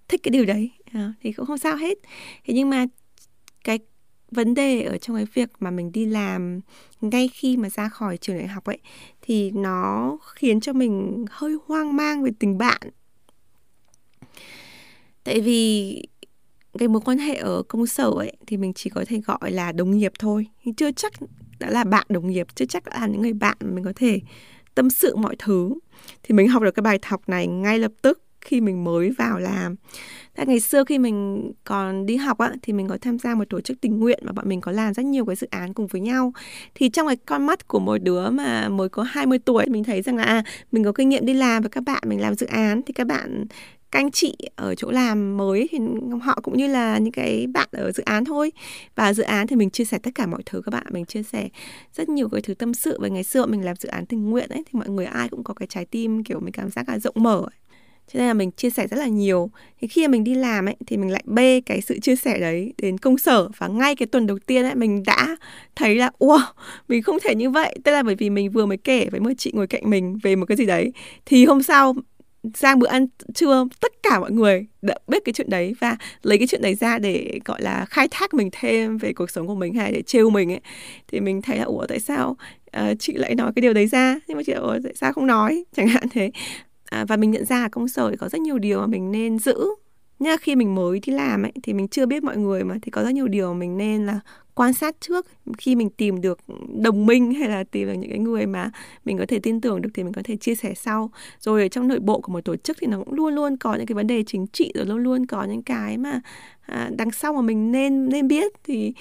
thích 0.08 0.20
cái 0.22 0.30
điều 0.30 0.44
đấy. 0.44 0.70
À, 0.92 1.12
thì 1.22 1.32
cũng 1.32 1.46
không 1.46 1.58
sao 1.58 1.76
hết. 1.76 1.98
Thế 2.44 2.54
nhưng 2.54 2.70
mà 2.70 2.86
vấn 4.30 4.54
đề 4.54 4.82
ở 4.82 4.98
trong 4.98 5.16
cái 5.16 5.26
việc 5.34 5.50
mà 5.60 5.70
mình 5.70 5.92
đi 5.92 6.06
làm 6.06 6.60
ngay 7.00 7.28
khi 7.28 7.56
mà 7.56 7.70
ra 7.70 7.88
khỏi 7.88 8.16
trường 8.16 8.38
đại 8.38 8.46
học 8.46 8.64
ấy, 8.64 8.78
thì 9.22 9.50
nó 9.50 10.18
khiến 10.34 10.60
cho 10.60 10.72
mình 10.72 11.24
hơi 11.30 11.56
hoang 11.66 11.96
mang 11.96 12.22
về 12.22 12.30
tình 12.38 12.58
bạn. 12.58 12.80
Tại 15.24 15.40
vì 15.40 16.02
cái 16.78 16.88
mối 16.88 17.00
quan 17.04 17.18
hệ 17.18 17.34
ở 17.34 17.62
công 17.62 17.86
sở 17.86 18.10
ấy 18.10 18.36
thì 18.46 18.56
mình 18.56 18.72
chỉ 18.74 18.90
có 18.90 19.04
thể 19.08 19.20
gọi 19.20 19.50
là 19.50 19.72
đồng 19.72 19.90
nghiệp 19.90 20.12
thôi. 20.18 20.46
Chưa 20.76 20.92
chắc 20.92 21.12
đã 21.58 21.70
là 21.70 21.84
bạn 21.84 22.06
đồng 22.08 22.26
nghiệp, 22.26 22.46
chưa 22.54 22.64
chắc 22.64 22.84
đã 22.84 23.00
là 23.00 23.06
những 23.06 23.22
người 23.22 23.32
bạn 23.32 23.56
mình 23.60 23.84
có 23.84 23.92
thể 23.96 24.20
tâm 24.74 24.90
sự 24.90 25.16
mọi 25.16 25.36
thứ. 25.38 25.74
Thì 26.22 26.34
mình 26.34 26.48
học 26.48 26.62
được 26.62 26.70
cái 26.70 26.82
bài 26.82 26.98
học 27.02 27.28
này 27.28 27.46
ngay 27.46 27.78
lập 27.78 27.92
tức 28.02 28.22
khi 28.46 28.60
mình 28.60 28.84
mới 28.84 29.10
vào 29.10 29.38
làm. 29.38 29.76
Tại 30.36 30.46
ngày 30.46 30.60
xưa 30.60 30.84
khi 30.84 30.98
mình 30.98 31.52
còn 31.64 32.06
đi 32.06 32.16
học 32.16 32.38
á, 32.38 32.52
thì 32.62 32.72
mình 32.72 32.88
có 32.88 32.98
tham 33.00 33.18
gia 33.18 33.34
một 33.34 33.44
tổ 33.50 33.60
chức 33.60 33.80
tình 33.80 34.00
nguyện 34.00 34.18
và 34.22 34.32
bọn 34.32 34.48
mình 34.48 34.60
có 34.60 34.72
làm 34.72 34.94
rất 34.94 35.04
nhiều 35.04 35.24
cái 35.26 35.36
dự 35.36 35.46
án 35.50 35.74
cùng 35.74 35.86
với 35.86 36.00
nhau. 36.00 36.32
Thì 36.74 36.88
trong 36.88 37.06
cái 37.06 37.16
con 37.16 37.46
mắt 37.46 37.68
của 37.68 37.78
một 37.78 37.98
đứa 38.02 38.30
mà 38.30 38.68
mới 38.68 38.88
có 38.88 39.02
20 39.02 39.38
tuổi 39.38 39.66
mình 39.68 39.84
thấy 39.84 40.02
rằng 40.02 40.16
là 40.16 40.22
à, 40.22 40.42
mình 40.72 40.84
có 40.84 40.92
kinh 40.92 41.08
nghiệm 41.08 41.26
đi 41.26 41.34
làm 41.34 41.62
với 41.62 41.70
các 41.70 41.84
bạn, 41.84 42.02
mình 42.06 42.20
làm 42.20 42.34
dự 42.34 42.46
án 42.46 42.82
thì 42.86 42.92
các 42.92 43.06
bạn 43.06 43.46
các 43.90 44.00
anh 44.00 44.10
chị 44.10 44.36
ở 44.56 44.74
chỗ 44.74 44.90
làm 44.90 45.36
mới 45.36 45.68
thì 45.70 45.78
họ 46.22 46.40
cũng 46.42 46.56
như 46.56 46.66
là 46.66 46.98
những 46.98 47.12
cái 47.12 47.46
bạn 47.46 47.68
ở 47.72 47.92
dự 47.92 48.02
án 48.02 48.24
thôi. 48.24 48.52
Và 48.94 49.12
dự 49.12 49.22
án 49.22 49.46
thì 49.46 49.56
mình 49.56 49.70
chia 49.70 49.84
sẻ 49.84 49.98
tất 49.98 50.10
cả 50.14 50.26
mọi 50.26 50.42
thứ 50.46 50.62
các 50.64 50.70
bạn 50.70 50.86
mình 50.90 51.04
chia 51.04 51.22
sẻ 51.22 51.48
rất 51.92 52.08
nhiều 52.08 52.28
cái 52.28 52.42
thứ 52.42 52.54
tâm 52.54 52.74
sự 52.74 52.98
về 53.00 53.10
ngày 53.10 53.24
xưa 53.24 53.46
mình 53.46 53.64
làm 53.64 53.76
dự 53.76 53.88
án 53.88 54.06
tình 54.06 54.30
nguyện 54.30 54.48
ấy 54.48 54.64
thì 54.66 54.78
mọi 54.78 54.88
người 54.88 55.06
ai 55.06 55.28
cũng 55.28 55.44
có 55.44 55.54
cái 55.54 55.66
trái 55.66 55.84
tim 55.84 56.24
kiểu 56.24 56.40
mình 56.40 56.52
cảm 56.52 56.70
giác 56.70 56.88
là 56.88 56.98
rộng 56.98 57.14
mở 57.18 57.38
ấy 57.40 57.65
cho 58.12 58.18
nên 58.18 58.28
là 58.28 58.34
mình 58.34 58.50
chia 58.50 58.70
sẻ 58.70 58.86
rất 58.86 58.96
là 58.96 59.06
nhiều. 59.06 59.50
Thì 59.80 59.88
khi 59.88 60.06
mà 60.06 60.10
mình 60.10 60.24
đi 60.24 60.34
làm 60.34 60.68
ấy 60.68 60.76
thì 60.86 60.96
mình 60.96 61.10
lại 61.10 61.22
bê 61.26 61.60
cái 61.66 61.80
sự 61.80 61.98
chia 61.98 62.16
sẻ 62.16 62.38
đấy 62.38 62.74
đến 62.78 62.98
công 62.98 63.18
sở. 63.18 63.48
Và 63.58 63.68
ngay 63.68 63.96
cái 63.96 64.06
tuần 64.06 64.26
đầu 64.26 64.38
tiên 64.46 64.64
ấy 64.64 64.74
mình 64.74 65.02
đã 65.06 65.36
thấy 65.76 65.94
là 65.94 66.10
wow 66.18 66.40
mình 66.88 67.02
không 67.02 67.18
thể 67.24 67.34
như 67.34 67.50
vậy. 67.50 67.76
Tức 67.84 67.92
là 67.92 68.02
bởi 68.02 68.14
vì 68.14 68.30
mình 68.30 68.50
vừa 68.50 68.66
mới 68.66 68.76
kể 68.76 69.08
với 69.10 69.20
một 69.20 69.30
chị 69.38 69.52
ngồi 69.54 69.66
cạnh 69.66 69.90
mình 69.90 70.18
về 70.22 70.36
một 70.36 70.46
cái 70.46 70.56
gì 70.56 70.66
đấy. 70.66 70.92
Thì 71.26 71.44
hôm 71.44 71.62
sau 71.62 71.94
sang 72.54 72.78
bữa 72.78 72.86
ăn 72.86 73.06
trưa 73.34 73.64
tất 73.80 73.92
cả 74.02 74.20
mọi 74.20 74.30
người 74.30 74.66
đã 74.82 74.94
biết 75.08 75.24
cái 75.24 75.32
chuyện 75.32 75.50
đấy 75.50 75.74
và 75.80 75.96
lấy 76.22 76.38
cái 76.38 76.46
chuyện 76.46 76.62
đấy 76.62 76.74
ra 76.74 76.98
để 76.98 77.38
gọi 77.44 77.62
là 77.62 77.84
khai 77.84 78.08
thác 78.10 78.34
mình 78.34 78.48
thêm 78.52 78.98
về 78.98 79.12
cuộc 79.12 79.30
sống 79.30 79.46
của 79.46 79.54
mình 79.54 79.74
hay 79.74 79.92
để 79.92 80.02
trêu 80.02 80.30
mình 80.30 80.52
ấy. 80.52 80.60
Thì 81.08 81.20
mình 81.20 81.42
thấy 81.42 81.58
là 81.58 81.64
ủa 81.64 81.86
tại 81.86 82.00
sao 82.00 82.36
uh, 82.76 82.98
chị 82.98 83.12
lại 83.12 83.34
nói 83.34 83.52
cái 83.56 83.60
điều 83.60 83.72
đấy 83.72 83.86
ra? 83.86 84.16
Nhưng 84.26 84.36
mà 84.36 84.42
chị 84.46 84.52
ủa 84.52 84.78
tại 84.84 84.92
sao 84.94 85.12
không 85.12 85.26
nói? 85.26 85.64
Chẳng 85.76 85.88
hạn 85.88 86.02
thế 86.10 86.30
à, 86.90 87.04
và 87.08 87.16
mình 87.16 87.30
nhận 87.30 87.44
ra 87.44 87.62
ở 87.62 87.68
công 87.68 87.88
sở 87.88 88.10
thì 88.10 88.16
có 88.16 88.28
rất 88.28 88.40
nhiều 88.40 88.58
điều 88.58 88.80
mà 88.80 88.86
mình 88.86 89.12
nên 89.12 89.38
giữ. 89.38 89.66
Nha, 90.18 90.36
khi 90.36 90.56
mình 90.56 90.74
mới 90.74 91.00
đi 91.06 91.12
làm 91.12 91.42
ấy 91.42 91.52
thì 91.62 91.72
mình 91.72 91.88
chưa 91.88 92.06
biết 92.06 92.24
mọi 92.24 92.36
người 92.36 92.64
mà 92.64 92.74
thì 92.82 92.90
có 92.90 93.04
rất 93.04 93.14
nhiều 93.14 93.28
điều 93.28 93.54
mình 93.54 93.76
nên 93.76 94.06
là 94.06 94.20
quan 94.54 94.74
sát 94.74 94.96
trước. 95.00 95.26
Khi 95.58 95.74
mình 95.74 95.90
tìm 95.90 96.20
được 96.20 96.38
đồng 96.82 97.06
minh 97.06 97.34
hay 97.40 97.48
là 97.48 97.64
tìm 97.64 97.88
được 97.88 97.94
những 97.94 98.10
cái 98.10 98.18
người 98.18 98.46
mà 98.46 98.70
mình 99.04 99.18
có 99.18 99.24
thể 99.28 99.38
tin 99.38 99.60
tưởng 99.60 99.82
được 99.82 99.90
thì 99.94 100.04
mình 100.04 100.12
có 100.12 100.22
thể 100.24 100.36
chia 100.36 100.54
sẻ 100.54 100.74
sau. 100.74 101.10
Rồi 101.40 101.62
ở 101.62 101.68
trong 101.68 101.88
nội 101.88 102.00
bộ 102.00 102.20
của 102.20 102.32
một 102.32 102.44
tổ 102.44 102.56
chức 102.56 102.76
thì 102.80 102.86
nó 102.86 102.98
cũng 102.98 103.12
luôn 103.12 103.34
luôn 103.34 103.56
có 103.56 103.74
những 103.74 103.86
cái 103.86 103.94
vấn 103.94 104.06
đề 104.06 104.22
chính 104.26 104.46
trị 104.46 104.72
rồi 104.74 104.86
luôn 104.86 104.98
luôn 104.98 105.26
có 105.26 105.44
những 105.44 105.62
cái 105.62 105.98
mà 105.98 106.20
à, 106.60 106.90
đằng 106.98 107.10
sau 107.10 107.32
mà 107.32 107.40
mình 107.40 107.72
nên 107.72 108.08
nên 108.08 108.28
biết. 108.28 108.52
Thì 108.64 108.92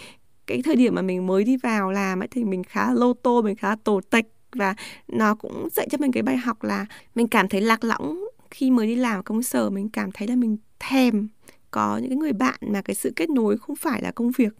cái 0.48 0.62
thời 0.62 0.76
điểm 0.76 0.95
mà 0.95 1.02
mình 1.02 1.28
mới 1.28 1.43
đi 1.43 1.58
vào 1.58 1.91
làm 1.91 2.19
ấy 2.19 2.28
thì 2.32 2.43
mình 2.43 2.63
khá 2.63 2.93
lô 2.93 3.13
tô 3.13 3.41
mình 3.41 3.56
khá 3.56 3.76
tổ 3.84 4.02
tạch 4.10 4.26
và 4.56 4.76
nó 5.08 5.36
cũng 5.36 5.68
dạy 5.72 5.88
cho 5.91 5.98
mình 5.98 6.12
cái 6.12 6.24
bài 6.24 6.38
học 6.38 6.63
là 6.63 6.86
mình 7.15 7.28
cảm 7.28 7.50
thấy 7.50 7.62
lạc 7.62 7.84
lõng 7.84 8.26
khi 8.52 8.72
mới 8.72 8.88
đi 8.88 8.96
làm 8.96 9.24
công 9.24 9.44
sở. 9.44 9.70
Mình 9.70 9.89
cảm 9.89 10.12
thấy 10.12 10.28
là 10.28 10.36
mình 10.36 10.58
thèm 10.80 11.28
có 11.72 11.98
những 11.98 12.10
cái 12.10 12.18
người 12.18 12.34
bạn 12.34 12.60
mà 12.62 12.82
cái 12.82 12.96
sự 12.96 13.13
kết 13.15 13.30
nối 13.30 13.58
không 13.58 13.76
phải 13.76 14.02
là 14.02 14.12
công 14.12 14.32
việc. 14.32 14.54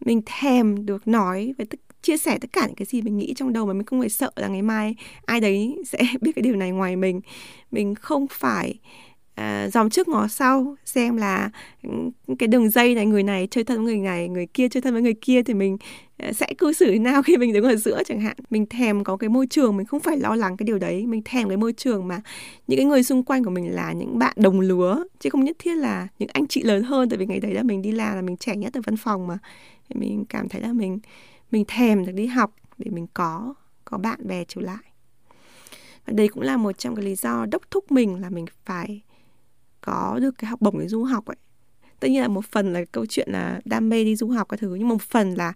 Mình 0.00 0.22
thèm 0.26 0.86
được 0.86 1.08
nói 1.08 1.54
và 1.58 1.64
tất, 1.70 1.80
chia 2.02 2.16
sẻ 2.16 2.38
tất 2.40 2.52
cả 2.52 2.66
những 2.66 2.76
cái 2.76 2.86
gì 2.86 3.02
mình 3.02 3.18
nghĩ 3.18 3.34
trong 3.36 3.52
đầu 3.52 3.66
mà 3.66 3.72
mình 3.72 3.86
không 3.86 4.00
phải 4.00 4.08
sợ 4.08 4.30
là 4.36 4.48
ngày 4.48 4.62
mai 4.62 4.94
ai 5.26 5.40
đấy 5.40 5.76
sẽ 5.86 5.98
biết 6.20 6.32
cái 6.34 6.42
điều 6.42 6.56
này 6.56 6.70
ngoài 6.70 6.96
mình. 6.96 7.20
Mình 7.70 7.94
không 7.94 8.26
phải 8.30 8.78
à, 9.34 9.68
trước 9.90 10.08
ngó 10.08 10.28
sau 10.28 10.76
xem 10.84 11.16
là 11.16 11.50
ừ, 11.82 11.90
cái 12.38 12.46
đường 12.46 12.70
dây 12.70 12.94
này 12.94 13.06
người 13.06 13.22
này 13.22 13.48
chơi 13.50 13.64
thân 13.64 13.84
với 13.84 13.94
người 13.94 14.04
này 14.04 14.28
người 14.28 14.46
kia 14.46 14.68
chơi 14.68 14.80
thân 14.80 14.92
với 14.92 15.02
người 15.02 15.14
kia 15.20 15.42
thì 15.42 15.54
mình 15.54 15.76
ờ, 16.18 16.32
sẽ 16.32 16.46
cư 16.58 16.72
xử 16.72 16.90
thế 16.90 16.98
nào 16.98 17.22
khi 17.26 17.36
mình 17.36 17.52
đứng 17.52 17.64
ở 17.64 17.76
giữa 17.76 18.02
chẳng 18.06 18.20
hạn. 18.20 18.36
Mình 18.50 18.66
thèm 18.66 19.04
có 19.04 19.16
cái 19.16 19.28
môi 19.28 19.46
trường 19.46 19.76
mình 19.76 19.86
không 19.86 20.00
phải 20.00 20.16
lo 20.16 20.34
lắng 20.36 20.56
cái 20.56 20.64
điều 20.64 20.78
đấy. 20.78 21.06
Mình 21.06 21.22
thèm 21.24 21.48
cái 21.48 21.56
môi 21.56 21.72
trường 21.72 22.08
mà 22.08 22.20
những 22.66 22.78
cái 22.78 22.86
người 22.86 23.02
xung 23.02 23.24
quanh 23.24 23.44
của 23.44 23.50
mình 23.50 23.74
là 23.74 23.92
những 23.92 24.18
bạn 24.18 24.36
đồng 24.36 24.60
lứa 24.60 25.04
chứ 25.20 25.30
không 25.30 25.44
nhất 25.44 25.56
thiết 25.58 25.74
là 25.74 26.08
những 26.18 26.28
anh 26.32 26.46
chị 26.46 26.62
lớn 26.62 26.82
hơn. 26.82 27.08
Tại 27.08 27.16
vì 27.16 27.26
ngày 27.26 27.40
đấy 27.40 27.54
là 27.54 27.62
mình 27.62 27.82
đi 27.82 27.92
làm 27.92 28.14
là 28.14 28.22
mình 28.22 28.36
trẻ 28.36 28.56
nhất 28.56 28.74
ở 28.74 28.80
văn 28.86 28.96
phòng 28.96 29.26
mà. 29.26 29.38
Thì 29.88 30.00
mình 30.00 30.24
cảm 30.28 30.48
thấy 30.48 30.60
là 30.60 30.72
mình 30.72 30.98
mình 31.50 31.64
thèm 31.68 32.06
được 32.06 32.12
đi 32.12 32.26
học 32.26 32.54
để 32.78 32.90
mình 32.90 33.06
có 33.14 33.54
có 33.84 33.98
bạn 33.98 34.26
bè 34.26 34.44
trở 34.48 34.60
lại. 34.60 34.84
Và 36.06 36.12
đây 36.12 36.28
cũng 36.28 36.42
là 36.42 36.56
một 36.56 36.78
trong 36.78 36.96
cái 36.96 37.04
lý 37.04 37.14
do 37.14 37.46
đốc 37.50 37.70
thúc 37.70 37.92
mình 37.92 38.20
là 38.20 38.30
mình 38.30 38.46
phải 38.64 39.02
có 39.80 40.18
được 40.22 40.38
cái 40.38 40.50
học 40.50 40.60
bổng 40.60 40.78
để 40.78 40.88
du 40.88 41.04
học 41.04 41.26
ấy. 41.26 41.36
Tất 42.00 42.08
nhiên 42.08 42.22
là 42.22 42.28
một 42.28 42.44
phần 42.44 42.72
là 42.72 42.84
câu 42.92 43.06
chuyện 43.06 43.28
là 43.30 43.60
đam 43.64 43.88
mê 43.88 44.04
đi 44.04 44.16
du 44.16 44.28
học 44.28 44.48
các 44.48 44.60
thứ 44.60 44.74
nhưng 44.74 44.88
một 44.88 45.02
phần 45.02 45.34
là 45.34 45.52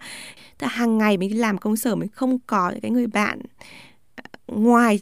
là 0.61 0.69
hàng 0.69 0.99
ngày 0.99 1.17
mình 1.17 1.31
đi 1.31 1.37
làm 1.37 1.59
công 1.59 1.77
sở 1.77 1.95
mình 1.95 2.09
không 2.09 2.39
có 2.47 2.71
những 2.71 2.81
cái 2.81 2.91
người 2.91 3.07
bạn 3.07 3.41
ờ, 4.17 4.25
ngoài 4.47 5.01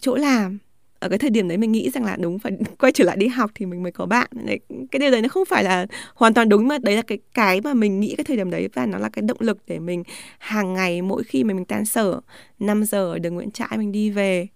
chỗ 0.00 0.14
làm. 0.14 0.58
Ở 0.98 1.08
cái 1.08 1.18
thời 1.18 1.30
điểm 1.30 1.48
đấy 1.48 1.58
mình 1.58 1.72
nghĩ 1.72 1.90
rằng 1.90 2.04
là 2.04 2.16
đúng 2.16 2.38
phải 2.38 2.52
quay 2.78 2.92
trở 2.92 3.04
lại 3.04 3.16
đi 3.16 3.28
học 3.28 3.50
thì 3.54 3.66
mình 3.66 3.82
mới 3.82 3.92
có 3.92 4.06
bạn. 4.06 4.28
Đấy, 4.46 4.60
cái 4.90 5.00
điều 5.00 5.10
đấy 5.10 5.22
nó 5.22 5.28
không 5.28 5.44
phải 5.44 5.64
là 5.64 5.86
hoàn 6.14 6.34
toàn 6.34 6.48
đúng 6.48 6.68
mà 6.68 6.78
đấy 6.78 6.96
là 6.96 7.02
cái 7.02 7.18
cái 7.34 7.60
mà 7.60 7.74
mình 7.74 8.00
nghĩ 8.00 8.14
cái 8.16 8.24
thời 8.24 8.36
điểm 8.36 8.50
đấy 8.50 8.68
và 8.74 8.86
nó 8.86 8.98
là 8.98 9.08
cái 9.08 9.22
động 9.22 9.38
lực 9.40 9.58
để 9.66 9.78
mình 9.78 10.02
hàng 10.38 10.74
ngày 10.74 11.02
mỗi 11.02 11.24
khi 11.24 11.44
mà 11.44 11.54
mình 11.54 11.64
tan 11.64 11.84
sở 11.84 12.20
5 12.58 12.84
giờ 12.84 13.12
ở 13.12 13.18
đường 13.18 13.34
Nguyễn 13.34 13.50
Trãi 13.50 13.78
mình 13.78 13.92
đi 13.92 14.10
về 14.10 14.46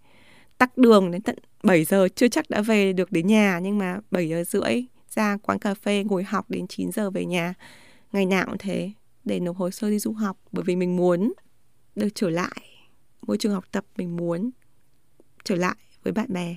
tắc 0.58 0.78
đường 0.78 1.10
đến 1.10 1.22
tận 1.22 1.36
7 1.64 1.84
giờ 1.84 2.08
chưa 2.14 2.28
chắc 2.28 2.50
đã 2.50 2.62
về 2.62 2.92
được 2.92 3.12
đến 3.12 3.26
nhà, 3.26 3.58
nhưng 3.62 3.78
mà 3.78 4.00
7 4.10 4.28
giờ 4.28 4.44
rưỡi 4.44 4.84
ra 5.10 5.36
quán 5.42 5.58
cà 5.58 5.74
phê, 5.74 6.04
ngồi 6.04 6.24
học 6.24 6.50
đến 6.50 6.66
9 6.66 6.92
giờ 6.92 7.10
về 7.10 7.24
nhà. 7.24 7.54
Ngày 8.12 8.26
nào 8.26 8.46
cũng 8.46 8.58
thế, 8.58 8.90
để 9.24 9.40
nộp 9.40 9.56
hồ 9.56 9.70
sơ 9.70 9.90
đi 9.90 9.98
du 9.98 10.12
học, 10.12 10.38
bởi 10.52 10.64
vì 10.64 10.76
mình 10.76 10.96
muốn 10.96 11.32
được 11.96 12.08
trở 12.14 12.30
lại 12.30 12.60
môi 13.26 13.38
trường 13.38 13.52
học 13.52 13.64
tập, 13.72 13.84
mình 13.96 14.16
muốn 14.16 14.50
trở 15.44 15.54
lại 15.54 15.76
với 16.02 16.12
bạn 16.12 16.26
bè. 16.32 16.56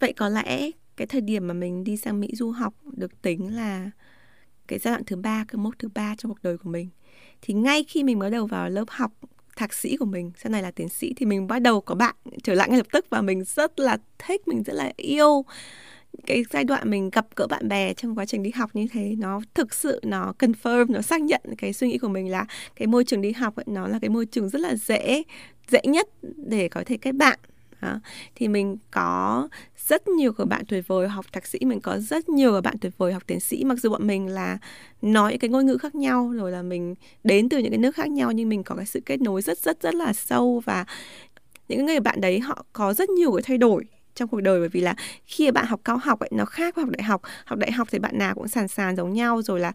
Vậy 0.00 0.12
có 0.12 0.28
lẽ 0.28 0.70
cái 0.96 1.06
thời 1.06 1.20
điểm 1.20 1.46
mà 1.46 1.54
mình 1.54 1.84
đi 1.84 1.96
sang 1.96 2.20
Mỹ 2.20 2.30
du 2.34 2.50
học 2.50 2.74
được 2.96 3.22
tính 3.22 3.56
là 3.56 3.90
cái 4.68 4.78
giai 4.78 4.92
đoạn 4.92 5.04
thứ 5.04 5.16
ba 5.16 5.44
cái 5.48 5.56
mốc 5.56 5.74
thứ 5.78 5.88
ba 5.94 6.14
trong 6.18 6.32
cuộc 6.32 6.42
đời 6.42 6.58
của 6.58 6.70
mình. 6.70 6.88
Thì 7.42 7.54
ngay 7.54 7.84
khi 7.84 8.04
mình 8.04 8.18
bắt 8.18 8.28
đầu 8.28 8.46
vào 8.46 8.68
lớp 8.68 8.84
học 8.88 9.12
thạc 9.56 9.74
sĩ 9.74 9.96
của 9.96 10.04
mình 10.04 10.32
sau 10.36 10.50
này 10.52 10.62
là 10.62 10.70
tiến 10.70 10.88
sĩ 10.88 11.14
thì 11.16 11.26
mình 11.26 11.46
bắt 11.46 11.58
đầu 11.58 11.80
có 11.80 11.94
bạn 11.94 12.14
trở 12.42 12.54
lại 12.54 12.68
ngay 12.68 12.78
lập 12.78 12.86
tức 12.92 13.06
và 13.10 13.20
mình 13.20 13.44
rất 13.44 13.80
là 13.80 13.98
thích 14.18 14.48
mình 14.48 14.62
rất 14.62 14.72
là 14.72 14.92
yêu 14.96 15.44
cái 16.26 16.44
giai 16.50 16.64
đoạn 16.64 16.90
mình 16.90 17.10
gặp 17.10 17.26
gỡ 17.36 17.46
bạn 17.46 17.68
bè 17.68 17.94
trong 17.94 18.18
quá 18.18 18.26
trình 18.26 18.42
đi 18.42 18.50
học 18.50 18.70
như 18.74 18.86
thế. 18.92 19.14
Nó 19.18 19.40
thực 19.54 19.74
sự 19.74 20.00
nó 20.02 20.32
confirm 20.38 20.92
nó 20.92 21.02
xác 21.02 21.20
nhận 21.20 21.40
cái 21.58 21.72
suy 21.72 21.88
nghĩ 21.88 21.98
của 21.98 22.08
mình 22.08 22.30
là 22.30 22.46
cái 22.76 22.86
môi 22.86 23.04
trường 23.04 23.20
đi 23.20 23.32
học 23.32 23.56
ấy, 23.56 23.64
nó 23.68 23.88
là 23.88 23.98
cái 24.02 24.10
môi 24.10 24.26
trường 24.26 24.48
rất 24.48 24.60
là 24.60 24.74
dễ 24.74 25.22
dễ 25.68 25.80
nhất 25.84 26.08
để 26.36 26.68
có 26.68 26.82
thể 26.86 26.96
kết 26.96 27.12
bạn 27.12 27.38
đó. 27.80 28.00
thì 28.34 28.48
mình 28.48 28.76
có 28.90 29.48
rất 29.88 30.08
nhiều 30.08 30.32
của 30.32 30.44
bạn 30.44 30.62
tuyệt 30.68 30.88
vời 30.88 31.08
học 31.08 31.26
thạc 31.32 31.46
sĩ 31.46 31.58
mình 31.62 31.80
có 31.80 31.98
rất 31.98 32.28
nhiều 32.28 32.52
của 32.52 32.60
bạn 32.60 32.78
tuyệt 32.80 32.98
vời 32.98 33.12
học 33.12 33.22
tiến 33.26 33.40
sĩ. 33.40 33.64
Mặc 33.64 33.78
dù 33.78 33.90
bọn 33.90 34.06
mình 34.06 34.28
là 34.28 34.58
nói 35.02 35.30
những 35.30 35.38
cái 35.38 35.50
ngôn 35.50 35.66
ngữ 35.66 35.76
khác 35.76 35.94
nhau 35.94 36.32
rồi 36.36 36.52
là 36.52 36.62
mình 36.62 36.94
đến 37.24 37.48
từ 37.48 37.58
những 37.58 37.70
cái 37.70 37.78
nước 37.78 37.94
khác 37.94 38.08
nhau 38.08 38.32
nhưng 38.32 38.48
mình 38.48 38.62
có 38.62 38.74
cái 38.74 38.86
sự 38.86 39.00
kết 39.06 39.20
nối 39.20 39.42
rất 39.42 39.58
rất 39.58 39.82
rất 39.82 39.94
là 39.94 40.12
sâu 40.12 40.62
và 40.64 40.84
những 41.68 41.86
người 41.86 42.00
bạn 42.00 42.20
đấy 42.20 42.40
họ 42.40 42.64
có 42.72 42.94
rất 42.94 43.10
nhiều 43.10 43.32
cái 43.32 43.42
thay 43.42 43.58
đổi 43.58 43.84
trong 44.18 44.28
cuộc 44.28 44.40
đời. 44.40 44.60
Bởi 44.60 44.68
vì 44.68 44.80
là 44.80 44.94
khi 45.26 45.50
bạn 45.50 45.66
học 45.66 45.80
cao 45.84 45.96
học 45.96 46.20
ấy 46.20 46.30
nó 46.32 46.44
khác 46.44 46.74
với 46.74 46.84
học 46.84 46.92
đại 46.96 47.02
học. 47.02 47.22
Học 47.44 47.58
đại 47.58 47.72
học 47.72 47.88
thì 47.90 47.98
bạn 47.98 48.18
nào 48.18 48.34
cũng 48.34 48.48
sàn 48.48 48.68
sàn 48.68 48.96
giống 48.96 49.12
nhau 49.12 49.42
rồi 49.42 49.60
là 49.60 49.72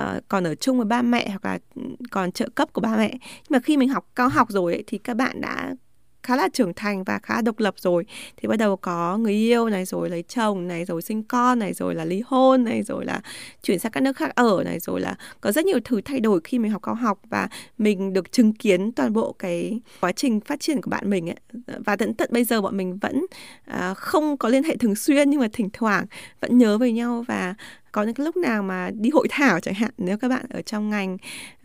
uh, 0.00 0.28
còn 0.28 0.46
ở 0.46 0.54
chung 0.54 0.76
với 0.76 0.86
ba 0.86 1.02
mẹ 1.02 1.28
hoặc 1.28 1.44
là 1.44 1.58
ừ, 1.74 1.82
còn 2.10 2.32
trợ 2.32 2.48
cấp 2.54 2.72
của 2.72 2.80
ba 2.80 2.96
mẹ. 2.96 3.10
Nhưng 3.12 3.48
mà 3.48 3.58
khi 3.60 3.76
mình 3.76 3.88
học 3.88 4.06
cao 4.14 4.28
học 4.28 4.48
rồi 4.50 4.72
ấy, 4.72 4.84
thì 4.86 4.98
các 4.98 5.16
bạn 5.16 5.40
đã 5.40 5.74
khá 6.24 6.36
là 6.36 6.48
trưởng 6.52 6.74
thành 6.74 7.04
và 7.04 7.18
khá 7.18 7.40
độc 7.42 7.58
lập 7.58 7.74
rồi. 7.78 8.06
Thì 8.36 8.48
bắt 8.48 8.56
đầu 8.56 8.76
có 8.76 9.18
người 9.18 9.32
yêu 9.32 9.68
này 9.68 9.84
rồi 9.84 10.10
lấy 10.10 10.22
chồng 10.22 10.68
này 10.68 10.84
rồi 10.84 11.02
sinh 11.02 11.22
con 11.22 11.58
này 11.58 11.72
rồi 11.72 11.94
là 11.94 12.04
ly 12.04 12.22
hôn 12.26 12.64
này 12.64 12.82
rồi 12.82 13.04
là 13.04 13.20
chuyển 13.62 13.78
sang 13.78 13.92
các 13.92 14.02
nước 14.02 14.16
khác 14.16 14.34
ở 14.34 14.62
này 14.64 14.78
rồi 14.78 15.00
là 15.00 15.16
có 15.40 15.52
rất 15.52 15.64
nhiều 15.64 15.78
thứ 15.84 16.00
thay 16.00 16.20
đổi 16.20 16.40
khi 16.44 16.58
mình 16.58 16.70
học 16.70 16.82
cao 16.82 16.94
học 16.94 17.18
và 17.28 17.48
mình 17.78 18.12
được 18.12 18.32
chứng 18.32 18.52
kiến 18.52 18.92
toàn 18.92 19.12
bộ 19.12 19.32
cái 19.32 19.80
quá 20.00 20.12
trình 20.12 20.40
phát 20.40 20.60
triển 20.60 20.82
của 20.82 20.90
bạn 20.90 21.10
mình 21.10 21.30
ấy. 21.30 21.36
Và 21.84 21.96
tận 21.96 22.14
tận 22.14 22.30
bây 22.32 22.44
giờ 22.44 22.60
bọn 22.60 22.76
mình 22.76 22.98
vẫn 22.98 23.26
uh, 23.70 23.96
không 23.96 24.36
có 24.36 24.48
liên 24.48 24.62
hệ 24.62 24.76
thường 24.76 24.94
xuyên 24.94 25.30
nhưng 25.30 25.40
mà 25.40 25.48
thỉnh 25.52 25.68
thoảng 25.72 26.06
vẫn 26.40 26.58
nhớ 26.58 26.78
về 26.78 26.92
nhau 26.92 27.24
và 27.28 27.54
có 27.94 28.02
những 28.02 28.14
cái 28.14 28.24
lúc 28.24 28.36
nào 28.36 28.62
mà 28.62 28.90
đi 28.94 29.10
hội 29.10 29.26
thảo 29.30 29.60
chẳng 29.60 29.74
hạn 29.74 29.90
nếu 29.98 30.18
các 30.18 30.28
bạn 30.28 30.46
ở 30.50 30.62
trong 30.62 30.90
ngành 30.90 31.16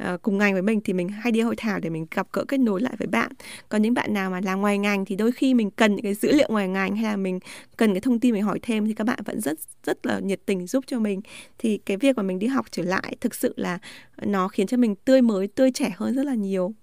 uh, 0.04 0.22
cùng 0.22 0.38
ngành 0.38 0.54
với 0.54 0.62
mình 0.62 0.82
thì 0.84 0.94
mình 0.94 1.10
hay 1.10 1.32
đi 1.32 1.42
hội 1.42 1.56
thảo 1.56 1.80
để 1.80 1.90
mình 1.90 2.06
gặp 2.16 2.28
gỡ 2.34 2.46
kết 2.48 2.60
nối 2.60 2.82
lại 2.82 2.94
với 2.98 3.08
bạn. 3.08 3.32
Còn 3.70 3.82
những 3.82 3.94
bạn 3.94 4.14
nào 4.14 4.30
mà 4.30 4.42
làm 4.44 4.62
ngoài 4.62 4.78
ngành 4.78 5.06
thì 5.06 5.16
đôi 5.16 5.32
khi 5.32 5.54
mình 5.54 5.72
cần 5.72 5.96
những 5.96 6.04
cái 6.04 6.14
dữ 6.14 6.32
liệu 6.32 6.48
ngoài 6.50 6.68
ngành 6.68 6.96
hay 6.96 7.04
là 7.04 7.18
mình 7.18 7.40
cần 7.78 7.94
cái 7.94 8.02
thông 8.02 8.20
tin 8.20 8.34
mình 8.34 8.44
hỏi 8.44 8.60
thêm 8.62 8.86
thì 8.86 8.94
các 8.94 9.04
bạn 9.08 9.20
vẫn 9.26 9.42
rất 9.42 9.60
rất 9.84 10.06
là 10.06 10.20
nhiệt 10.20 10.40
tình 10.46 10.68
giúp 10.68 10.84
cho 10.88 11.00
mình. 11.00 11.22
Thì 11.58 11.78
cái 11.78 11.98
việc 11.98 12.18
mà 12.18 12.24
mình 12.24 12.40
đi 12.40 12.48
học 12.48 12.66
trở 12.72 12.84
lại 12.84 13.16
thực 13.22 13.36
sự 13.36 13.54
là 13.58 13.80
nó 14.22 14.48
khiến 14.48 14.68
cho 14.68 14.78
mình 14.78 14.96
tươi 14.96 15.22
mới 15.22 15.48
tươi 15.48 15.72
trẻ 15.72 15.92
hơn 15.96 16.16
rất 16.16 16.26
là 16.26 16.34
nhiều. 16.34 16.74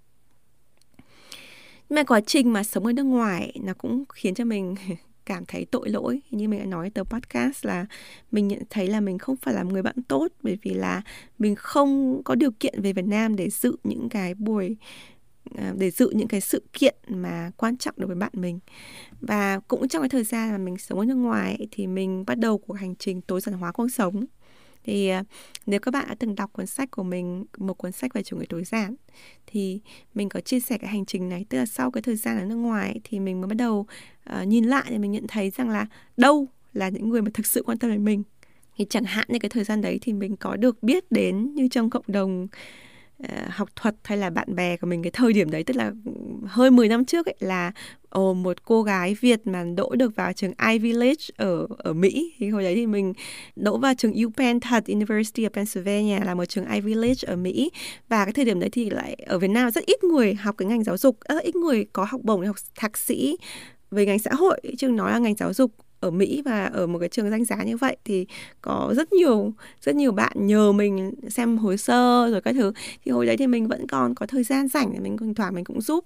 Nhưng 1.88 1.97
mà 1.97 2.03
quá 2.03 2.20
trình 2.20 2.53
mà 2.53 2.62
sống 2.62 2.86
ở 2.86 2.92
nước 2.92 3.05
ngoài 3.05 3.53
nó 3.62 3.74
cũng 3.74 4.05
khiến 4.14 4.34
cho 4.34 4.44
mình 4.44 4.74
cảm 5.26 5.44
thấy 5.46 5.66
tội 5.70 5.88
lỗi. 5.88 6.20
Như 6.30 6.48
mình 6.48 6.60
đã 6.60 6.66
nói 6.66 6.90
từ 6.90 7.04
podcast 7.04 7.66
là 7.66 7.86
mình 8.30 8.48
nhận 8.48 8.62
thấy 8.70 8.88
là 8.88 9.00
mình 9.00 9.18
không 9.18 9.36
phải 9.36 9.54
là 9.54 9.62
người 9.62 9.82
bạn 9.82 10.02
tốt, 10.08 10.28
bởi 10.42 10.58
vì 10.62 10.70
là 10.74 11.02
mình 11.38 11.54
không 11.54 12.22
có 12.24 12.34
điều 12.34 12.50
kiện 12.50 12.82
về 12.82 12.92
Việt 12.92 13.06
Nam 13.06 13.36
để 13.36 13.50
dự 13.50 13.76
những 13.84 14.08
cái 14.08 14.34
buổi 14.34 14.76
ờ, 15.58 15.64
để 15.78 15.90
dự 15.90 16.10
những 16.14 16.28
cái 16.28 16.40
sự 16.40 16.62
kiện 16.72 16.94
mà 17.08 17.50
quan 17.56 17.76
trọng 17.76 17.94
đối 17.96 18.06
với 18.06 18.16
bạn 18.16 18.32
mình. 18.32 18.58
Và 19.20 19.60
cũng 19.68 19.88
trong 19.88 20.02
cái 20.02 20.08
thời 20.08 20.24
gian 20.24 20.50
mà 20.50 20.58
mình 20.58 20.78
sống 20.78 20.98
ở 20.98 21.04
nước 21.04 21.14
ngoài 21.14 21.68
thì 21.70 21.86
mình 21.86 22.24
bắt 22.26 22.38
đầu 22.38 22.58
cuộc 22.58 22.74
hành 22.74 22.96
trình 22.96 23.20
tối 23.20 23.40
giản 23.40 23.54
hóa 23.54 23.72
cuộc 23.72 23.88
sống 23.88 24.24
thì 24.87 25.09
à, 25.09 25.24
nếu 25.66 25.80
các 25.80 25.91
bạn 25.91 26.05
đã 26.09 26.14
từng 26.18 26.34
đọc 26.34 26.53
cuốn 26.53 26.66
sách 26.66 26.91
của 26.91 27.03
mình 27.03 27.45
một 27.59 27.74
cuốn 27.74 27.93
sách 27.93 28.14
về 28.14 28.22
chủ 28.22 28.37
nghĩa 28.37 28.47
tối 28.49 28.64
giản 28.64 28.95
thì 29.47 29.80
mình 30.14 30.28
có 30.28 30.41
chia 30.41 30.61
sẻ 30.61 30.78
cái 30.78 30.91
hành 30.91 31.07
trình 31.07 31.28
này. 31.28 31.47
Tức 31.49 31.59
là 31.59 31.66
sau 31.66 31.91
cái 31.91 32.03
thời 32.03 32.16
gian 32.16 32.39
ở 32.39 32.45
nước 32.45 32.57
ngoài 32.57 33.01
thì 33.05 33.20
mình 33.20 33.41
mới 33.41 33.49
bắt 33.49 33.57
đầu 33.57 33.87
uh, 34.30 34.47
nhìn 34.47 34.64
lại 34.64 34.84
thì 34.89 34.99
mình 34.99 35.12
nhận 35.12 35.26
thấy 35.26 35.51
rằng 35.51 35.68
là 35.68 35.87
đâu 36.16 36.49
là 36.72 36.89
những 36.89 37.09
người 37.09 37.22
mà 37.22 37.30
thực 37.34 37.47
sự 37.47 37.62
quan 37.66 37.78
tâm 37.78 37.91
đến 37.91 38.05
mình. 38.05 38.22
Thì 38.76 38.87
chẳng 38.91 39.05
hạn 39.05 39.26
như 39.28 39.39
cái 39.39 39.49
thời 39.49 39.64
gian 39.64 39.80
đấy 39.80 39.99
thì 40.03 40.12
mình 40.12 40.37
có 40.37 40.57
được 40.57 40.82
biết 40.82 41.12
đến 41.12 41.55
như 41.55 41.68
trong 41.68 41.91
cộng 41.91 42.05
đồng 42.07 42.45
uh, 42.45 42.51
Ờ, 43.22 43.36
học 43.48 43.68
thuật 43.76 43.94
hay 44.04 44.18
là 44.18 44.30
bạn 44.30 44.54
bè 44.54 44.76
của 44.76 44.86
mình 44.86 45.02
cái 45.02 45.10
thời 45.10 45.32
điểm 45.32 45.50
đấy, 45.50 45.64
tức 45.64 45.76
là 45.76 45.92
ừ, 46.04 46.12
hơn 46.46 46.76
10 46.76 46.88
năm 46.88 47.04
trước 47.04 47.26
ấy, 47.26 47.34
là 47.38 47.72
ồ 48.08 48.34
một 48.34 48.64
cô 48.64 48.82
gái 48.82 49.16
Việt 49.20 49.46
mà 49.46 49.64
đỗ 49.76 49.94
được 49.94 50.16
vào 50.16 50.32
trường 50.32 50.52
Ivy 50.70 50.92
League 50.92 51.24
ở 51.36 51.66
ở 51.78 51.92
Mỹ. 51.92 52.32
Thì 52.38 52.48
hồi 52.48 52.62
đấy 52.62 52.74
thì 52.74 52.86
mình 52.86 53.12
đỗ 53.56 53.78
vào 53.78 53.94
trường 53.94 54.24
UPenn 54.24 54.60
thật 54.60 54.84
University 54.86 55.46
of 55.46 55.48
Pennsylvania 55.48 56.20
là 56.20 56.34
một 56.34 56.44
trường 56.44 56.66
Ivy 56.66 56.94
League 56.94 57.20
ở 57.26 57.36
Mỹ. 57.36 57.70
Và 58.08 58.24
cái 58.24 58.32
thời 58.32 58.44
điểm 58.44 58.60
đấy 58.60 58.70
thì 58.70 58.90
lại 58.90 59.16
ở 59.26 59.38
Việt 59.38 59.48
Nam 59.48 59.70
rất 59.70 59.86
ít 59.86 60.04
người 60.04 60.34
học 60.34 60.54
cái 60.58 60.68
ngành 60.68 60.84
giáo 60.84 60.96
dục, 60.96 61.18
rất 61.28 61.42
ít 61.42 61.56
người 61.56 61.86
có 61.92 62.04
học 62.04 62.20
bổng 62.24 62.40
để 62.40 62.46
học 62.46 62.56
thạc 62.74 62.98
sĩ 62.98 63.36
về 63.90 64.06
ngành 64.06 64.18
xã 64.18 64.30
hội, 64.34 64.60
chứ 64.78 64.88
nói 64.88 65.12
là 65.12 65.18
ngành 65.18 65.34
giáo 65.34 65.52
dục 65.52 65.72
ở 66.01 66.11
Mỹ 66.11 66.42
và 66.44 66.64
ở 66.66 66.86
một 66.86 66.99
cái 66.99 67.09
trường 67.09 67.30
danh 67.30 67.44
giá 67.44 67.57
như 67.64 67.76
vậy 67.76 67.97
thì 68.05 68.26
có 68.61 68.92
rất 68.97 69.12
nhiều 69.12 69.53
rất 69.82 69.97
nhiều 69.97 70.12
bạn 70.12 70.47
nhờ 70.47 70.72
mình 70.72 71.14
xem 71.28 71.59
hồ 71.59 71.76
sơ 71.76 72.28
rồi 72.30 72.40
các 72.40 72.53
thứ. 72.53 72.72
Thì 73.05 73.12
hồi 73.12 73.26
đấy 73.26 73.36
thì 73.36 73.47
mình 73.47 73.68
vẫn 73.68 73.86
còn 73.86 74.14
có 74.14 74.26
thời 74.26 74.44
gian 74.44 74.68
rảnh 74.68 74.92
để 74.92 74.99
mình 74.99 75.16
thỉnh 75.16 75.34
thoảng 75.34 75.55
mình 75.55 75.64
cũng 75.64 75.80
giúp. 75.80 76.05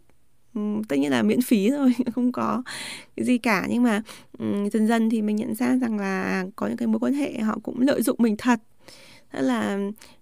Ừ, 0.54 0.60
tất 0.88 0.96
nhiên 0.96 1.10
là 1.10 1.22
miễn 1.22 1.40
phí 1.42 1.70
rồi 1.70 1.92
không 2.14 2.32
có 2.32 2.62
cái 3.16 3.26
gì 3.26 3.38
cả. 3.38 3.66
Nhưng 3.70 3.82
mà 3.82 4.02
ừ, 4.38 4.46
dần 4.72 4.86
dần 4.86 5.10
thì 5.10 5.22
mình 5.22 5.36
nhận 5.36 5.54
ra 5.54 5.76
rằng 5.76 5.98
là 5.98 6.44
có 6.56 6.66
những 6.66 6.76
cái 6.76 6.88
mối 6.88 6.98
quan 7.00 7.14
hệ 7.14 7.38
họ 7.38 7.58
cũng 7.62 7.80
lợi 7.80 8.02
dụng 8.02 8.16
mình 8.20 8.36
thật 8.38 8.60
tức 9.32 9.40
là 9.40 9.78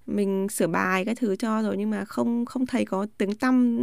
mình 0.07 0.49
sửa 0.49 0.67
bài 0.67 1.05
cái 1.05 1.15
thứ 1.15 1.37
cho 1.37 1.63
rồi, 1.63 1.77
nhưng 1.77 1.91
mà 1.91 2.05
không 2.05 2.45
không 2.45 2.67
thấy 2.67 2.85
có 2.85 3.07
tiếng 3.19 3.35
tăm, 3.35 3.79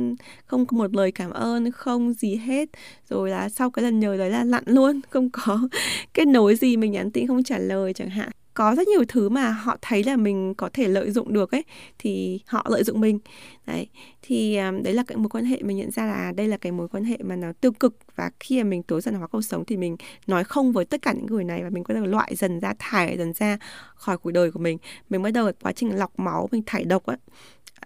không 0.46 0.66
có 0.66 0.78
một 0.78 0.96
lời 0.96 1.12
cảm 1.12 1.32
ơn, 1.32 1.72
không 1.72 2.14
gì 2.14 2.36
hết. 2.36 2.70
Rồi 3.10 3.30
là 3.30 3.50
sau 3.50 3.72
cái 3.72 3.84
lần 3.84 4.00
nhờ 4.00 4.18
đấy 4.18 4.30
là 4.30 4.44
lặn 4.44 4.64
luôn, 4.66 5.02
không 5.10 5.30
có 5.30 5.68
kết 6.14 6.28
nối 6.28 6.56
gì, 6.56 6.78
mình 6.78 6.92
nhắn 6.92 7.12
tin 7.12 7.28
không 7.28 7.44
trả 7.44 7.58
lời 7.58 7.94
chẳng 7.94 8.10
hạn 8.10 8.30
có 8.56 8.76
rất 8.76 8.88
nhiều 8.88 9.04
thứ 9.08 9.30
mà 9.30 9.52
họ 9.52 9.78
thấy 9.82 10.04
là 10.04 10.16
mình 10.16 10.54
có 10.56 10.70
thể 10.74 10.88
lợi 10.88 11.12
dụng 11.12 11.34
được 11.34 11.52
ấy 11.52 11.64
thì 12.00 12.40
họ 12.46 12.66
lợi 12.70 12.84
dụng 12.84 13.02
mình. 13.02 13.20
Đấy 13.66 13.88
thì 14.22 14.58
um, 14.58 14.84
đấy 14.84 14.94
là 14.94 15.04
cái 15.08 15.18
mối 15.18 15.30
quan 15.30 15.46
hệ 15.46 15.60
mình 15.62 15.78
nhận 15.78 15.92
ra 15.92 16.06
là 16.06 16.32
đây 16.36 16.48
là 16.48 16.58
cái 16.58 16.72
mối 16.72 16.88
quan 16.88 17.04
hệ 17.04 17.18
mà 17.24 17.36
nó 17.36 17.52
tiêu 17.62 17.72
cực 17.72 17.98
và 18.16 18.32
khi 18.40 18.64
mà 18.64 18.70
mình 18.70 18.84
tối 18.84 19.02
dần 19.02 19.16
hóa 19.16 19.28
cuộc 19.28 19.42
sống 19.42 19.66
thì 19.66 19.78
mình 19.78 19.98
nói 20.28 20.44
không 20.44 20.72
với 20.72 20.86
tất 20.86 21.02
cả 21.02 21.14
những 21.14 21.26
người 21.26 21.44
này 21.44 21.64
và 21.64 21.70
mình 21.70 21.84
có 21.84 21.94
thể 21.94 22.00
loại 22.00 22.36
dần 22.36 22.60
ra 22.60 22.74
thải 22.80 23.18
dần 23.18 23.34
ra 23.34 23.58
khỏi 23.96 24.18
cuộc 24.18 24.32
đời 24.32 24.52
của 24.52 24.60
mình. 24.60 24.78
Mình 25.10 25.22
bắt 25.22 25.32
đầu 25.32 25.52
quá 25.62 25.72
trình 25.72 25.96
lọc 25.96 26.20
máu 26.20 26.50
mình 26.52 26.64
thải 26.66 26.84
độc 26.84 27.06
á 27.06 27.18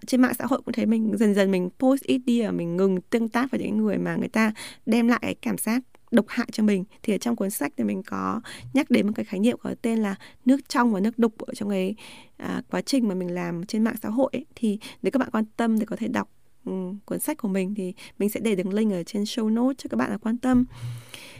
trên 0.06 0.20
mạng 0.20 0.34
xã 0.38 0.44
hội 0.46 0.62
cũng 0.64 0.72
thấy 0.72 0.86
mình 0.86 1.12
dần 1.18 1.34
dần 1.34 1.50
mình 1.50 1.70
post 1.78 2.02
ít 2.02 2.18
đi 2.18 2.42
và 2.42 2.50
mình 2.50 2.76
ngừng 2.76 3.00
tương 3.00 3.28
tác 3.28 3.50
với 3.50 3.60
những 3.60 3.76
người 3.78 3.98
mà 3.98 4.16
người 4.16 4.28
ta 4.28 4.52
đem 4.86 5.08
lại 5.08 5.18
cái 5.22 5.34
cảm 5.34 5.58
giác 5.58 5.82
độc 6.10 6.24
hại 6.28 6.48
cho 6.52 6.62
mình 6.62 6.84
thì 7.02 7.14
ở 7.14 7.18
trong 7.18 7.36
cuốn 7.36 7.50
sách 7.50 7.72
thì 7.76 7.84
mình 7.84 8.02
có 8.02 8.40
nhắc 8.72 8.90
đến 8.90 9.06
một 9.06 9.12
cái 9.16 9.24
khái 9.24 9.40
niệm 9.40 9.58
có 9.62 9.74
tên 9.82 9.98
là 9.98 10.14
nước 10.44 10.68
trong 10.68 10.92
và 10.92 11.00
nước 11.00 11.18
đục 11.18 11.38
ở 11.38 11.54
trong 11.54 11.70
cái 11.70 11.94
à, 12.36 12.62
quá 12.70 12.80
trình 12.80 13.08
mà 13.08 13.14
mình 13.14 13.34
làm 13.34 13.66
trên 13.66 13.84
mạng 13.84 13.96
xã 14.02 14.08
hội 14.08 14.30
ấy. 14.32 14.46
thì 14.54 14.78
nếu 15.02 15.10
các 15.10 15.18
bạn 15.18 15.30
quan 15.32 15.44
tâm 15.56 15.78
thì 15.78 15.84
có 15.84 15.96
thể 15.96 16.08
đọc 16.08 16.30
um, 16.64 16.98
cuốn 17.04 17.20
sách 17.20 17.38
của 17.38 17.48
mình 17.48 17.74
thì 17.74 17.94
mình 18.18 18.28
sẽ 18.28 18.40
để 18.40 18.54
đường 18.54 18.74
link 18.74 18.92
ở 18.92 19.02
trên 19.02 19.22
show 19.22 19.54
notes 19.54 19.78
cho 19.78 19.88
các 19.90 19.96
bạn 19.96 20.10
là 20.10 20.18
quan 20.18 20.38
tâm 20.38 20.64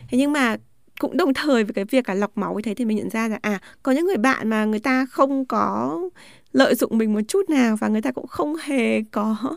thế 0.09 0.18
nhưng 0.18 0.33
mà 0.33 0.57
cũng 1.01 1.16
đồng 1.16 1.35
thời 1.35 1.64
với 1.64 1.75
cái 1.75 1.85
việc 1.85 2.09
là 2.09 2.14
lọc 2.14 2.39
máu 2.39 2.55
như 2.55 2.62
thế 2.62 2.75
thì 2.75 2.85
mình 2.85 2.97
nhận 2.97 3.11
ra 3.11 3.29
là 3.29 3.39
à 3.43 3.61
có 3.83 3.93
những 3.93 4.07
người 4.07 4.16
bạn 4.16 4.49
mà 4.49 4.64
người 4.64 4.81
ta 4.81 5.07
không 5.07 5.45
có 5.45 6.01
lợi 6.53 6.75
dụng 6.75 6.99
mình 6.99 7.12
một 7.14 7.21
chút 7.29 7.51
nào 7.51 7.77
và 7.77 7.89
người 7.89 8.03
ta 8.03 8.12
cũng 8.12 8.27
không 8.27 8.57
hề 8.62 9.03
có 9.03 9.57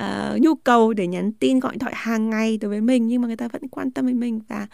uh, 0.00 0.40
nhu 0.40 0.54
cầu 0.54 0.92
để 0.92 1.06
nhắn 1.06 1.32
tin 1.32 1.60
gọi 1.60 1.72
điện 1.72 1.78
thoại 1.78 1.92
hàng 1.96 2.30
ngày 2.30 2.58
đối 2.58 2.68
với 2.68 2.80
mình 2.80 3.06
nhưng 3.06 3.22
mà 3.22 3.26
người 3.26 3.36
ta 3.36 3.48
vẫn 3.48 3.68
quan 3.68 3.90
tâm 3.90 4.06
đến 4.06 4.20
mình. 4.20 4.40
Và 4.48 4.66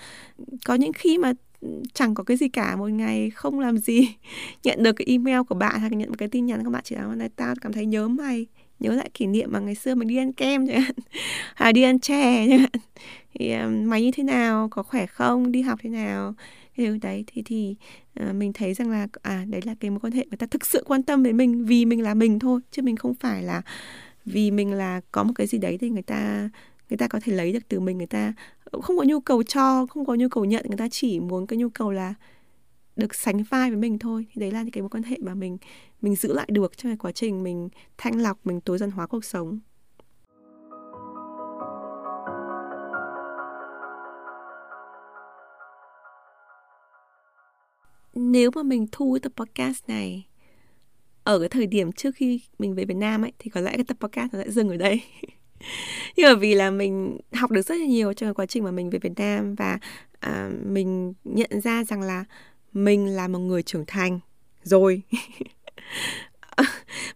có 0.64 0.75
những 0.75 0.93
khi 0.93 1.18
mà 1.18 1.33
ừ, 1.61 1.68
chẳng 1.95 2.14
có 2.14 2.25
cái 2.25 2.37
gì 2.37 2.49
cả 2.49 2.77
một 2.77 2.91
ngày 2.91 3.31
không 3.31 3.61
làm 3.61 3.79
gì 3.79 4.09
nhận 4.64 4.83
được 4.83 4.93
cái 4.93 5.07
email 5.09 5.41
của 5.49 5.55
bạn 5.55 5.81
hay 5.81 5.91
nhận 5.91 6.09
một 6.09 6.18
cái 6.18 6.29
tin 6.29 6.47
nhắn 6.47 6.64
của 6.64 6.70
bạn 6.70 6.83
chỉ 6.85 6.97
là 6.97 7.07
nay 7.14 7.29
tao 7.37 7.55
cảm 7.61 7.73
thấy 7.73 7.87
nhớ 7.87 8.09
mày 8.09 8.47
nhớ 8.83 8.93
lại 8.93 9.11
kỷ 9.14 9.27
niệm 9.27 9.53
mà 9.53 9.59
ngày 9.59 9.75
xưa 9.75 9.95
mình 9.95 10.09
đi 10.09 10.16
ăn 10.16 10.33
kem 10.33 10.66
chẳng 10.68 10.81
hạn 10.81 10.95
hay 11.55 11.73
đi 11.73 11.83
ăn 11.83 12.01
chè 12.01 12.47
chẳng 12.51 12.59
hạn. 12.59 12.70
Thì 13.35 13.53
um, 13.53 13.91
mày 13.91 14.03
như 14.03 14.11
thế 14.11 14.23
nào? 14.23 14.68
Có 14.68 14.83
khỏe 14.83 15.07
không? 15.07 15.53
Đi 15.53 15.62
học 15.62 15.79
thế 15.83 15.91
nào? 15.91 16.35
Cái 16.77 16.87
điều 16.87 16.99
đấy 17.03 17.25
thì 17.27 17.43
thì 17.43 17.77
uh, 18.20 18.35
mình 18.35 18.53
thấy 18.53 18.75
rằng 18.75 18.91
là 18.91 19.07
à 19.23 19.45
đấy 19.49 19.61
là 19.64 19.75
cái 19.81 19.91
mối 19.91 20.01
quan 20.01 20.12
hệ 20.12 20.27
người 20.31 20.37
ta 20.37 20.47
thực 20.47 20.66
sự 20.66 20.85
quan 20.87 21.03
tâm 21.03 21.23
đến 21.23 21.37
mình 21.37 21.64
vì 21.64 21.85
mình 21.85 22.03
là 22.03 22.14
mình 22.14 22.39
thôi 22.39 22.61
chứ 22.70 22.83
mình 22.83 22.97
không 22.97 23.14
phải 23.14 23.43
là 23.43 23.62
vì 24.25 24.51
mình 24.51 24.73
là 24.73 25.01
có 25.12 25.23
một 25.23 25.33
cái 25.37 25.47
gì 25.47 25.59
đấy 25.59 25.79
thì 25.81 25.91
người 25.91 26.03
ta 26.03 26.49
người 26.91 26.97
ta 26.97 27.09
có 27.09 27.20
thể 27.23 27.33
lấy 27.33 27.53
được 27.53 27.68
từ 27.68 27.81
mình, 27.81 27.99
người 27.99 28.07
ta 28.07 28.33
không 28.83 28.97
có 28.97 29.05
nhu 29.05 29.20
cầu 29.20 29.43
cho, 29.43 29.87
không 29.87 30.05
có 30.05 30.14
nhu 30.14 30.29
cầu 30.29 30.45
nhận, 30.45 30.64
người 30.68 30.79
ta 30.79 30.89
chỉ 30.91 31.20
muốn 31.20 31.47
cái 31.47 31.57
nhu 31.57 31.68
cầu 31.68 31.91
là 31.91 32.14
được 32.97 33.14
sánh 33.14 33.43
vai 33.43 33.70
với 33.70 33.79
mình 33.79 33.99
thôi. 33.99 34.27
Thì 34.33 34.41
đấy 34.41 34.51
là 34.51 34.62
những 34.62 34.70
cái 34.70 34.83
mối 34.83 34.91
quan 34.91 35.03
hệ 35.03 35.16
mà 35.20 35.35
mình 35.35 35.59
mình 36.01 36.16
giữ 36.16 36.33
lại 36.33 36.47
được 36.51 36.77
trong 36.77 36.91
cái 36.91 36.97
quá 36.97 37.12
trình 37.12 37.43
mình 37.43 37.68
thanh 37.99 38.23
lọc, 38.23 38.47
mình 38.47 38.61
tối 38.61 38.79
giản 38.79 38.91
hóa 38.91 39.07
cuộc 39.07 39.25
sống. 39.25 39.61
Nếu 48.14 48.51
mà 48.55 48.62
mình 48.62 48.87
thu 48.93 49.18
tập 49.23 49.33
podcast 49.37 49.89
này 49.89 50.27
ở 51.25 51.39
cái 51.39 51.49
thời 51.49 51.66
điểm 51.66 51.93
trước 51.93 52.14
khi 52.14 52.41
mình 52.59 52.75
về 52.75 52.85
Việt 52.85 52.97
Nam 52.97 53.25
ấy 53.25 53.33
thì 53.39 53.51
có 53.51 53.61
lẽ 53.61 53.73
cái 53.77 53.85
tập 53.85 53.97
podcast 54.01 54.35
nó 54.35 54.43
sẽ 54.45 54.51
dừng 54.51 54.68
ở 54.68 54.77
đây. 54.77 55.03
Nhưng 56.16 56.27
mà 56.33 56.35
vì 56.35 56.55
là 56.55 56.70
mình 56.70 57.18
học 57.33 57.51
được 57.51 57.62
rất 57.62 57.75
là 57.75 57.87
nhiều 57.87 58.12
trong 58.12 58.27
cái 58.27 58.35
quá 58.35 58.47
trình 58.47 58.64
mà 58.64 58.70
mình 58.70 58.91
về 58.91 58.99
Việt 58.99 59.12
Nam 59.16 59.55
và 59.55 59.79
à, 60.20 60.51
mình 60.66 61.14
nhận 61.25 61.61
ra 61.61 61.85
rằng 61.85 62.03
là 62.03 62.25
mình 62.73 63.07
là 63.07 63.29
một 63.29 63.39
người 63.39 63.62
trưởng 63.62 63.85
thành 63.87 64.20
rồi. 64.62 65.03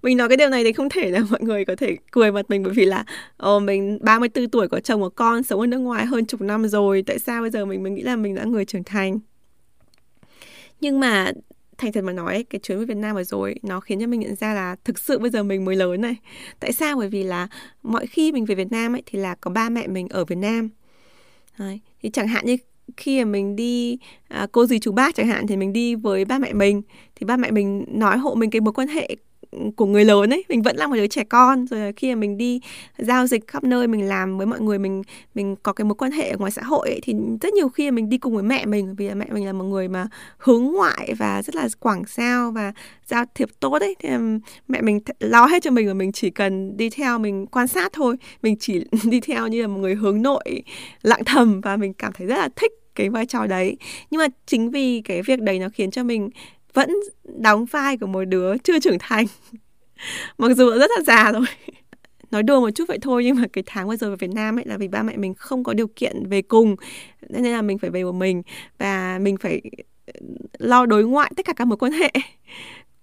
Mình 0.02 0.16
nói 0.16 0.28
cái 0.28 0.36
điều 0.36 0.48
này 0.48 0.64
thì 0.64 0.72
không 0.72 0.88
thể 0.88 1.10
là 1.10 1.20
mọi 1.30 1.40
người 1.42 1.64
có 1.64 1.76
thể 1.76 1.96
cười 2.10 2.32
mặt 2.32 2.50
mình 2.50 2.62
bởi 2.62 2.72
vì 2.72 2.84
là 2.84 3.04
ồ, 3.36 3.58
mình 3.58 3.98
34 4.02 4.50
tuổi 4.50 4.68
có 4.68 4.80
chồng 4.80 5.02
có 5.02 5.08
con 5.08 5.42
sống 5.42 5.60
ở 5.60 5.66
nước 5.66 5.78
ngoài 5.78 6.06
hơn 6.06 6.26
chục 6.26 6.40
năm 6.40 6.68
rồi 6.68 7.02
tại 7.06 7.18
sao 7.18 7.40
bây 7.40 7.50
giờ 7.50 7.64
mình 7.64 7.82
mình 7.82 7.94
nghĩ 7.94 8.02
là 8.02 8.16
mình 8.16 8.34
đã 8.34 8.44
người 8.44 8.64
trưởng 8.64 8.84
thành? 8.84 9.18
Nhưng 10.80 11.00
mà 11.00 11.32
thành 11.78 11.92
thật 11.92 12.04
mà 12.04 12.12
nói 12.12 12.44
cái 12.50 12.58
chuyến 12.62 12.78
về 12.78 12.84
Việt 12.84 12.96
Nam 12.96 13.16
vừa 13.16 13.24
rồi 13.24 13.54
nó 13.62 13.80
khiến 13.80 14.00
cho 14.00 14.06
mình 14.06 14.20
nhận 14.20 14.34
ra 14.34 14.54
là 14.54 14.76
thực 14.84 14.98
sự 14.98 15.18
bây 15.18 15.30
giờ 15.30 15.42
mình 15.42 15.64
mới 15.64 15.76
lớn 15.76 16.00
này. 16.00 16.16
Tại 16.60 16.72
sao? 16.72 16.96
Bởi 16.96 17.08
vì 17.08 17.22
là 17.22 17.48
mọi 17.82 18.06
khi 18.06 18.32
mình 18.32 18.44
về 18.44 18.54
Việt 18.54 18.72
Nam 18.72 18.94
ấy 18.94 19.02
thì 19.06 19.18
là 19.18 19.34
có 19.34 19.50
ba 19.50 19.68
mẹ 19.68 19.86
mình 19.86 20.08
ở 20.08 20.24
Việt 20.24 20.38
Nam. 20.38 20.68
Đấy. 21.58 21.80
thì 22.02 22.10
chẳng 22.10 22.28
hạn 22.28 22.46
như 22.46 22.56
khi 22.96 23.24
mà 23.24 23.30
mình 23.30 23.56
đi 23.56 23.98
à, 24.28 24.46
cô 24.52 24.66
dì 24.66 24.78
chú 24.78 24.92
bác 24.92 25.14
chẳng 25.14 25.26
hạn 25.26 25.46
thì 25.46 25.56
mình 25.56 25.72
đi 25.72 25.94
với 25.94 26.24
ba 26.24 26.38
mẹ 26.38 26.52
mình. 26.52 26.82
Thì 27.14 27.24
ba 27.26 27.36
mẹ 27.36 27.50
mình 27.50 27.84
nói 27.88 28.18
hộ 28.18 28.34
mình 28.34 28.50
cái 28.50 28.60
mối 28.60 28.72
quan 28.72 28.88
hệ 28.88 29.16
của 29.76 29.86
người 29.86 30.04
lớn 30.04 30.32
ấy 30.32 30.44
mình 30.48 30.62
vẫn 30.62 30.76
là 30.76 30.86
một 30.86 30.94
đứa 30.96 31.06
trẻ 31.06 31.24
con. 31.24 31.66
Rồi 31.66 31.92
khi 31.92 32.14
mà 32.14 32.20
mình 32.20 32.38
đi 32.38 32.60
giao 32.98 33.26
dịch 33.26 33.46
khắp 33.46 33.64
nơi 33.64 33.86
mình 33.88 34.08
làm 34.08 34.38
với 34.38 34.46
mọi 34.46 34.60
người 34.60 34.78
mình 34.78 35.02
mình 35.34 35.56
có 35.62 35.72
cái 35.72 35.84
mối 35.84 35.94
quan 35.94 36.12
hệ 36.12 36.30
ở 36.30 36.36
ngoài 36.38 36.50
xã 36.50 36.62
hội 36.62 36.88
ấy, 36.88 37.00
thì 37.02 37.14
rất 37.40 37.54
nhiều 37.54 37.68
khi 37.68 37.90
mình 37.90 38.08
đi 38.08 38.18
cùng 38.18 38.34
với 38.34 38.42
mẹ 38.42 38.66
mình 38.66 38.94
vì 38.94 39.14
mẹ 39.14 39.26
mình 39.30 39.46
là 39.46 39.52
một 39.52 39.64
người 39.64 39.88
mà 39.88 40.08
hướng 40.38 40.64
ngoại 40.64 41.14
và 41.18 41.42
rất 41.42 41.54
là 41.54 41.68
quảng 41.80 42.02
giao 42.06 42.50
và 42.50 42.72
giao 43.06 43.24
thiệp 43.34 43.48
tốt 43.60 43.80
ấy. 43.80 43.94
Thì 43.98 44.08
mẹ 44.68 44.80
mình 44.80 45.00
lo 45.20 45.46
hết 45.46 45.62
cho 45.62 45.70
mình 45.70 45.86
và 45.86 45.94
mình 45.94 46.12
chỉ 46.12 46.30
cần 46.30 46.76
đi 46.76 46.90
theo 46.90 47.18
mình 47.18 47.46
quan 47.46 47.68
sát 47.68 47.92
thôi. 47.92 48.16
Mình 48.42 48.56
chỉ 48.60 48.84
đi 49.04 49.20
theo 49.20 49.48
như 49.48 49.62
là 49.62 49.68
một 49.68 49.78
người 49.78 49.94
hướng 49.94 50.22
nội 50.22 50.62
lặng 51.02 51.24
thầm 51.26 51.60
và 51.60 51.76
mình 51.76 51.92
cảm 51.94 52.12
thấy 52.12 52.26
rất 52.26 52.36
là 52.36 52.48
thích 52.56 52.72
cái 52.96 53.10
vai 53.10 53.26
trò 53.26 53.46
đấy. 53.46 53.76
Nhưng 54.10 54.18
mà 54.18 54.26
chính 54.46 54.70
vì 54.70 55.02
cái 55.04 55.22
việc 55.22 55.40
đấy 55.40 55.58
nó 55.58 55.68
khiến 55.68 55.90
cho 55.90 56.04
mình 56.04 56.30
vẫn 56.76 56.90
đóng 57.24 57.64
vai 57.64 57.96
của 57.96 58.06
một 58.06 58.24
đứa 58.24 58.58
chưa 58.58 58.78
trưởng 58.78 58.98
thành. 59.00 59.26
Mặc 60.38 60.52
dù 60.56 60.70
rất 60.70 60.90
là 60.96 61.02
già 61.06 61.32
rồi. 61.32 61.44
Nói 62.30 62.42
đùa 62.42 62.60
một 62.60 62.70
chút 62.70 62.84
vậy 62.88 62.98
thôi, 63.02 63.24
nhưng 63.24 63.36
mà 63.36 63.42
cái 63.52 63.64
tháng 63.66 63.88
vừa 63.88 63.96
rồi 63.96 64.10
về 64.10 64.16
Việt 64.16 64.34
Nam 64.34 64.58
ấy 64.58 64.64
là 64.64 64.76
vì 64.76 64.88
ba 64.88 65.02
mẹ 65.02 65.16
mình 65.16 65.34
không 65.34 65.64
có 65.64 65.74
điều 65.74 65.86
kiện 65.96 66.28
về 66.28 66.42
cùng 66.42 66.76
nên 67.28 67.44
là 67.44 67.62
mình 67.62 67.78
phải 67.78 67.90
về 67.90 68.04
một 68.04 68.12
mình 68.12 68.42
và 68.78 69.18
mình 69.22 69.36
phải 69.36 69.60
lo 70.58 70.86
đối 70.86 71.04
ngoại 71.04 71.32
tất 71.36 71.46
cả 71.46 71.52
các 71.56 71.64
mối 71.64 71.76
quan 71.76 71.92
hệ 71.92 72.10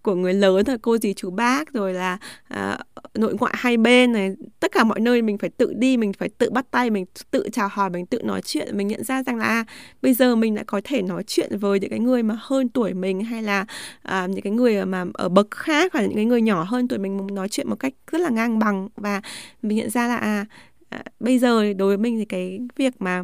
của 0.03 0.15
người 0.15 0.33
lớn 0.33 0.63
là 0.67 0.77
cô 0.81 0.97
dì 0.97 1.13
chú 1.13 1.31
bác 1.31 1.73
rồi 1.73 1.93
là 1.93 2.17
à, 2.47 2.77
nội 3.13 3.35
ngoại 3.39 3.53
hai 3.57 3.77
bên 3.77 4.11
này 4.11 4.31
tất 4.59 4.71
cả 4.71 4.83
mọi 4.83 4.99
nơi 4.99 5.21
mình 5.21 5.37
phải 5.37 5.49
tự 5.49 5.73
đi 5.73 5.97
mình 5.97 6.13
phải 6.13 6.29
tự 6.29 6.49
bắt 6.49 6.65
tay 6.71 6.89
mình 6.89 7.05
tự 7.31 7.49
chào 7.51 7.67
hỏi 7.67 7.89
mình 7.89 8.05
tự 8.05 8.21
nói 8.23 8.41
chuyện 8.41 8.77
mình 8.77 8.87
nhận 8.87 9.03
ra 9.03 9.23
rằng 9.23 9.37
là 9.37 9.45
à, 9.45 9.65
bây 10.01 10.13
giờ 10.13 10.35
mình 10.35 10.55
đã 10.55 10.63
có 10.67 10.81
thể 10.83 11.01
nói 11.01 11.23
chuyện 11.27 11.57
với 11.57 11.79
những 11.79 11.89
cái 11.89 11.99
người 11.99 12.23
mà 12.23 12.37
hơn 12.39 12.69
tuổi 12.69 12.93
mình 12.93 13.23
hay 13.23 13.43
là 13.43 13.65
à, 14.01 14.27
những 14.27 14.41
cái 14.41 14.53
người 14.53 14.85
mà 14.85 15.05
ở 15.13 15.29
bậc 15.29 15.51
khác 15.51 15.93
hoặc 15.93 16.01
là 16.01 16.07
những 16.07 16.15
cái 16.15 16.25
người 16.25 16.41
nhỏ 16.41 16.63
hơn 16.63 16.87
tuổi 16.87 16.99
mình 16.99 17.27
nói 17.31 17.49
chuyện 17.49 17.69
một 17.69 17.75
cách 17.75 17.93
rất 18.11 18.21
là 18.21 18.29
ngang 18.29 18.59
bằng. 18.59 18.89
Và 18.95 19.21
mình 19.61 19.77
nhận 19.77 19.89
ra 19.89 20.07
là 20.07 20.17
à, 20.17 20.45
à 20.89 21.03
bây 21.19 21.39
giờ 21.39 21.73
đối 21.73 21.87
với 21.87 21.97
mình 21.97 22.17
thì 22.17 22.25
cái 22.25 22.59
việc 22.75 22.93
mà 22.99 23.23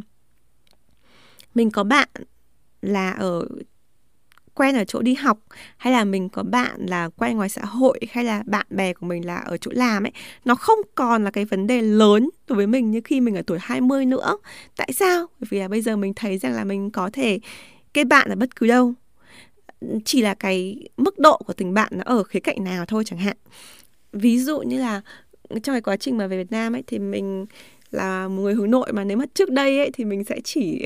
mình 1.56 1.72
có 1.72 1.84
bạn 1.84 2.10
là 2.82 3.12
ở 3.12 3.48
quen 4.60 4.76
ở 4.76 4.84
chỗ 4.84 5.02
đi 5.02 5.14
học, 5.14 5.40
hay 5.78 5.94
là 5.94 6.04
mình 6.04 6.30
có 6.30 6.44
bạn 6.44 6.86
là 6.86 7.10
quen 7.10 7.38
ngoài 7.38 7.50
xã 7.50 7.66
hội, 7.66 8.00
hay 8.12 8.24
là 8.24 8.44
bạn 8.46 8.66
bè 8.70 8.94
của 8.94 9.06
mình 9.06 9.26
là 9.26 9.36
ở 9.36 9.58
chỗ 9.58 9.72
làm 9.74 10.06
ấy, 10.06 10.12
nó 10.46 10.56
không 10.56 10.80
còn 10.96 11.24
là 11.24 11.32
cái 11.32 11.46
vấn 11.46 11.68
đề 11.68 11.82
lớn 11.82 12.30
đối 12.48 12.56
với 12.56 12.68
mình 12.68 12.92
như 12.92 13.02
khi 13.04 13.22
mình 13.22 13.36
ở 13.36 13.42
tuổi 13.48 13.58
20 13.62 14.06
nữa. 14.06 14.38
Tại 14.78 14.94
sao? 14.94 15.26
Bởi 15.40 15.48
vì 15.50 15.60
là 15.60 15.68
bây 15.68 15.82
giờ 15.82 15.96
mình 15.96 16.14
thấy 16.16 16.38
rằng 16.38 16.54
là 16.54 16.64
mình 16.64 16.92
có 16.92 17.10
thể 17.14 17.40
kết 17.94 18.04
bạn 18.04 18.30
ở 18.30 18.36
bất 18.36 18.56
cứ 18.56 18.68
đâu. 18.68 18.94
Chỉ 20.06 20.22
là 20.22 20.34
cái 20.34 20.88
mức 20.98 21.20
độ 21.20 21.38
của 21.38 21.54
tình 21.54 21.74
bạn 21.74 21.92
nó 21.92 22.04
ở 22.06 22.24
khía 22.24 22.40
cạnh 22.40 22.64
nào 22.64 22.86
thôi 22.86 23.04
chẳng 23.06 23.20
hạn. 23.20 23.38
Ví 24.14 24.40
dụ 24.40 24.60
như 24.60 24.80
là 24.80 25.02
trong 25.50 25.74
cái 25.74 25.82
quá 25.82 25.98
trình 25.98 26.18
mà 26.18 26.28
về 26.28 26.38
Việt 26.38 26.52
Nam 26.52 26.76
ấy 26.76 26.84
thì 26.88 27.00
mình 27.00 27.46
là 27.92 28.28
một 28.28 28.42
người 28.42 28.54
hướng 28.54 28.72
nội 28.72 28.94
mà 28.94 29.04
nếu 29.04 29.18
mà 29.18 29.26
trước 29.34 29.50
đây 29.52 29.78
ấy 29.78 29.92
thì 29.94 30.06
mình 30.06 30.24
sẽ 30.24 30.40
chỉ 30.44 30.86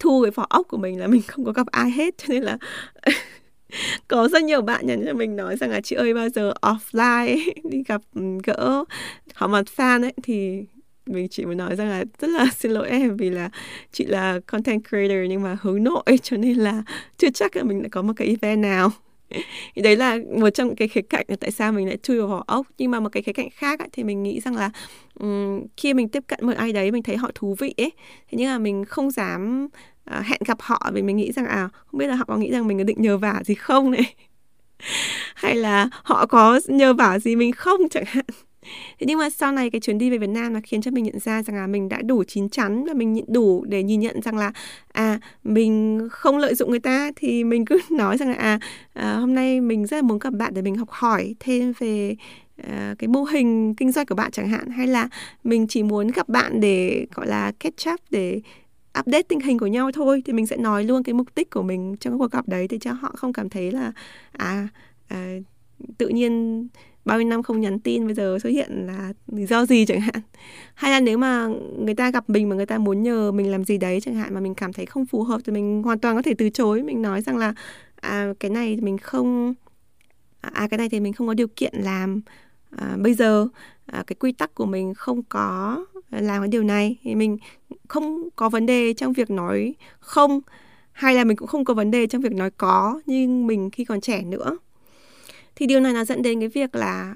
thu 0.00 0.22
cái 0.22 0.30
vỏ 0.30 0.46
ốc 0.50 0.68
của 0.68 0.76
mình 0.76 1.00
là 1.00 1.06
mình 1.06 1.22
không 1.22 1.44
có 1.44 1.52
gặp 1.52 1.66
ai 1.66 1.90
hết. 1.90 2.18
Cho 2.18 2.24
nên 2.28 2.42
là 2.42 2.58
có 4.08 4.28
rất 4.28 4.42
nhiều 4.42 4.62
bạn 4.62 4.86
nhắn 4.86 5.02
cho 5.06 5.14
mình 5.14 5.36
nói 5.36 5.56
rằng 5.56 5.70
là 5.70 5.80
chị 5.80 5.96
ơi 5.96 6.14
bao 6.14 6.28
giờ 6.28 6.52
offline 6.62 7.26
ấy, 7.26 7.54
đi 7.64 7.82
gặp 7.88 8.00
ừ, 8.14 8.22
gỡ 8.44 8.84
họ 9.34 9.46
mặt 9.46 9.64
fan 9.76 10.02
ấy? 10.02 10.12
Thì 10.22 10.64
mình 11.06 11.28
chỉ 11.28 11.44
muốn 11.44 11.56
nói 11.56 11.76
rằng 11.76 11.88
là 11.88 12.04
rất 12.18 12.28
là 12.28 12.46
xin 12.56 12.72
lỗi 12.72 12.88
em 12.88 13.16
vì 13.16 13.30
là 13.30 13.50
chị 13.92 14.04
là 14.04 14.40
content 14.46 14.88
creator 14.88 15.28
nhưng 15.28 15.42
mà 15.42 15.56
hướng 15.60 15.84
nội 15.84 16.18
cho 16.22 16.36
nên 16.36 16.56
là 16.56 16.82
chưa 17.18 17.30
chắc 17.34 17.56
là 17.56 17.62
mình 17.62 17.82
đã 17.82 17.88
có 17.92 18.02
một 18.02 18.12
cái 18.16 18.28
event 18.28 18.62
nào. 18.62 18.90
thì 19.74 19.82
đấy 19.82 19.96
là 19.96 20.18
một 20.38 20.50
trong 20.50 20.76
cái 20.76 20.88
khía 20.88 21.02
cạnh 21.02 21.26
là 21.28 21.36
tại 21.40 21.50
sao 21.50 21.72
mình 21.72 21.86
lại 21.86 21.96
chui 22.02 22.18
vào 22.18 22.28
vỏ 22.28 22.44
ốc. 22.46 22.66
Nhưng 22.78 22.90
mà 22.90 23.00
một 23.00 23.08
cái 23.12 23.22
khía 23.22 23.32
cạnh 23.32 23.48
khác 23.50 23.78
ấy, 23.78 23.88
thì 23.92 24.04
mình 24.04 24.22
nghĩ 24.22 24.40
rằng 24.40 24.56
là 24.56 24.70
um, 25.20 25.66
khi 25.76 25.94
mình 25.94 26.08
tiếp 26.08 26.24
cận 26.26 26.46
một 26.46 26.56
ai 26.56 26.72
đấy 26.72 26.90
mình 26.90 27.02
thấy 27.02 27.16
họ 27.16 27.30
thú 27.34 27.56
vị 27.58 27.74
ấy 27.76 27.92
thế 28.30 28.38
nhưng 28.38 28.48
mà 28.48 28.58
mình 28.58 28.84
không 28.84 29.10
dám 29.10 29.68
uh, 30.10 30.26
hẹn 30.26 30.40
gặp 30.46 30.58
họ 30.60 30.90
vì 30.94 31.02
mình 31.02 31.16
nghĩ 31.16 31.32
rằng 31.32 31.46
à 31.46 31.68
không 31.86 31.98
biết 31.98 32.06
là 32.06 32.14
họ 32.14 32.24
có 32.28 32.36
nghĩ 32.36 32.50
rằng 32.50 32.66
mình 32.66 32.78
có 32.78 32.84
định 32.84 33.02
nhờ 33.02 33.18
vả 33.18 33.42
gì 33.44 33.54
không 33.54 33.90
này? 33.90 34.14
Hay 35.34 35.54
là 35.56 35.88
họ 35.92 36.26
có 36.26 36.60
nhờ 36.66 36.94
vả 36.94 37.18
gì 37.18 37.36
mình 37.36 37.52
không 37.52 37.80
chẳng 37.90 38.04
hạn? 38.06 38.24
Thế 38.62 39.06
nhưng 39.06 39.18
mà 39.18 39.30
sau 39.30 39.52
này 39.52 39.70
cái 39.70 39.80
chuyến 39.80 39.98
đi 39.98 40.10
về 40.10 40.18
Việt 40.18 40.30
Nam 40.30 40.52
nó 40.52 40.60
khiến 40.64 40.82
cho 40.82 40.90
mình 40.90 41.04
nhận 41.04 41.18
ra 41.18 41.42
rằng 41.42 41.56
là 41.56 41.66
mình 41.66 41.88
đã 41.88 42.02
đủ 42.02 42.24
chín 42.24 42.48
chắn 42.48 42.84
và 42.84 42.94
mình 42.94 43.24
đủ 43.28 43.64
để 43.64 43.82
nhìn 43.82 44.00
nhận 44.00 44.22
rằng 44.22 44.36
là 44.36 44.52
à 44.92 45.20
mình 45.44 46.00
không 46.10 46.38
lợi 46.38 46.54
dụng 46.54 46.70
người 46.70 46.80
ta 46.80 47.10
thì 47.16 47.44
mình 47.44 47.64
cứ 47.64 47.78
nói 47.90 48.16
rằng 48.16 48.28
là 48.28 48.34
à, 48.34 48.58
à 48.92 49.14
hôm 49.14 49.34
nay 49.34 49.60
mình 49.60 49.86
rất 49.86 49.96
là 49.96 50.02
muốn 50.02 50.18
gặp 50.18 50.32
bạn 50.32 50.54
để 50.54 50.62
mình 50.62 50.76
học 50.76 50.88
hỏi 50.90 51.34
thêm 51.40 51.72
về 51.78 52.16
à, 52.68 52.94
cái 52.98 53.08
mô 53.08 53.24
hình 53.24 53.74
kinh 53.74 53.92
doanh 53.92 54.06
của 54.06 54.14
bạn 54.14 54.30
chẳng 54.30 54.48
hạn 54.48 54.70
hay 54.70 54.86
là 54.86 55.08
mình 55.44 55.66
chỉ 55.66 55.82
muốn 55.82 56.08
gặp 56.08 56.28
bạn 56.28 56.60
để 56.60 57.06
gọi 57.14 57.26
là 57.26 57.52
catch 57.60 57.88
up 57.92 58.00
để 58.10 58.40
update 59.00 59.22
tình 59.22 59.40
hình 59.40 59.58
của 59.58 59.66
nhau 59.66 59.90
thôi 59.92 60.22
thì 60.26 60.32
mình 60.32 60.46
sẽ 60.46 60.56
nói 60.56 60.84
luôn 60.84 61.02
cái 61.02 61.14
mục 61.14 61.28
đích 61.36 61.50
của 61.50 61.62
mình 61.62 61.96
trong 62.00 62.18
cuộc 62.18 62.30
gặp 62.30 62.48
đấy 62.48 62.66
để 62.70 62.78
cho 62.78 62.92
họ 62.92 63.12
không 63.16 63.32
cảm 63.32 63.48
thấy 63.48 63.72
là 63.72 63.92
à, 64.32 64.68
à 65.08 65.36
tự 65.98 66.08
nhiên 66.08 66.66
bao 67.04 67.18
nhiêu 67.18 67.28
năm 67.28 67.42
không 67.42 67.60
nhắn 67.60 67.78
tin 67.80 68.06
bây 68.06 68.14
giờ 68.14 68.38
xuất 68.42 68.50
hiện 68.50 68.86
là 68.86 69.12
lý 69.26 69.46
do 69.46 69.66
gì 69.66 69.86
chẳng 69.86 70.00
hạn. 70.00 70.22
Hay 70.74 70.90
là 70.90 71.00
nếu 71.00 71.18
mà 71.18 71.48
người 71.78 71.94
ta 71.94 72.10
gặp 72.10 72.30
mình 72.30 72.48
mà 72.48 72.56
người 72.56 72.66
ta 72.66 72.78
muốn 72.78 73.02
nhờ 73.02 73.32
mình 73.32 73.50
làm 73.50 73.64
gì 73.64 73.78
đấy 73.78 74.00
chẳng 74.00 74.14
hạn 74.14 74.34
mà 74.34 74.40
mình 74.40 74.54
cảm 74.54 74.72
thấy 74.72 74.86
không 74.86 75.06
phù 75.06 75.22
hợp 75.22 75.40
thì 75.44 75.52
mình 75.52 75.82
hoàn 75.82 75.98
toàn 75.98 76.16
có 76.16 76.22
thể 76.22 76.34
từ 76.38 76.50
chối 76.50 76.82
mình 76.82 77.02
nói 77.02 77.22
rằng 77.22 77.36
là 77.36 77.54
à 78.00 78.32
cái 78.40 78.50
này 78.50 78.76
mình 78.76 78.98
không 78.98 79.54
à 80.40 80.68
cái 80.70 80.78
này 80.78 80.88
thì 80.88 81.00
mình 81.00 81.12
không 81.12 81.26
có 81.26 81.34
điều 81.34 81.48
kiện 81.56 81.74
làm 81.74 82.20
à, 82.70 82.96
bây 82.98 83.14
giờ 83.14 83.46
à, 83.86 84.04
cái 84.06 84.16
quy 84.20 84.32
tắc 84.32 84.54
của 84.54 84.66
mình 84.66 84.94
không 84.94 85.22
có 85.22 85.84
làm 86.10 86.42
cái 86.42 86.48
điều 86.48 86.62
này 86.62 86.96
thì 87.02 87.14
mình 87.14 87.38
không 87.88 88.28
có 88.36 88.48
vấn 88.48 88.66
đề 88.66 88.94
trong 88.94 89.12
việc 89.12 89.30
nói 89.30 89.74
không 90.00 90.40
hay 90.92 91.14
là 91.14 91.24
mình 91.24 91.36
cũng 91.36 91.48
không 91.48 91.64
có 91.64 91.74
vấn 91.74 91.90
đề 91.90 92.06
trong 92.06 92.22
việc 92.22 92.32
nói 92.32 92.50
có 92.50 93.00
nhưng 93.06 93.46
mình 93.46 93.70
khi 93.70 93.84
còn 93.84 94.00
trẻ 94.00 94.22
nữa 94.22 94.58
thì 95.60 95.66
điều 95.66 95.80
này 95.80 95.92
nó 95.92 96.04
dẫn 96.04 96.22
đến 96.22 96.40
cái 96.40 96.48
việc 96.48 96.74
là 96.74 97.14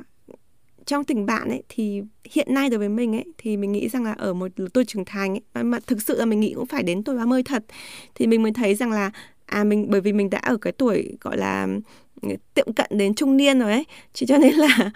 trong 0.87 1.05
tình 1.05 1.27
bạn 1.27 1.49
ấy 1.49 1.63
thì 1.69 2.03
hiện 2.31 2.55
nay 2.55 2.71
đối 2.71 2.79
với 2.79 2.89
mình 2.89 3.17
ấy 3.17 3.25
thì 3.39 3.57
mình 3.57 3.73
nghĩ 3.73 3.89
rằng 3.89 4.05
là 4.05 4.13
ở 4.13 4.35
một 4.35 4.49
tuổi 4.75 4.85
trưởng 4.85 5.05
thành 5.05 5.39
ấy 5.55 5.65
mà 5.65 5.79
thực 5.87 6.03
sự 6.03 6.19
là 6.19 6.25
mình 6.25 6.41
nghĩ 6.41 6.53
cũng 6.57 6.67
phải 6.67 6.83
đến 6.83 7.05
tuổi 7.05 7.17
30 7.17 7.43
thật 7.43 7.65
thì 8.15 8.27
mình 8.27 8.43
mới 8.43 8.53
thấy 8.53 8.75
rằng 8.75 8.91
là 8.91 9.11
à 9.47 9.65
mình 9.65 9.87
bởi 9.91 10.01
vì 10.01 10.13
mình 10.13 10.31
đã 10.31 10.39
ở 10.39 10.57
cái 10.57 10.73
tuổi 10.73 11.17
gọi 11.21 11.37
là 11.37 11.69
tiệm 12.55 12.73
cận 12.73 12.87
đến 12.91 13.15
trung 13.15 13.37
niên 13.37 13.59
rồi 13.59 13.73
ấy 13.73 13.85
chỉ 14.13 14.27
cho 14.27 14.39
nên 14.39 14.55
là 14.55 14.91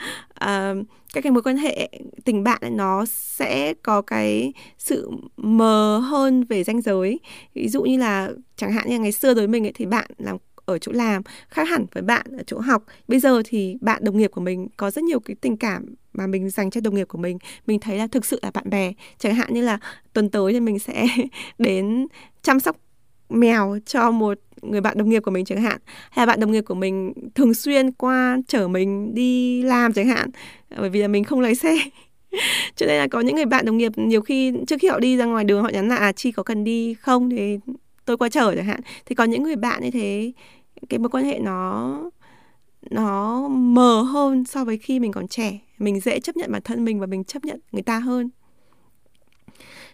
uh, 0.45 0.87
các 1.15 1.21
cái 1.25 1.33
mối 1.33 1.43
quan 1.43 1.57
hệ 1.57 1.91
tình 2.25 2.45
bạn 2.45 2.59
ấy, 2.61 2.71
nó 2.71 3.05
sẽ 3.09 3.75
có 3.83 4.03
cái 4.03 4.53
sự 4.79 5.11
mờ 5.37 5.99
hơn 5.99 6.45
về 6.45 6.65
ranh 6.65 6.81
giới. 6.81 7.21
Ví 7.55 7.69
dụ 7.69 7.83
như 7.83 7.99
là 7.99 8.31
chẳng 8.57 8.73
hạn 8.73 8.91
như 8.91 8.99
ngày 8.99 9.13
xưa 9.13 9.29
đối 9.29 9.35
với 9.35 9.49
mình 9.49 9.67
ấy, 9.67 9.73
thì 9.75 9.87
bạn 9.87 10.11
làm 10.19 10.37
ở 10.69 10.79
chỗ 10.79 10.93
làm, 10.93 11.23
khác 11.49 11.69
hẳn 11.69 11.87
với 11.93 12.03
bạn 12.03 12.27
ở 12.39 12.43
chỗ 12.47 12.59
học. 12.59 12.85
Bây 13.09 13.21
giờ 13.21 13.43
thì 13.45 13.77
bạn 13.81 14.05
đồng 14.05 14.17
nghiệp 14.19 14.31
của 14.31 14.41
mình 14.41 14.69
có 14.77 14.91
rất 14.91 15.05
nhiều 15.05 15.21
cái 15.21 15.37
tình 15.41 15.57
cảm 15.57 15.95
mà 16.13 16.27
mình 16.27 16.51
dành 16.51 16.71
cho 16.71 16.81
đồng 16.81 16.95
nghiệp 16.95 17.09
của 17.09 17.19
mình. 17.19 17.39
Mình 17.67 17.81
thấy 17.81 17.99
là 17.99 18.07
thực 18.07 18.25
sự 18.25 18.41
là 18.43 18.51
bạn 18.51 18.71
bè. 18.71 18.93
Chẳng 19.19 19.35
hạn 19.35 19.55
như 19.55 19.63
là 19.63 19.79
tuần 20.13 20.31
tới 20.31 20.53
thì 20.53 20.61
mình 20.61 20.79
sẽ 20.79 21.07
đến 21.59 22.07
chăm 22.43 22.61
sóc 22.61 22.77
mèo 23.29 23.79
cho 23.87 24.11
một 24.11 24.39
người 24.63 24.81
bạn 24.81 24.99
đồng 24.99 25.09
nghiệp 25.09 25.21
của 25.21 25.31
mình 25.31 25.45
chẳng 25.45 25.63
hạn. 25.63 25.79
Hay 26.11 26.27
là 26.27 26.33
bạn 26.33 26.41
đồng 26.41 26.53
nghiệp 26.53 26.65
của 26.67 26.75
mình 26.75 27.13
thường 27.35 27.55
xuyên 27.55 27.93
qua 27.93 28.39
chở 28.49 28.69
mình 28.69 29.15
đi 29.15 29.63
làm 29.63 29.93
chẳng 29.93 30.09
hạn. 30.09 30.31
Bởi 30.79 30.91
vì 30.91 31.01
là 31.01 31.09
mình 31.09 31.25
không 31.25 31.41
lái 31.41 31.55
xe. 31.55 31.77
Cho 32.77 32.87
nên 32.87 32.99
là 32.99 33.09
có 33.09 33.21
những 33.21 33.37
người 33.37 33.47
bạn 33.47 33.65
đồng 33.65 33.79
nghiệp 33.79 33.93
nhiều 33.97 34.21
khi 34.21 34.53
trước 34.67 34.77
khi 34.81 34.89
họ 34.89 34.99
đi 34.99 35.17
ra 35.17 35.25
ngoài 35.25 35.45
đường 35.45 35.63
họ 35.63 35.69
nhắn 35.69 35.89
là 35.89 35.97
à 35.97 36.13
chi 36.13 36.33
có 36.33 36.43
cần 36.43 36.65
đi 36.65 36.95
không? 36.95 37.31
Thì 37.31 37.59
tôi 38.05 38.17
qua 38.17 38.29
chở 38.29 38.55
chẳng 38.55 38.65
hạn. 38.65 38.81
Thì 39.07 39.15
có 39.15 39.25
những 39.25 39.43
người 39.43 39.57
bạn 39.57 39.83
như 39.83 39.91
thế 39.91 40.33
cái 40.89 40.99
mối 40.99 41.09
quan 41.09 41.25
hệ 41.25 41.39
nó 41.39 42.01
nó 42.91 43.49
mờ 43.49 44.03
hơn 44.03 44.45
so 44.45 44.65
với 44.65 44.79
khi 44.79 45.01
mình 45.01 45.13
còn 45.13 45.29
trẻ. 45.29 45.59
Mình 45.79 46.01
dễ 46.01 46.21
chấp 46.21 46.37
nhận 46.37 46.53
bản 46.53 46.63
thân 46.63 46.85
mình 46.85 47.01
và 47.01 47.07
mình 47.07 47.25
chấp 47.25 47.45
nhận 47.45 47.61
người 47.73 47.83
ta 47.83 47.99
hơn. 47.99 48.31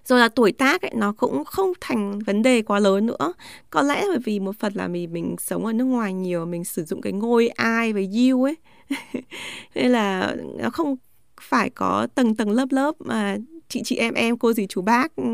Rồi 0.04 0.20
là 0.20 0.28
tuổi 0.28 0.52
tác 0.52 0.82
ấy, 0.82 0.90
nó 0.94 1.12
cũng 1.12 1.44
không 1.44 1.72
thành 1.80 2.18
vấn 2.18 2.42
đề 2.42 2.62
quá 2.62 2.78
lớn 2.78 3.06
nữa. 3.06 3.32
Có 3.70 3.82
lẽ 3.82 4.04
bởi 4.08 4.18
vì 4.24 4.40
một 4.40 4.56
phần 4.58 4.72
là 4.74 4.88
mình 4.88 5.12
mình 5.12 5.36
sống 5.38 5.66
ở 5.66 5.72
nước 5.72 5.84
ngoài 5.84 6.12
nhiều, 6.12 6.46
mình 6.46 6.64
sử 6.64 6.84
dụng 6.84 7.00
cái 7.00 7.12
ngôi 7.12 7.48
ai 7.48 7.92
với 7.92 8.10
you 8.30 8.44
ấy. 8.44 8.56
Nên 9.74 9.92
là 9.92 10.36
nó 10.58 10.70
không 10.70 10.96
phải 11.40 11.70
có 11.70 12.06
tầng 12.14 12.36
tầng 12.36 12.50
lớp 12.50 12.66
lớp 12.70 12.94
mà 12.98 13.36
chị 13.74 13.82
chị 13.84 13.96
em 13.96 14.14
em 14.14 14.36
cô 14.36 14.52
dì 14.52 14.66
chú 14.66 14.82
bác 14.82 15.16
ừ, 15.16 15.24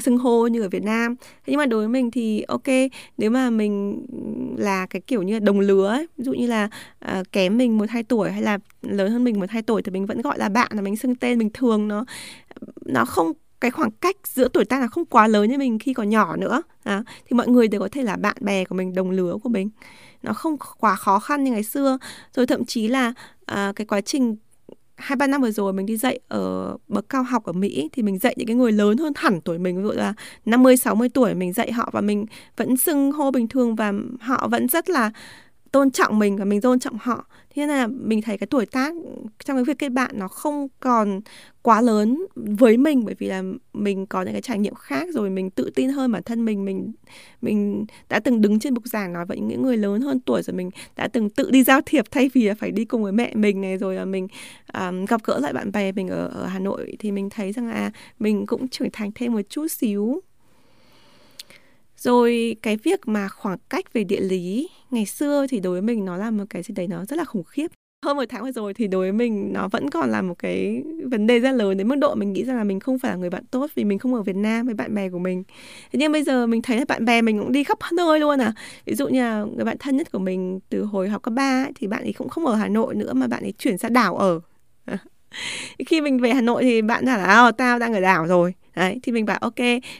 xưng 0.00 0.18
hô 0.18 0.46
như 0.46 0.62
ở 0.62 0.68
Việt 0.68 0.82
Nam. 0.82 1.16
Thế 1.16 1.50
nhưng 1.50 1.58
mà 1.58 1.66
đối 1.66 1.80
với 1.80 1.88
mình 1.88 2.10
thì 2.10 2.42
ok 2.48 2.68
nếu 3.18 3.30
mà 3.30 3.50
mình 3.50 4.06
là 4.56 4.86
cái 4.86 5.02
kiểu 5.06 5.22
như 5.22 5.34
là 5.34 5.40
đồng 5.40 5.60
lứa 5.60 5.88
ấy, 5.88 6.06
ví 6.16 6.24
dụ 6.24 6.32
như 6.32 6.46
là 6.46 6.68
uh, 7.04 7.32
kém 7.32 7.58
mình 7.58 7.78
một 7.78 7.90
hai 7.90 8.02
tuổi 8.02 8.30
hay 8.30 8.42
là 8.42 8.58
lớn 8.82 9.12
hơn 9.12 9.24
mình 9.24 9.40
một 9.40 9.50
hai 9.50 9.62
tuổi 9.62 9.82
thì 9.82 9.90
mình 9.92 10.06
vẫn 10.06 10.22
gọi 10.22 10.38
là 10.38 10.48
bạn 10.48 10.70
là 10.74 10.80
mình 10.80 10.96
xưng 10.96 11.14
tên 11.14 11.38
bình 11.38 11.50
thường 11.54 11.88
nó 11.88 12.04
nó 12.84 13.04
không 13.04 13.32
cái 13.60 13.70
khoảng 13.70 13.90
cách 13.90 14.16
giữa 14.24 14.48
tuổi 14.48 14.64
tác 14.64 14.80
là 14.80 14.86
không 14.86 15.04
quá 15.04 15.26
lớn 15.26 15.50
như 15.50 15.58
mình 15.58 15.78
khi 15.78 15.94
còn 15.94 16.10
nhỏ 16.10 16.36
nữa. 16.36 16.62
À, 16.82 17.02
thì 17.26 17.34
mọi 17.36 17.48
người 17.48 17.68
đều 17.68 17.80
có 17.80 17.88
thể 17.92 18.02
là 18.02 18.16
bạn 18.16 18.36
bè 18.40 18.64
của 18.64 18.74
mình 18.74 18.94
đồng 18.94 19.10
lứa 19.10 19.36
của 19.42 19.48
mình. 19.48 19.70
Nó 20.22 20.32
không 20.32 20.56
quá 20.80 20.94
khó 20.94 21.18
khăn 21.18 21.44
như 21.44 21.52
ngày 21.52 21.62
xưa. 21.62 21.98
Rồi 22.34 22.46
thậm 22.46 22.64
chí 22.64 22.88
là 22.88 23.12
à, 23.46 23.72
cái 23.76 23.86
quá 23.86 24.00
trình 24.00 24.36
hai, 24.96 25.16
ba 25.16 25.26
năm 25.26 25.42
vừa 25.42 25.50
rồi 25.50 25.72
mình 25.72 25.86
đi 25.86 25.96
dạy 25.96 26.18
ở 26.28 26.76
bậc 26.88 27.08
cao 27.08 27.22
học 27.22 27.44
ở 27.44 27.52
Mỹ 27.52 27.88
thì 27.92 28.02
mình 28.02 28.18
dạy 28.18 28.34
những 28.36 28.46
cái 28.46 28.56
người 28.56 28.72
lớn 28.72 28.98
hơn 28.98 29.12
hẳn 29.16 29.40
tuổi 29.40 29.58
mình, 29.58 29.76
ví 29.76 29.82
dụ 29.82 29.92
là 29.92 30.14
50 30.44 30.76
60 30.76 31.08
tuổi 31.08 31.34
mình 31.34 31.52
dạy 31.52 31.72
họ 31.72 31.90
và 31.92 32.00
mình 32.00 32.26
vẫn 32.56 32.76
xưng 32.76 33.12
hô 33.12 33.30
bình 33.30 33.48
thường 33.48 33.76
và 33.76 33.92
họ 34.20 34.48
vẫn 34.48 34.68
rất 34.68 34.90
là 34.90 35.10
tôn 35.72 35.90
trọng 35.90 36.18
mình 36.18 36.36
và 36.36 36.44
mình 36.44 36.60
tôn 36.60 36.78
trọng 36.78 36.98
họ 37.00 37.26
thế 37.54 37.66
nên 37.66 37.68
là 37.68 37.86
mình 37.86 38.22
thấy 38.22 38.38
cái 38.38 38.46
tuổi 38.46 38.66
tác 38.66 38.94
trong 39.44 39.56
cái 39.56 39.64
việc 39.64 39.78
kết 39.78 39.88
bạn 39.88 40.10
nó 40.14 40.28
không 40.28 40.68
còn 40.80 41.20
quá 41.62 41.80
lớn 41.80 42.26
với 42.34 42.76
mình 42.76 43.04
bởi 43.04 43.14
vì 43.18 43.26
là 43.26 43.42
mình 43.72 44.06
có 44.06 44.22
những 44.22 44.32
cái 44.32 44.42
trải 44.42 44.58
nghiệm 44.58 44.74
khác 44.74 45.08
rồi 45.12 45.30
mình 45.30 45.50
tự 45.50 45.70
tin 45.74 45.90
hơn 45.90 46.12
bản 46.12 46.22
thân 46.22 46.44
mình 46.44 46.64
mình 46.64 46.92
mình 47.40 47.86
đã 48.08 48.20
từng 48.20 48.40
đứng 48.40 48.58
trên 48.58 48.74
bục 48.74 48.86
giảng 48.86 49.12
nói 49.12 49.26
với 49.26 49.40
những 49.40 49.62
người 49.62 49.76
lớn 49.76 50.00
hơn 50.00 50.20
tuổi 50.20 50.42
rồi 50.42 50.54
mình 50.54 50.70
đã 50.96 51.08
từng 51.08 51.30
tự 51.30 51.50
đi 51.50 51.62
giao 51.62 51.80
thiệp 51.86 52.04
thay 52.10 52.30
vì 52.34 52.48
là 52.48 52.54
phải 52.54 52.70
đi 52.70 52.84
cùng 52.84 53.02
với 53.02 53.12
mẹ 53.12 53.34
mình 53.34 53.60
này 53.60 53.76
rồi 53.76 53.94
là 53.94 54.04
mình 54.04 54.28
um, 54.72 55.04
gặp 55.04 55.20
gỡ 55.24 55.38
lại 55.38 55.52
bạn 55.52 55.72
bè 55.72 55.92
mình 55.92 56.08
ở 56.08 56.28
ở 56.28 56.46
Hà 56.46 56.58
Nội. 56.58 56.96
Thì 56.98 57.12
mình 57.12 57.30
thấy 57.30 57.52
rằng 57.52 57.68
là 57.68 57.90
mình 58.18 58.46
cũng 58.46 58.68
trưởng 58.68 58.90
thành 58.92 59.10
thêm 59.14 59.32
một 59.32 59.40
chút 59.48 59.66
xíu. 59.68 60.20
Rồi 61.96 62.56
cái 62.62 62.76
việc 62.76 63.08
mà 63.08 63.28
khoảng 63.28 63.58
cách 63.68 63.92
về 63.92 64.04
địa 64.04 64.20
lý 64.20 64.68
ngày 64.94 65.06
xưa 65.06 65.46
thì 65.48 65.60
đối 65.60 65.72
với 65.72 65.82
mình 65.82 66.04
nó 66.04 66.16
là 66.16 66.30
một 66.30 66.44
cái 66.50 66.62
gì 66.62 66.74
đấy 66.74 66.88
nó 66.88 67.04
rất 67.04 67.16
là 67.16 67.24
khủng 67.24 67.44
khiếp. 67.44 67.70
Hơn 68.04 68.16
một 68.16 68.24
tháng 68.28 68.42
vừa 68.42 68.52
rồi 68.52 68.74
thì 68.74 68.86
đối 68.86 69.00
với 69.00 69.12
mình 69.12 69.52
nó 69.52 69.68
vẫn 69.68 69.90
còn 69.90 70.10
là 70.10 70.22
một 70.22 70.38
cái 70.38 70.82
vấn 71.10 71.26
đề 71.26 71.40
rất 71.40 71.50
lớn 71.50 71.76
đến 71.76 71.88
mức 71.88 71.96
độ 71.96 72.14
mình 72.14 72.32
nghĩ 72.32 72.44
rằng 72.44 72.56
là 72.56 72.64
mình 72.64 72.80
không 72.80 72.98
phải 72.98 73.10
là 73.10 73.16
người 73.16 73.30
bạn 73.30 73.44
tốt 73.46 73.70
vì 73.74 73.84
mình 73.84 73.98
không 73.98 74.14
ở 74.14 74.22
Việt 74.22 74.36
Nam 74.36 74.66
với 74.66 74.74
bạn 74.74 74.94
bè 74.94 75.10
của 75.10 75.18
mình. 75.18 75.42
Thế 75.92 75.98
nhưng 75.98 76.12
bây 76.12 76.22
giờ 76.22 76.46
mình 76.46 76.62
thấy 76.62 76.78
là 76.78 76.84
bạn 76.88 77.04
bè 77.04 77.22
mình 77.22 77.38
cũng 77.38 77.52
đi 77.52 77.64
khắp 77.64 77.78
nơi 77.92 78.20
luôn 78.20 78.40
à. 78.40 78.52
Ví 78.84 78.94
dụ 78.94 79.08
như 79.08 79.20
là 79.20 79.44
người 79.44 79.64
bạn 79.64 79.76
thân 79.78 79.96
nhất 79.96 80.12
của 80.12 80.18
mình 80.18 80.60
từ 80.68 80.84
hồi 80.84 81.08
học 81.08 81.22
cấp 81.22 81.34
ba 81.34 81.66
thì 81.74 81.86
bạn 81.86 82.02
ấy 82.02 82.12
cũng 82.12 82.28
không 82.28 82.46
ở 82.46 82.54
Hà 82.54 82.68
Nội 82.68 82.94
nữa 82.94 83.12
mà 83.12 83.26
bạn 83.26 83.42
ấy 83.42 83.52
chuyển 83.58 83.78
ra 83.78 83.88
đảo 83.88 84.16
ở. 84.16 84.40
Khi 85.86 86.00
mình 86.00 86.18
về 86.18 86.34
Hà 86.34 86.40
Nội 86.40 86.62
thì 86.62 86.82
bạn 86.82 87.04
bảo 87.04 87.18
là 87.18 87.24
ờ, 87.24 87.50
tao 87.50 87.78
đang 87.78 87.92
ở 87.94 88.00
đảo 88.00 88.26
rồi 88.26 88.54
đấy 88.76 89.00
thì 89.02 89.12
mình 89.12 89.24
bảo 89.24 89.38
ok 89.38 89.58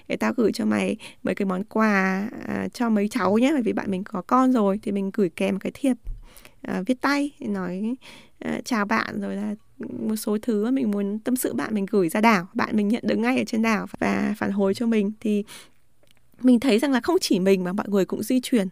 để 0.08 0.16
tao 0.20 0.32
gửi 0.36 0.52
cho 0.52 0.64
mày 0.64 0.96
mấy 1.22 1.34
cái 1.34 1.46
món 1.46 1.64
quà 1.64 2.28
à, 2.46 2.68
cho 2.68 2.90
mấy 2.90 3.08
cháu 3.08 3.38
nhé 3.38 3.50
bởi 3.52 3.62
vì 3.62 3.72
bạn 3.72 3.90
mình 3.90 4.04
có 4.04 4.22
con 4.22 4.52
rồi. 4.52 4.80
Thì 4.82 4.92
mình 4.92 5.10
gửi 5.14 5.28
kèm 5.28 5.58
cái 5.58 5.72
thiệp 5.74 5.96
à, 6.62 6.82
viết 6.86 7.00
tay 7.00 7.30
nói 7.40 7.94
à, 8.38 8.60
chào 8.64 8.84
bạn 8.84 9.20
rồi 9.20 9.36
là 9.36 9.54
một 9.78 10.16
số 10.16 10.38
thứ 10.42 10.64
mà 10.64 10.70
mình 10.70 10.90
muốn 10.90 11.18
tâm 11.18 11.36
sự 11.36 11.54
bạn 11.54 11.74
mình 11.74 11.86
gửi 11.90 12.08
ra 12.08 12.20
đảo 12.20 12.46
bạn 12.54 12.76
mình 12.76 12.88
nhận 12.88 13.02
được 13.06 13.16
ngay 13.16 13.38
ở 13.38 13.44
trên 13.46 13.62
đảo 13.62 13.86
và 13.98 14.34
phản 14.38 14.52
hồi 14.52 14.74
cho 14.74 14.86
mình. 14.86 15.12
Thì 15.20 15.44
mình 16.40 16.60
thấy 16.60 16.78
rằng 16.78 16.92
là 16.92 17.00
không 17.00 17.16
chỉ 17.20 17.40
mình 17.40 17.64
mà 17.64 17.72
mọi 17.72 17.88
người 17.88 18.04
cũng 18.04 18.22
di 18.22 18.40
chuyển 18.40 18.68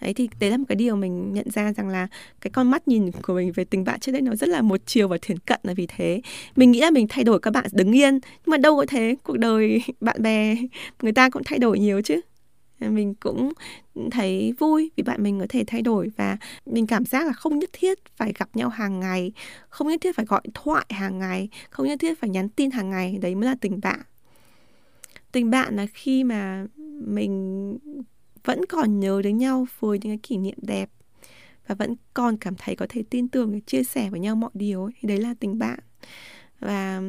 đấy, 0.00 0.14
thì 0.14 0.28
đấy 0.40 0.50
là 0.50 0.56
một 0.56 0.64
cái 0.68 0.76
điều 0.76 0.96
mình 0.96 1.32
nhận 1.32 1.50
ra 1.50 1.72
rằng 1.72 1.88
là 1.88 2.06
cái 2.40 2.50
con 2.50 2.70
mắt 2.70 2.88
nhìn 2.88 3.10
của 3.22 3.34
mình 3.34 3.52
về 3.52 3.64
tình 3.64 3.84
bạn 3.84 4.00
trước 4.00 4.12
đây 4.12 4.22
nó 4.22 4.34
rất 4.34 4.48
là 4.48 4.62
một 4.62 4.80
chiều 4.86 5.08
và 5.08 5.18
thiển 5.22 5.38
cận 5.38 5.60
là 5.62 5.74
vì 5.74 5.86
thế. 5.86 6.20
Mình 6.56 6.70
nghĩ 6.70 6.80
là 6.80 6.90
mình 6.90 7.06
thay 7.08 7.24
đổi 7.24 7.40
các 7.40 7.50
bạn 7.50 7.64
đứng 7.72 7.92
yên, 7.92 8.14
nhưng 8.14 8.50
mà 8.50 8.56
đâu 8.56 8.76
có 8.76 8.86
thế, 8.88 9.16
cuộc 9.22 9.38
đời 9.38 9.82
bạn 10.00 10.22
bè 10.22 10.56
người 11.02 11.12
ta 11.12 11.30
cũng 11.30 11.42
thay 11.44 11.58
đổi 11.58 11.78
nhiều 11.78 12.02
chứ. 12.02 12.20
Ờ, 12.80 12.90
mình 12.90 13.14
cũng 13.14 13.52
thấy 14.10 14.54
vui 14.58 14.90
vì 14.96 15.02
bạn 15.02 15.22
mình 15.22 15.40
có 15.40 15.46
thể 15.48 15.64
thay 15.66 15.82
đổi 15.82 16.10
và 16.16 16.36
mình 16.66 16.86
cảm 16.86 17.04
giác 17.04 17.26
là 17.26 17.32
không 17.32 17.58
nhất 17.58 17.70
thiết 17.72 17.98
phải 18.16 18.32
gặp 18.38 18.48
nhau 18.54 18.68
hàng 18.68 19.00
ngày, 19.00 19.32
không 19.68 19.88
nhất 19.88 20.00
thiết 20.00 20.16
phải 20.16 20.26
gọi 20.26 20.42
thoại 20.54 20.86
hàng 20.90 21.18
ngày, 21.18 21.48
không 21.70 21.86
nhất 21.86 22.00
thiết 22.00 22.20
phải 22.20 22.30
nhắn 22.30 22.48
tin 22.48 22.70
hàng 22.70 22.90
ngày, 22.90 23.18
đấy 23.20 23.34
mới 23.34 23.44
là 23.44 23.54
tình 23.60 23.80
bạn. 23.82 24.00
Tình 25.32 25.50
bạn 25.50 25.76
là 25.76 25.86
khi 25.94 26.24
mà 26.24 26.66
mình 27.06 27.78
vẫn 28.44 28.66
còn 28.66 29.00
nhớ 29.00 29.22
đến 29.24 29.38
nhau 29.38 29.66
với 29.80 29.98
những 30.02 30.10
cái 30.10 30.18
kỷ 30.22 30.36
niệm 30.36 30.58
đẹp 30.62 30.90
và 31.66 31.74
vẫn 31.74 31.94
còn 32.14 32.36
cảm 32.36 32.54
thấy 32.58 32.76
có 32.76 32.86
thể 32.88 33.02
tin 33.10 33.28
tưởng 33.28 33.52
để 33.52 33.60
chia 33.66 33.82
sẻ 33.82 34.10
với 34.10 34.20
nhau 34.20 34.36
mọi 34.36 34.50
điều 34.54 34.84
ấy. 34.84 34.92
thì 35.00 35.08
đấy 35.08 35.18
là 35.18 35.34
tình 35.40 35.58
bạn. 35.58 35.78
Và 36.60 37.02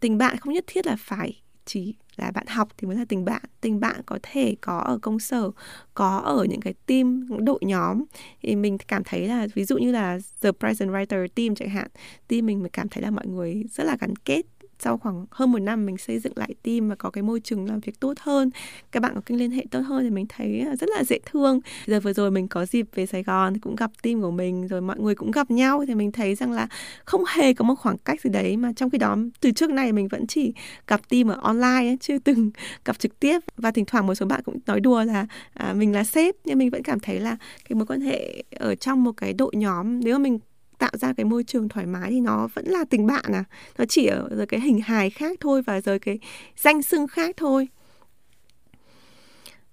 tình 0.00 0.18
bạn 0.18 0.36
không 0.36 0.54
nhất 0.54 0.64
thiết 0.66 0.86
là 0.86 0.96
phải 0.98 1.42
chỉ 1.64 1.94
là 2.16 2.30
bạn 2.30 2.46
học 2.46 2.68
thì 2.76 2.86
mới 2.86 2.96
là 2.96 3.04
tình 3.08 3.24
bạn. 3.24 3.42
Tình 3.60 3.80
bạn 3.80 4.00
có 4.06 4.18
thể 4.22 4.56
có 4.60 4.78
ở 4.78 4.98
công 5.02 5.18
sở, 5.18 5.50
có 5.94 6.18
ở 6.18 6.44
những 6.44 6.60
cái 6.60 6.74
team, 6.86 7.26
những 7.28 7.44
đội 7.44 7.58
nhóm. 7.62 8.04
Thì 8.42 8.56
mình 8.56 8.78
cảm 8.78 9.02
thấy 9.04 9.28
là, 9.28 9.46
ví 9.54 9.64
dụ 9.64 9.78
như 9.78 9.92
là 9.92 10.18
the 10.40 10.52
present 10.52 10.90
writer 10.90 11.28
team 11.34 11.54
chẳng 11.54 11.68
hạn, 11.68 11.88
team 12.28 12.46
mình 12.46 12.60
mới 12.60 12.70
cảm 12.70 12.88
thấy 12.88 13.02
là 13.02 13.10
mọi 13.10 13.26
người 13.26 13.64
rất 13.70 13.84
là 13.84 13.96
gắn 14.00 14.16
kết 14.16 14.42
sau 14.82 14.98
khoảng 14.98 15.26
hơn 15.30 15.52
một 15.52 15.58
năm 15.58 15.86
mình 15.86 15.98
xây 15.98 16.18
dựng 16.18 16.32
lại 16.36 16.54
team 16.62 16.88
và 16.88 16.94
có 16.94 17.10
cái 17.10 17.22
môi 17.22 17.40
trường 17.40 17.68
làm 17.68 17.80
việc 17.80 18.00
tốt 18.00 18.14
hơn 18.20 18.50
các 18.92 19.00
bạn 19.02 19.14
có 19.14 19.20
kênh 19.20 19.38
liên 19.38 19.50
hệ 19.50 19.64
tốt 19.70 19.80
hơn 19.80 20.04
thì 20.04 20.10
mình 20.10 20.26
thấy 20.28 20.60
à, 20.60 20.76
rất 20.76 20.90
là 20.96 21.04
dễ 21.04 21.18
thương. 21.26 21.60
Giờ 21.86 22.00
vừa 22.00 22.12
rồi 22.12 22.30
mình 22.30 22.48
có 22.48 22.66
dịp 22.66 22.86
về 22.94 23.06
Sài 23.06 23.22
Gòn 23.22 23.54
thì 23.54 23.60
cũng 23.60 23.76
gặp 23.76 23.90
team 24.02 24.22
của 24.22 24.30
mình 24.30 24.66
rồi 24.66 24.80
mọi 24.80 24.98
người 24.98 25.14
cũng 25.14 25.30
gặp 25.30 25.50
nhau 25.50 25.84
thì 25.88 25.94
mình 25.94 26.12
thấy 26.12 26.34
rằng 26.34 26.52
là 26.52 26.68
không 27.04 27.24
hề 27.36 27.54
có 27.54 27.64
một 27.64 27.74
khoảng 27.74 27.98
cách 27.98 28.20
gì 28.20 28.30
đấy 28.30 28.56
mà 28.56 28.72
trong 28.76 28.90
khi 28.90 28.98
đó 28.98 29.16
từ 29.40 29.50
trước 29.50 29.70
này 29.70 29.92
mình 29.92 30.08
vẫn 30.08 30.26
chỉ 30.26 30.52
gặp 30.86 31.08
team 31.08 31.28
ở 31.28 31.38
online 31.42 31.88
ấy, 31.88 31.98
chưa 32.00 32.18
từng 32.18 32.50
gặp 32.84 32.98
trực 32.98 33.20
tiếp. 33.20 33.38
Và 33.56 33.70
thỉnh 33.70 33.84
thoảng 33.84 34.06
một 34.06 34.14
số 34.14 34.26
bạn 34.26 34.42
cũng 34.44 34.58
nói 34.66 34.80
đùa 34.80 35.04
là 35.04 35.26
à, 35.54 35.72
mình 35.72 35.92
là 35.92 36.04
sếp 36.04 36.34
nhưng 36.44 36.58
mình 36.58 36.70
vẫn 36.70 36.82
cảm 36.82 37.00
thấy 37.00 37.20
là 37.20 37.36
cái 37.68 37.76
mối 37.76 37.86
quan 37.86 38.00
hệ 38.00 38.42
ở 38.56 38.74
trong 38.74 39.04
một 39.04 39.12
cái 39.16 39.32
đội 39.32 39.52
nhóm 39.54 40.00
nếu 40.00 40.18
mà 40.18 40.22
mình 40.22 40.38
tạo 40.82 40.96
ra 41.00 41.12
cái 41.12 41.24
môi 41.24 41.44
trường 41.44 41.68
thoải 41.68 41.86
mái 41.86 42.10
thì 42.10 42.20
nó 42.20 42.48
vẫn 42.54 42.64
là 42.66 42.84
tình 42.90 43.06
bạn 43.06 43.24
à. 43.32 43.44
Nó 43.78 43.84
chỉ 43.88 44.06
ở 44.06 44.28
rồi 44.36 44.46
cái 44.46 44.60
hình 44.60 44.80
hài 44.80 45.10
khác 45.10 45.38
thôi 45.40 45.62
và 45.62 45.80
rồi 45.80 45.98
cái 45.98 46.18
danh 46.56 46.82
xưng 46.82 47.06
khác 47.06 47.34
thôi. 47.36 47.68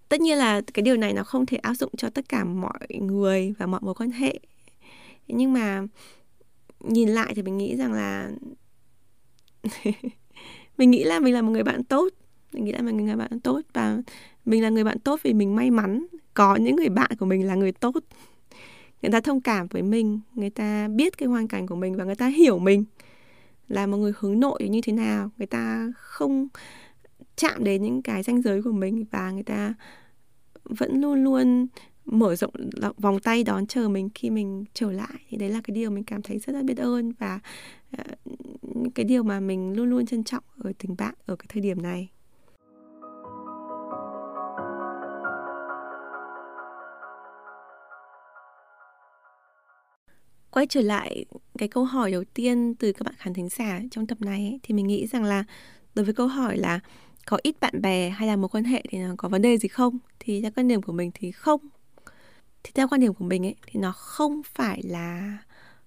Tất 0.10 0.22
nhiên 0.22 0.38
là 0.38 0.62
cái 0.74 0.84
điều 0.84 0.97
này 0.97 1.14
nó 1.14 1.24
không 1.24 1.45
thể 1.45 1.57
áp 1.57 1.74
dụng 1.74 1.91
cho 1.97 2.10
tất 2.10 2.30
cả 2.30 2.43
mọi 2.43 2.88
người 2.89 3.53
và 3.57 3.66
mọi 3.66 3.82
mối 3.84 3.93
quan 3.93 4.12
hệ. 4.12 4.39
Nhưng 5.28 5.53
mà 5.53 5.84
nhìn 6.80 7.10
lại 7.10 7.34
thì 7.36 7.41
mình 7.41 7.57
nghĩ 7.57 7.76
rằng 7.76 7.93
là 7.93 8.32
mình 10.78 10.91
nghĩ 10.91 11.03
là 11.03 11.20
mình 11.20 11.34
là 11.34 11.41
một 11.41 11.51
người 11.51 11.64
bạn 11.64 11.84
tốt. 11.84 12.10
Mình 12.53 12.66
nghĩ 12.66 12.72
là 12.72 12.82
mình 12.82 12.97
là 12.97 13.03
người 13.03 13.16
bạn 13.16 13.39
tốt 13.39 13.62
và 13.74 13.97
mình 14.45 14.64
là 14.64 14.70
người 14.70 14.84
bạn 14.84 14.99
tốt 14.99 15.20
vì 15.24 15.34
mình 15.34 15.55
may 15.55 15.72
mắn 15.72 16.05
có 16.34 16.55
những 16.55 16.76
người 16.76 16.89
bạn 16.89 17.12
của 17.20 17.26
mình 17.26 17.47
là 17.47 17.55
người 17.55 17.72
tốt 17.72 17.95
người 19.02 19.12
ta 19.12 19.22
thông 19.22 19.41
cảm 19.41 19.68
với 19.68 19.82
mình, 19.82 20.20
người 20.36 20.50
ta 20.50 20.88
biết 20.88 21.18
cái 21.18 21.30
hoàn 21.30 21.47
cảnh 21.47 21.68
của 21.68 21.76
mình 21.76 21.95
và 21.95 22.04
người 22.04 22.16
ta 22.16 22.28
hiểu 22.28 22.60
mình 22.60 22.86
là 23.68 23.88
một 23.88 23.97
người 23.97 24.14
hướng 24.18 24.39
nội 24.39 24.70
như 24.70 24.82
thế 24.84 24.93
nào. 24.93 25.32
Người 25.38 25.47
ta 25.47 25.91
không 25.95 26.47
chạm 27.36 27.64
đến 27.64 27.84
những 27.84 28.02
cái 28.02 28.24
ranh 28.24 28.41
giới 28.41 28.62
của 28.62 28.72
mình 28.72 29.06
và 29.12 29.32
người 29.32 29.43
ta 29.43 29.74
vẫn 30.64 31.02
luôn 31.02 31.24
luôn 31.24 31.68
mở 32.06 32.36
rộng 32.36 32.54
vòng 32.97 33.20
tay 33.20 33.43
đón 33.43 33.68
chờ 33.68 33.89
mình 33.89 34.10
khi 34.16 34.30
mình 34.30 34.66
trở 34.74 34.91
lại. 34.91 35.26
Thì 35.30 35.38
đấy 35.38 35.50
là 35.50 35.62
cái 35.64 35.76
điều 35.76 35.91
mình 35.91 36.04
cảm 36.04 36.22
thấy 36.22 36.39
rất 36.39 36.54
là 36.54 36.62
biết 36.64 36.78
ơn 36.78 37.12
và 37.12 37.39
ờ, 37.97 38.04
cái 38.95 39.04
điều 39.06 39.24
mà 39.24 39.39
mình 39.39 39.74
luôn 39.74 39.89
luôn 39.89 40.06
trân 40.06 40.24
trọng 40.24 40.43
ở 40.58 40.72
tình 40.80 40.95
bạn 40.97 41.16
ở 41.26 41.36
cái 41.36 41.45
thời 41.50 41.62
điểm 41.62 41.82
này. 41.82 42.10
Quay 50.52 50.68
trở 50.68 50.82
lại 50.82 51.26
cái 51.58 51.68
câu 51.68 51.84
hỏi 51.86 52.12
đầu 52.12 52.24
tiên 52.34 52.76
từ 52.80 52.91
các 52.91 53.04
bạn 53.06 53.16
khán 53.18 53.34
thính 53.34 53.50
giả 53.50 53.82
trong 53.91 54.08
tập 54.08 54.22
này 54.22 54.39
ấy, 54.39 54.60
thì 54.64 54.74
mình 54.74 54.88
nghĩ 54.88 55.08
rằng 55.08 55.24
là 55.24 55.43
đối 55.95 56.06
với 56.06 56.14
câu 56.14 56.28
hỏi 56.28 56.58
là 56.58 56.80
có 57.26 57.39
ít 57.43 57.56
bạn 57.60 57.82
bè 57.82 58.10
hay 58.10 58.28
là 58.28 58.36
mối 58.36 58.50
quan 58.50 58.64
hệ 58.64 58.84
thì 58.89 58.97
nó 58.97 59.14
có 59.18 59.30
vấn 59.30 59.41
đề 59.41 59.58
gì 59.58 59.68
không? 59.68 59.97
Thì 60.20 60.41
theo 60.41 60.52
quan 60.56 60.68
điểm 60.68 60.82
của 60.82 60.93
mình 60.93 61.12
thì 61.14 61.32
không. 61.32 61.62
Thì 62.64 62.72
theo 62.74 62.88
quan 62.88 63.02
điểm 63.02 63.14
của 63.14 63.26
mình 63.26 63.45
ấy 63.45 63.56
thì 63.68 63.80
nó 63.80 63.91
không 63.91 64.41
phải 64.45 64.82
là 64.84 65.38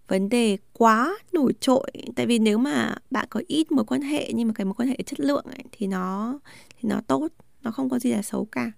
vấn 0.09 0.29
đề 0.29 0.57
quá 0.73 1.19
nổi 1.33 1.55
trội. 1.61 1.91
Tại 2.17 2.27
vì 2.27 2.39
nếu 2.39 2.59
mà 2.59 2.95
bạn 3.11 3.27
có 3.31 3.43
ít 3.47 3.73
mối 3.73 3.85
quan 3.85 4.03
hệ 4.03 4.33
nhưng 4.35 4.49
mà 4.49 4.55
cái 4.55 4.65
mối 4.65 4.75
quan 4.75 4.89
hệ 4.89 4.97
chất 5.07 5.21
lượng 5.21 5.45
ấy, 5.45 5.65
thì 5.73 5.87
nó 5.87 6.39
thì 6.81 6.89
nó 6.89 7.01
tốt 7.07 7.29
nó 7.63 7.71
không 7.71 7.89
có 7.89 7.99
gì 7.99 8.13
là 8.13 8.23
xấu 8.23 8.45
cả. 8.45 8.73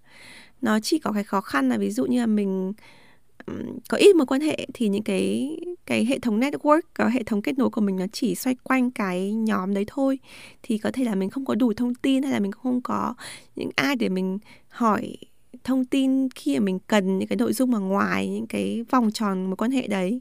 Nó 0.62 0.80
chỉ 0.80 0.98
có 0.98 1.12
cái 1.12 1.24
khó 1.24 1.40
khăn 1.40 1.68
là 1.68 1.78
ví 1.78 1.90
dụ 1.90 2.06
như 2.06 2.20
là 2.20 2.26
mình 2.26 2.72
có 3.88 3.96
ít 3.98 4.16
mối 4.16 4.26
quan 4.26 4.40
hệ 4.40 4.66
thì 4.74 4.88
những 4.88 5.02
cái 5.02 5.56
cái 5.86 6.04
hệ 6.04 6.18
thống 6.18 6.40
network 6.40 6.80
có 6.94 7.08
hệ 7.08 7.22
thống 7.22 7.42
kết 7.42 7.58
nối 7.58 7.70
của 7.70 7.80
mình 7.80 7.96
nó 7.96 8.06
chỉ 8.12 8.34
xoay 8.34 8.56
quanh 8.62 8.90
cái 8.90 9.32
nhóm 9.32 9.74
đấy 9.74 9.84
thôi. 9.86 10.18
Thì 10.62 10.78
có 10.78 10.90
thể 10.92 11.04
là 11.04 11.14
mình 11.14 11.30
không 11.30 11.44
có 11.44 11.54
đủ 11.54 11.72
thông 11.72 11.94
tin 11.94 12.22
hay 12.22 12.32
là 12.32 12.40
mình 12.40 12.52
không 12.52 12.80
có 12.82 13.14
những 13.56 13.70
ai 13.76 13.96
để 13.96 14.08
mình 14.08 14.38
hỏi 14.68 15.16
thông 15.64 15.84
tin 15.84 16.28
khi 16.34 16.58
mà 16.58 16.64
mình 16.64 16.78
cần 16.86 17.18
những 17.18 17.28
cái 17.28 17.36
nội 17.36 17.52
dung 17.52 17.70
mà 17.70 17.78
ngoài, 17.78 18.28
những 18.28 18.46
cái 18.46 18.84
vòng 18.90 19.12
tròn 19.12 19.46
mối 19.46 19.56
quan 19.56 19.70
hệ 19.70 19.86
đấy 19.86 20.20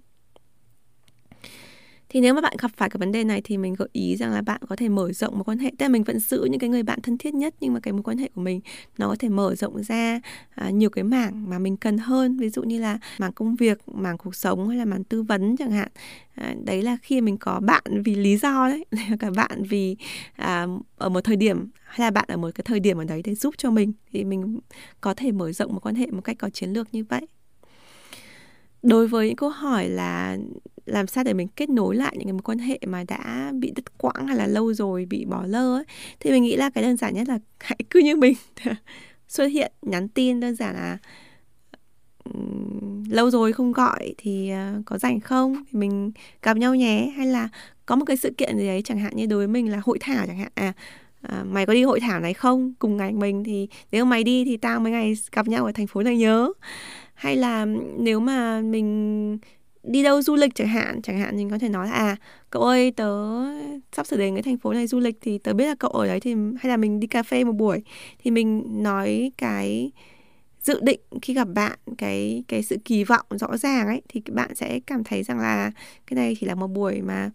thì 2.14 2.22
nếu 2.22 2.34
mà 2.34 2.42
bạn 2.42 2.54
gặp 2.60 2.72
phải 2.76 2.90
cái 2.90 2.98
vấn 2.98 3.12
đề 3.12 3.24
này 3.24 3.42
thì 3.44 3.58
mình 3.58 3.74
gợi 3.74 3.88
ý 3.92 4.16
rằng 4.16 4.32
là 4.32 4.42
bạn 4.42 4.62
có 4.70 4.76
thể 4.76 4.90
mở 4.90 5.12
rộng 5.12 5.34
mối 5.34 5.44
quan 5.44 5.58
hệ. 5.58 5.72
Tức 5.78 5.86
là 5.86 5.90
mình 5.90 6.04
vẫn 6.04 6.20
giữ 6.20 6.48
những 6.52 6.60
cái 6.60 6.70
người 6.70 6.84
bạn 6.84 7.02
thân 7.02 7.18
thiết 7.18 7.34
nhất 7.34 7.56
nhưng 7.60 7.74
mà 7.74 7.80
cái 7.80 7.94
mối 7.94 8.04
quan 8.04 8.18
hệ 8.18 8.30
của 8.36 8.42
mình 8.42 8.62
nó 8.98 9.08
có 9.08 9.16
thể 9.20 9.30
mở 9.30 9.56
rộng 9.56 9.84
ra 9.84 10.20
à, 10.56 10.70
nhiều 10.70 10.90
cái 10.90 11.04
mảng 11.04 11.50
mà 11.50 11.60
mình 11.60 11.78
cần 11.78 11.98
hơn. 11.98 12.38
Ví 12.38 12.50
dụ 12.50 12.64
như 12.64 12.80
là 12.80 12.98
mảng 13.20 13.34
công 13.34 13.56
việc 13.56 13.78
mảng 13.88 14.18
cuộc 14.18 14.36
sống 14.36 14.70
hay 14.70 14.78
là 14.78 14.86
mảng 14.86 15.04
tư 15.04 15.24
vấn 15.24 15.58
chẳng 15.58 15.72
hạn. 15.72 15.88
À, 16.36 16.56
đấy 16.66 16.82
là 16.82 16.98
khi 17.02 17.22
mình 17.22 17.38
có 17.38 17.60
bạn 17.60 17.84
vì 18.06 18.16
lý 18.16 18.38
do 18.38 18.68
đấy 18.70 18.86
cả 19.20 19.32
bạn 19.36 19.64
vì 19.64 19.96
à, 20.36 20.68
ở 20.98 21.10
một 21.10 21.22
thời 21.22 21.36
điểm 21.36 21.68
hay 21.84 22.08
là 22.08 22.12
bạn 22.12 22.26
ở 22.28 22.38
một 22.38 22.50
cái 22.56 22.64
thời 22.68 22.80
điểm 22.80 22.98
ở 22.98 23.04
đấy 23.04 23.22
để 23.24 23.36
giúp 23.36 23.54
cho 23.58 23.72
mình 23.72 23.94
thì 24.12 24.24
mình 24.24 24.60
có 25.02 25.14
thể 25.14 25.32
mở 25.32 25.52
rộng 25.52 25.72
mối 25.72 25.80
quan 25.80 25.96
hệ 25.96 26.08
một 26.12 26.22
cách 26.24 26.38
có 26.40 26.50
chiến 26.50 26.70
lược 26.70 26.94
như 26.94 27.04
vậy. 27.04 27.28
Đối 28.84 29.08
với 29.08 29.28
những 29.28 29.36
câu 29.36 29.50
hỏi 29.50 29.90
là 29.90 30.38
làm 30.86 31.08
sao 31.08 31.24
để 31.24 31.34
mình 31.34 31.48
kết 31.56 31.70
nối 31.70 31.96
lại 31.96 32.14
những 32.18 32.28
cái 32.28 32.34
mối 32.34 32.42
quan 32.42 32.60
hệ 32.60 32.80
mà 32.88 33.04
đã 33.08 33.52
bị 33.56 33.72
đứt 33.76 33.98
quãng 33.98 34.28
hay 34.28 34.38
là 34.38 34.48
lâu 34.48 34.74
rồi 34.74 35.06
bị 35.06 35.26
bỏ 35.26 35.44
lơ 35.48 35.76
ấy, 35.76 35.84
thì 36.20 36.32
mình 36.32 36.44
nghĩ 36.44 36.56
là 36.56 36.70
cái 36.70 36.84
đơn 36.84 36.98
giản 36.98 37.14
nhất 37.14 37.28
là 37.28 37.40
hãy 37.60 37.80
cứ 37.90 38.00
như 38.00 38.16
mình 38.16 38.34
xuất 39.28 39.46
hiện 39.46 39.72
nhắn 39.82 40.08
tin 40.08 40.40
đơn 40.40 40.56
giản 40.56 40.76
là 40.76 40.98
lâu 43.10 43.30
rồi 43.30 43.54
không 43.54 43.72
gọi 43.72 44.14
thì 44.18 44.50
ờ, 44.50 44.82
có 44.86 44.98
rảnh 44.98 45.20
không? 45.20 45.64
Thì 45.72 45.80
mình 45.80 46.12
gặp 46.42 46.58
nhau 46.58 46.76
nhé. 46.76 47.14
Hay 47.18 47.28
là 47.28 47.50
có 47.86 47.96
một 47.96 48.06
cái 48.06 48.18
sự 48.18 48.32
kiện 48.38 48.58
gì 48.58 48.68
đấy 48.68 48.82
chẳng 48.82 49.00
hạn 49.00 49.16
như 49.16 49.26
đối 49.26 49.38
với 49.38 49.48
mình 49.48 49.72
là 49.72 49.82
hội 49.84 49.98
thảo 50.02 50.26
chẳng 50.28 50.38
hạn. 50.38 50.52
À 50.56 50.74
à, 51.24 51.44
mày 51.44 51.66
có 51.66 51.74
đi 51.74 51.84
hội 51.84 52.00
thảo 52.00 52.20
này 52.20 52.34
không? 52.34 52.74
Cùng 52.80 52.98
ngày 52.98 53.12
mình 53.12 53.44
thì 53.44 53.68
nếu 53.92 54.06
mày 54.06 54.24
đi 54.24 54.46
thì 54.46 54.58
tao 54.58 54.80
mấy 54.80 54.92
ngày 54.92 55.14
gặp 55.32 55.48
nhau 55.48 55.66
ở 55.66 55.72
thành 55.72 55.88
phố 55.88 56.04
này 56.04 56.18
nhớ. 56.18 56.54
Hay 57.14 57.36
là 57.36 57.66
nếu 57.98 58.20
mà 58.20 58.62
mình 58.62 59.38
đi 59.84 60.04
đâu 60.04 60.22
du 60.22 60.36
lịch 60.36 60.56
chẳng 60.56 60.68
hạn 60.68 61.02
chẳng 61.02 61.20
hạn 61.20 61.36
mình 61.38 61.50
có 61.50 61.58
thể 61.58 61.70
nói 61.70 61.88
là 61.88 61.94
à 61.94 62.16
cậu 62.50 62.62
ơi, 62.62 62.92
tớ 62.92 63.06
sắp 63.92 64.08
sửa 64.08 64.18
đến 64.18 64.36
cái 64.36 64.44
thành 64.44 64.58
phố 64.58 64.74
này 64.74 64.88
du 64.88 65.00
lịch 65.00 65.18
thì 65.22 65.38
tớ 65.38 65.54
biết 65.54 65.66
là 65.66 65.76
cậu 65.76 65.92
ở 65.92 66.08
đấy 66.08 66.20
thì 66.20 66.36
hay 66.60 66.70
là 66.70 66.78
mình 66.78 67.00
đi 67.00 67.08
cà 67.08 67.24
phê 67.24 67.44
một 67.44 67.52
buổi. 67.52 67.84
Thì 68.20 68.32
mình 68.32 68.64
nói 68.84 69.32
cái 69.38 69.92
dự 70.62 70.80
định 70.82 71.00
khi 71.22 71.34
gặp 71.34 71.48
bạn, 71.56 71.80
cái 71.98 72.44
cái 72.48 72.64
sự 72.64 72.78
kỳ 72.86 73.04
vọng 73.04 73.26
rõ 73.30 73.58
ràng 73.58 73.88
ấy, 73.88 74.02
thì 74.10 74.22
bạn 74.32 74.56
sẽ 74.56 74.80
cảm 74.80 75.04
thấy 75.04 75.24
rằng 75.24 75.40
là 75.40 75.72
cái 76.08 76.16
này 76.16 76.38
chỉ 76.40 76.46
là 76.46 76.56
một 76.56 76.68
buổi 76.68 77.02
mà 77.02 77.32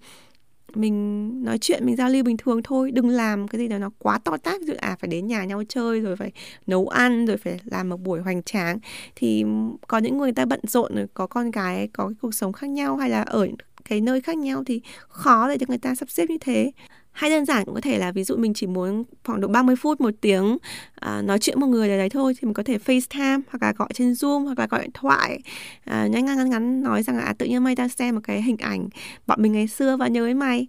mình 0.75 1.29
nói 1.45 1.59
chuyện, 1.59 1.87
mình 1.87 1.97
giao 1.97 2.11
lưu 2.11 2.25
bình 2.25 2.37
thường 2.37 2.63
thôi. 2.63 2.91
Đừng 2.91 3.09
làm 3.09 3.49
cái 3.49 3.59
gì 3.59 3.69
đó 3.69 3.79
nó 3.79 3.91
quá 3.99 4.19
to 4.19 4.37
tát, 4.37 4.61
ví 4.67 4.75
à 4.75 4.97
phải 5.01 5.09
đến 5.09 5.27
nhà 5.27 5.45
nhau 5.45 5.63
chơi, 5.69 6.01
rồi 6.01 6.17
phải 6.17 6.33
nấu 6.67 6.89
ăn, 6.89 7.27
rồi 7.27 7.37
phải 7.37 7.61
làm 7.65 7.89
một 7.89 8.01
buổi 8.01 8.21
hoành 8.21 8.43
tráng. 8.43 8.79
Thì 9.15 9.45
có 9.87 9.99
những 9.99 10.19
người 10.19 10.33
ta 10.33 10.45
bận 10.45 10.61
rộn, 10.63 10.95
rồi 10.95 11.07
có 11.15 11.27
con 11.27 11.53
cái 11.53 11.89
có 11.93 12.07
cái 12.07 12.15
cuộc 12.21 12.35
sống 12.35 12.53
khác 12.53 12.67
nhau, 12.67 12.97
hay 12.97 13.11
là 13.11 13.23
ở 13.23 13.49
cái 13.85 14.01
nơi 14.01 14.21
khác 14.21 14.39
nhau 14.39 14.63
thì 14.67 14.81
khó 15.09 15.49
để 15.49 15.59
cho 15.59 15.67
người 15.69 15.79
ta 15.79 15.95
sắp 15.95 16.11
xếp 16.11 16.31
như 16.31 16.39
thế. 16.41 16.73
Hay 17.13 17.31
đơn 17.31 17.45
giản 17.45 17.65
cũng 17.65 17.75
có 17.75 17.81
thể 17.81 17.99
là 17.99 18.13
ví 18.13 18.25
dụ 18.25 18.37
mình 18.37 18.55
chỉ 18.55 18.67
muốn 18.67 19.05
khoảng 19.25 19.41
độ 19.41 19.49
30 19.49 19.77
phút 19.77 20.01
một 20.01 20.15
tiếng 20.21 20.59
à, 20.95 21.23
nói 21.23 21.39
chuyện 21.39 21.61
một 21.61 21.67
người 21.67 21.91
ở 21.91 21.97
đấy 21.97 22.09
thôi 22.09 22.35
thì 22.35 22.47
mình 22.47 22.55
có 22.55 22.63
thể 22.63 22.79
FaceTime 22.79 23.41
hoặc 23.51 23.63
là 23.63 23.73
gọi 23.73 23.89
trên 23.95 24.13
Zoom 24.13 24.45
hoặc 24.45 24.59
là 24.59 24.67
gọi 24.67 24.81
điện 24.81 24.91
thoại. 24.95 25.41
À, 25.85 26.07
nhanh 26.07 26.25
ngắn 26.25 26.37
ngắn 26.37 26.51
ngắn 26.51 26.83
nói 26.83 27.03
rằng 27.03 27.17
là 27.17 27.23
à, 27.23 27.35
tự 27.39 27.47
nhiên 27.47 27.65
mày 27.65 27.75
đang 27.75 27.89
xem 27.89 28.15
một 28.15 28.21
cái 28.25 28.43
hình 28.43 28.57
ảnh 28.57 28.89
bọn 29.27 29.43
mình 29.43 29.53
ngày 29.53 29.69
xưa 29.69 29.97
và 29.97 30.09
nhớ 30.09 30.23
với 30.23 30.35
mày. 30.35 30.67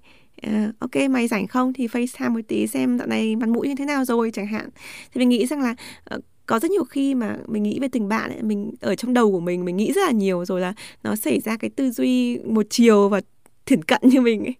Uh, 0.47 0.80
ok 0.80 0.95
mày 1.10 1.28
rảnh 1.28 1.47
không 1.47 1.74
thì 1.74 1.88
FaceTime 1.88 2.32
một 2.34 2.39
tí 2.47 2.68
xem 2.68 2.97
dạo 2.97 3.07
này 3.07 3.36
mặt 3.36 3.49
mũi 3.49 3.68
như 3.68 3.76
thế 3.76 3.86
nào 3.86 4.05
rồi 4.05 4.32
chẳng 4.34 4.47
hạn. 4.47 4.70
Thì 5.14 5.20
mình 5.20 5.30
nghĩ 5.30 5.45
rằng 5.45 5.62
là 5.62 5.76
uh, 6.16 6.24
có 6.50 6.60
rất 6.60 6.72
nhiều 6.72 6.84
khi 6.84 7.16
mà 7.16 7.38
mình 7.47 7.64
nghĩ 7.64 7.80
về 7.80 7.88
tình 7.88 8.08
bạn 8.08 8.32
ấy, 8.32 8.41
mình 8.41 8.72
ở 8.82 8.95
trong 8.95 9.14
đầu 9.14 9.32
của 9.32 9.39
mình 9.39 9.66
mình 9.66 9.78
nghĩ 9.78 9.93
rất 9.93 10.02
là 10.06 10.12
nhiều 10.12 10.45
rồi 10.45 10.62
là 10.62 10.74
nó 11.04 11.16
xảy 11.16 11.39
ra 11.39 11.58
cái 11.58 11.70
tư 11.70 11.91
duy 11.91 12.38
một 12.38 12.66
chiều 12.70 13.10
và 13.10 13.22
thiển 13.66 13.84
cận 13.84 14.00
như 14.04 14.22
mình 14.22 14.45
ấy. 14.45 14.56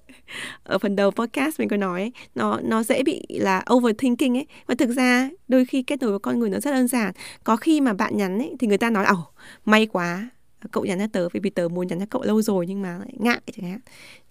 Ở 0.64 0.78
phần 0.78 0.96
đầu 0.96 1.12
podcast 1.12 1.60
mình 1.60 1.70
có 1.70 1.78
nói 1.78 2.02
ấy, 2.02 2.12
nó 2.36 2.60
nó 2.64 2.84
dễ 2.84 3.04
bị 3.04 3.24
là 3.30 3.64
overthinking 3.74 4.38
ấy. 4.38 4.46
Và 4.68 4.76
thực 4.76 4.90
ra 4.90 5.30
đôi 5.48 5.66
khi 5.66 5.84
kết 5.84 6.02
nối 6.02 6.10
với 6.10 6.20
con 6.20 6.40
người 6.40 6.50
nó 6.50 6.60
rất 6.60 6.72
đơn 6.72 6.88
giản. 6.88 7.14
Có 7.44 7.56
khi 7.56 7.82
mà 7.82 7.94
bạn 7.94 8.18
nhắn 8.18 8.40
ấy 8.40 8.56
thì 8.60 8.68
người 8.68 8.78
ta 8.78 8.90
nói 8.90 9.06
ồ 9.06 9.28
may 9.66 9.86
quá 9.86 10.30
cậu 10.72 10.86
nhắn 10.86 11.00
cho 11.00 11.08
tớ 11.14 11.30
vì 11.30 11.40
vì 11.40 11.50
tớ 11.50 11.68
muốn 11.68 11.88
nhắn 11.88 12.00
cho 12.00 12.06
cậu 12.10 12.24
lâu 12.24 12.42
rồi 12.42 12.68
nhưng 12.68 12.82
mà 12.82 12.98
lại 12.98 13.14
ngại 13.20 13.42
chẳng 13.54 13.72
hạn. 13.72 13.80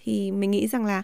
Thì 0.04 0.32
mình 0.32 0.50
nghĩ 0.50 0.66
rằng 0.66 0.84
là 0.84 1.02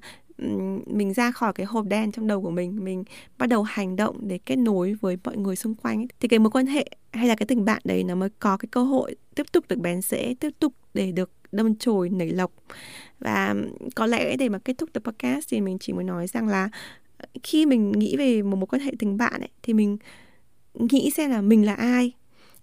mình 0.87 1.13
ra 1.13 1.31
khỏi 1.31 1.53
cái 1.53 1.67
hộp 1.67 1.87
đen 1.87 2.13
trong 2.13 2.27
đầu 2.27 2.43
của 2.43 2.51
mình 2.51 2.85
mình 2.85 3.05
bắt 3.39 3.47
đầu 3.47 3.63
hành 3.63 3.97
động 3.97 4.29
để 4.29 4.39
kết 4.47 4.57
nối 4.57 4.95
với 5.01 5.19
mọi 5.25 5.37
người 5.37 5.57
xung 5.57 5.75
quanh 5.75 6.01
ấy. 6.01 6.09
thì 6.21 6.29
cái 6.29 6.39
mối 6.39 6.51
quan 6.51 6.67
hệ 6.67 6.87
hay 7.13 7.29
là 7.29 7.35
cái 7.35 7.47
tình 7.47 7.65
bạn 7.65 7.83
đấy 7.85 8.05
nó 8.05 8.15
mới 8.15 8.29
có 8.39 8.57
cái 8.57 8.69
cơ 8.71 8.83
hội 8.83 9.15
tiếp 9.35 9.47
tục 9.53 9.65
được 9.69 9.79
bén 9.79 10.03
rễ 10.03 10.35
tiếp 10.41 10.51
tục 10.59 10.73
để 10.95 11.13
được 11.13 11.31
đâm 11.53 11.77
chồi 11.77 12.09
nảy 12.09 12.29
lộc 12.29 12.53
và 13.21 13.55
có 13.95 14.07
lẽ 14.07 14.37
để 14.37 14.49
mà 14.49 14.59
kết 14.59 14.79
thúc 14.79 14.93
tập 14.93 15.03
podcast 15.05 15.49
thì 15.51 15.61
mình 15.61 15.79
chỉ 15.79 15.93
muốn 15.93 16.07
nói 16.07 16.27
rằng 16.27 16.49
là 16.49 16.69
ờ, 17.17 17.27
khi 17.43 17.67
mình 17.67 17.93
nghĩ 17.93 18.17
về 18.17 18.43
một 18.43 18.57
mối 18.57 18.67
quan 18.67 18.83
hệ 18.83 18.93
tình 18.99 19.17
bạn 19.17 19.41
ấy, 19.41 19.51
thì 19.63 19.73
mình 19.73 19.99
nghĩ 20.75 21.11
xem 21.11 21.31
là 21.31 21.41
mình 21.41 21.67
là 21.67 21.75
ai 21.75 22.13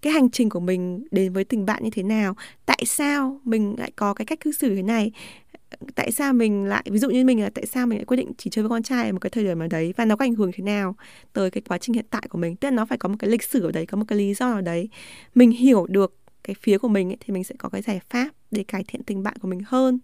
cái 0.02 0.12
hành 0.12 0.30
trình 0.30 0.48
của 0.48 0.60
mình 0.60 1.04
đến 1.10 1.32
với 1.32 1.44
tình 1.44 1.66
bạn 1.66 1.84
như 1.84 1.90
thế 1.90 2.02
nào 2.02 2.34
tại 2.66 2.82
sao 2.86 3.40
mình 3.44 3.74
lại 3.78 3.92
có 3.96 4.14
cái 4.14 4.26
cách 4.26 4.40
cư 4.40 4.52
xử 4.52 4.74
thế 4.74 4.82
này 4.82 5.12
tại 5.94 6.12
sao 6.12 6.32
mình 6.32 6.64
lại 6.64 6.84
ví 6.90 6.98
dụ 6.98 7.10
như 7.10 7.24
mình 7.24 7.42
là 7.42 7.50
tại 7.54 7.66
sao 7.66 7.86
mình 7.86 7.98
lại 7.98 8.04
quyết 8.04 8.16
định 8.16 8.32
chỉ 8.38 8.50
chơi 8.50 8.62
với 8.62 8.70
con 8.70 8.82
trai 8.82 9.06
ở 9.06 9.12
một 9.12 9.18
cái 9.18 9.30
thời 9.30 9.44
điểm 9.44 9.58
nào 9.58 9.68
đấy 9.68 9.94
và 9.96 10.04
nó 10.04 10.16
có 10.16 10.24
ảnh 10.24 10.34
hưởng 10.34 10.50
thế 10.54 10.64
nào 10.64 10.96
tới 11.32 11.50
cái 11.50 11.62
quá 11.68 11.78
trình 11.78 11.94
hiện 11.94 12.06
tại 12.10 12.22
của 12.28 12.38
mình? 12.38 12.56
Tức 12.56 12.68
là 12.68 12.72
nó 12.76 12.86
phải 12.86 12.98
có 12.98 13.08
một 13.08 13.16
cái 13.18 13.30
lịch 13.30 13.42
sử 13.42 13.64
ở 13.64 13.72
đấy 13.72 13.86
có 13.86 13.96
một 13.98 14.04
cái 14.08 14.18
lý 14.18 14.34
do 14.34 14.50
nào 14.50 14.60
đấy. 14.60 14.88
Mình 15.34 15.50
hiểu 15.50 15.86
được 15.86 16.16
cái 16.44 16.56
phía 16.62 16.78
của 16.78 16.88
mình 16.88 17.10
ấy, 17.10 17.16
thì 17.20 17.34
mình 17.34 17.44
sẽ 17.44 17.54
có 17.58 17.68
cái 17.68 17.82
giải 17.82 18.00
pháp 18.10 18.28
để 18.52 18.64
cải 18.68 18.84
thiện 18.88 19.02
tình 19.02 19.22
bạn 19.22 19.36
của 19.42 19.48
mình 19.48 19.60
hơn. 19.66 19.98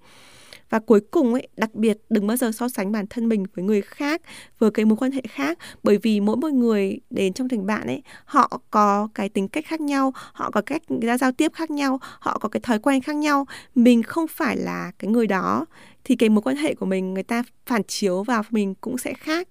Và 0.71 0.79
cuối 0.79 1.01
cùng 1.01 1.33
ấy, 1.35 1.49
đặc 1.57 1.75
biệt 1.75 1.99
đừng 2.11 2.27
bao 2.27 2.37
giờ 2.37 2.53
so 2.53 2.69
sánh 2.69 2.93
bản 2.93 3.07
thân 3.11 3.29
mình 3.29 3.45
với 3.55 3.65
người 3.65 3.83
khác, 3.83 4.23
với 4.59 4.71
cái 4.71 4.85
mối 4.85 4.97
quan 4.97 5.13
hệ 5.13 5.23
khác. 5.29 5.59
Bởi 5.83 5.99
vì 6.03 6.21
mỗi 6.21 6.37
một 6.37 6.53
người 6.53 7.01
đến 7.11 7.33
trong 7.33 7.49
tình 7.49 7.67
bạn 7.67 7.87
ấy, 7.87 8.03
họ 8.25 8.61
có 8.71 9.09
cái 9.15 9.29
tính 9.29 9.49
cách 9.49 9.65
khác 9.67 9.81
nhau, 9.81 10.13
họ 10.33 10.51
có 10.51 10.61
cách 10.61 10.83
ra 11.03 11.19
giao 11.19 11.33
tiếp 11.33 11.53
khác 11.55 11.71
nhau, 11.71 11.99
họ 12.03 12.39
có 12.39 12.49
cái 12.49 12.61
thói 12.61 12.79
quen 12.79 13.03
khác 13.03 13.17
nhau. 13.17 13.47
Mình 13.75 14.03
không 14.03 14.27
phải 14.29 14.57
là 14.57 14.93
cái 14.99 15.11
người 15.11 15.27
đó, 15.27 15.67
thì 16.05 16.17
cái 16.17 16.29
mối 16.29 16.43
quan 16.43 16.57
hệ 16.57 16.75
của 16.75 16.87
mình, 16.87 17.15
người 17.15 17.23
ta 17.23 17.43
phản 17.67 17.83
chiếu 17.85 18.23
vào 18.23 18.43
mình 18.51 18.75
cũng 18.75 18.99
sẽ 18.99 19.15
khác 19.15 19.49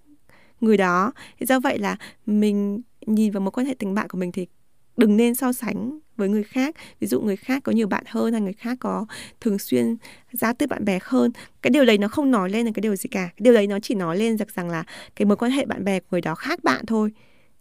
người 0.61 0.77
đó. 0.77 1.11
Thì 1.39 1.45
do 1.45 1.59
vậy 1.59 1.79
là 1.79 1.97
mình 2.25 2.81
nhìn 3.05 3.31
vào 3.31 3.41
mối 3.41 3.51
quan 3.51 3.67
hệ 3.67 3.75
tình 3.79 3.95
bạn 3.95 4.09
của 4.09 4.17
mình 4.17 4.31
thì 4.31 4.47
đừng 4.97 5.17
nên 5.17 5.35
so 5.35 5.53
sánh 5.53 5.99
với 6.17 6.29
người 6.29 6.43
khác. 6.43 6.75
Ví 6.99 7.07
dụ 7.07 7.21
người 7.21 7.35
khác 7.35 7.63
có 7.63 7.71
nhiều 7.71 7.87
bạn 7.87 8.03
hơn 8.07 8.31
hay 8.31 8.41
người 8.41 8.53
khác 8.53 8.77
có 8.79 9.05
thường 9.41 9.59
xuyên 9.59 9.97
giao 10.31 10.53
tiếp 10.53 10.65
bạn 10.69 10.85
bè 10.85 10.99
hơn. 11.01 11.31
Cái 11.61 11.71
điều 11.71 11.85
đấy 11.85 11.97
nó 11.97 12.07
không 12.07 12.31
nói 12.31 12.49
lên 12.49 12.65
là 12.65 12.71
cái 12.75 12.81
điều 12.81 12.95
gì 12.95 13.07
cả. 13.07 13.27
Cái 13.27 13.39
điều 13.39 13.53
đấy 13.53 13.67
nó 13.67 13.79
chỉ 13.79 13.95
nói 13.95 14.17
lên 14.17 14.37
rằng 14.37 14.47
rằng 14.55 14.69
là 14.69 14.83
cái 15.15 15.25
mối 15.25 15.37
quan 15.37 15.51
hệ 15.51 15.65
bạn 15.65 15.83
bè 15.83 15.99
của 15.99 16.07
người 16.11 16.21
đó 16.21 16.35
khác 16.35 16.63
bạn 16.63 16.85
thôi. 16.85 17.11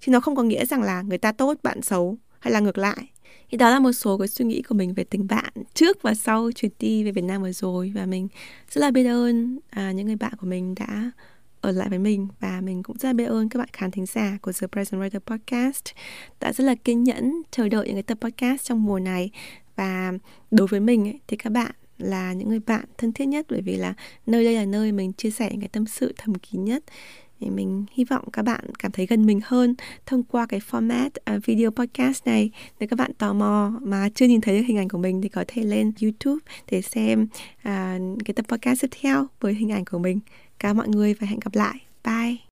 Chứ 0.01 0.13
nó 0.13 0.21
không 0.21 0.37
có 0.37 0.43
nghĩa 0.43 0.67
rằng 0.67 0.83
là 0.83 1.03
người 1.03 1.19
ta 1.19 1.33
tốt 1.33 1.59
bạn 1.63 1.83
xấu 1.83 2.19
hay 2.39 2.53
là 2.53 2.61
ngược 2.61 2.79
lại. 2.79 3.11
Thì 3.51 3.59
đó 3.59 3.71
là 3.71 3.81
một 3.81 3.93
số 3.93 4.19
cái 4.19 4.29
suy 4.29 4.45
nghĩ 4.45 4.63
của 4.63 4.75
mình 4.75 4.95
về 4.95 5.05
tình 5.05 5.27
bạn 5.27 5.53
trước 5.75 6.03
và 6.03 6.15
sau 6.15 6.51
chuyến 6.55 6.73
đi 6.79 7.05
về 7.05 7.13
Việt 7.13 7.25
Nam 7.25 7.43
vừa 7.43 7.53
rồi. 7.53 7.93
Và 7.95 8.07
mình 8.07 8.29
rất 8.71 8.81
là 8.81 8.91
biết 8.91 9.05
ơn 9.05 9.59
à, 9.71 9.93
những 9.93 10.07
người 10.07 10.17
bạn 10.17 10.33
của 10.41 10.47
mình 10.47 10.75
đã 10.75 11.11
ở 11.67 11.73
lại 11.73 11.89
với 11.89 11.99
mình. 11.99 12.29
Và 12.41 12.61
mình 12.61 12.83
cũng 12.83 12.99
rất 12.99 13.09
là 13.09 13.13
biết 13.13 13.25
ơn 13.25 13.49
các 13.49 13.59
bạn 13.59 13.69
khán 13.73 13.91
thính 13.91 14.07
giả 14.07 14.39
của 14.43 14.53
The 14.53 14.67
Present 14.67 15.03
Writer 15.03 15.21
Podcast. 15.21 15.85
Đã 16.41 16.53
rất 16.53 16.65
là 16.65 16.75
kiên 16.75 17.05
nhẫn 17.05 17.43
chờ 17.51 17.69
đợi 17.69 17.87
những 17.87 17.97
cái 17.97 18.03
tập 18.03 18.19
podcast 18.21 18.65
trong 18.65 18.85
mùa 18.85 18.99
này. 18.99 19.31
Và 19.77 20.13
đối 20.51 20.67
với 20.67 20.81
mình 20.81 21.05
ấy, 21.05 21.21
thì 21.27 21.37
các 21.37 21.51
bạn 21.51 21.71
là 21.99 22.33
những 22.33 22.49
người 22.49 22.61
bạn 22.67 22.85
thân 22.99 23.13
thiết 23.13 23.27
nhất. 23.27 23.47
Bởi 23.49 23.61
vì 23.61 23.77
là 23.77 23.95
nơi 24.27 24.45
đây 24.45 24.55
là 24.55 24.65
nơi 24.65 24.93
mình 24.93 25.13
chia 25.13 25.31
sẻ 25.31 25.49
những 25.51 25.61
cái 25.61 25.69
tâm 25.69 25.87
sự 25.87 26.13
thầm 26.17 26.35
kín 26.35 26.65
nhất. 26.65 26.85
Thì 27.41 27.51
mình 27.51 27.85
hy 27.93 28.05
vọng 28.05 28.31
các 28.33 28.43
bạn 28.43 28.65
cảm 28.79 28.93
thấy 28.93 29.07
gần 29.07 29.27
mình 29.27 29.41
hơn 29.45 29.75
thông 30.07 30.23
qua 30.23 30.47
cái 30.47 30.61
format 30.71 31.11
uh, 31.37 31.45
video 31.45 31.71
podcast 31.71 32.27
này. 32.27 32.51
Nếu 32.81 32.89
các 32.89 32.99
bạn 32.99 33.15
tò 33.15 33.33
mò 33.33 33.73
mà 33.83 34.09
chưa 34.15 34.27
nhìn 34.27 34.41
thấy 34.41 34.59
được 34.59 34.65
hình 34.67 34.79
ảnh 34.79 34.89
của 34.89 34.99
mình 34.99 35.23
thì 35.23 35.29
có 35.29 35.45
thể 35.49 35.63
lên 35.63 35.93
youtube 36.03 36.41
để 36.71 36.83
xem 36.83 37.23
uh, 37.23 38.25
cái 38.25 38.35
tập 38.37 38.47
podcast 38.49 38.83
tiếp 38.83 38.89
theo 39.01 39.27
với 39.41 39.55
hình 39.55 39.73
ảnh 39.73 39.85
của 39.85 39.99
mình. 39.99 40.21
Cảm 40.59 40.71
ơn 40.71 40.77
mọi 40.77 40.89
người 40.89 41.15
và 41.15 41.27
hẹn 41.27 41.41
gặp 41.41 41.55
lại. 41.55 41.81
Bye! 42.05 42.46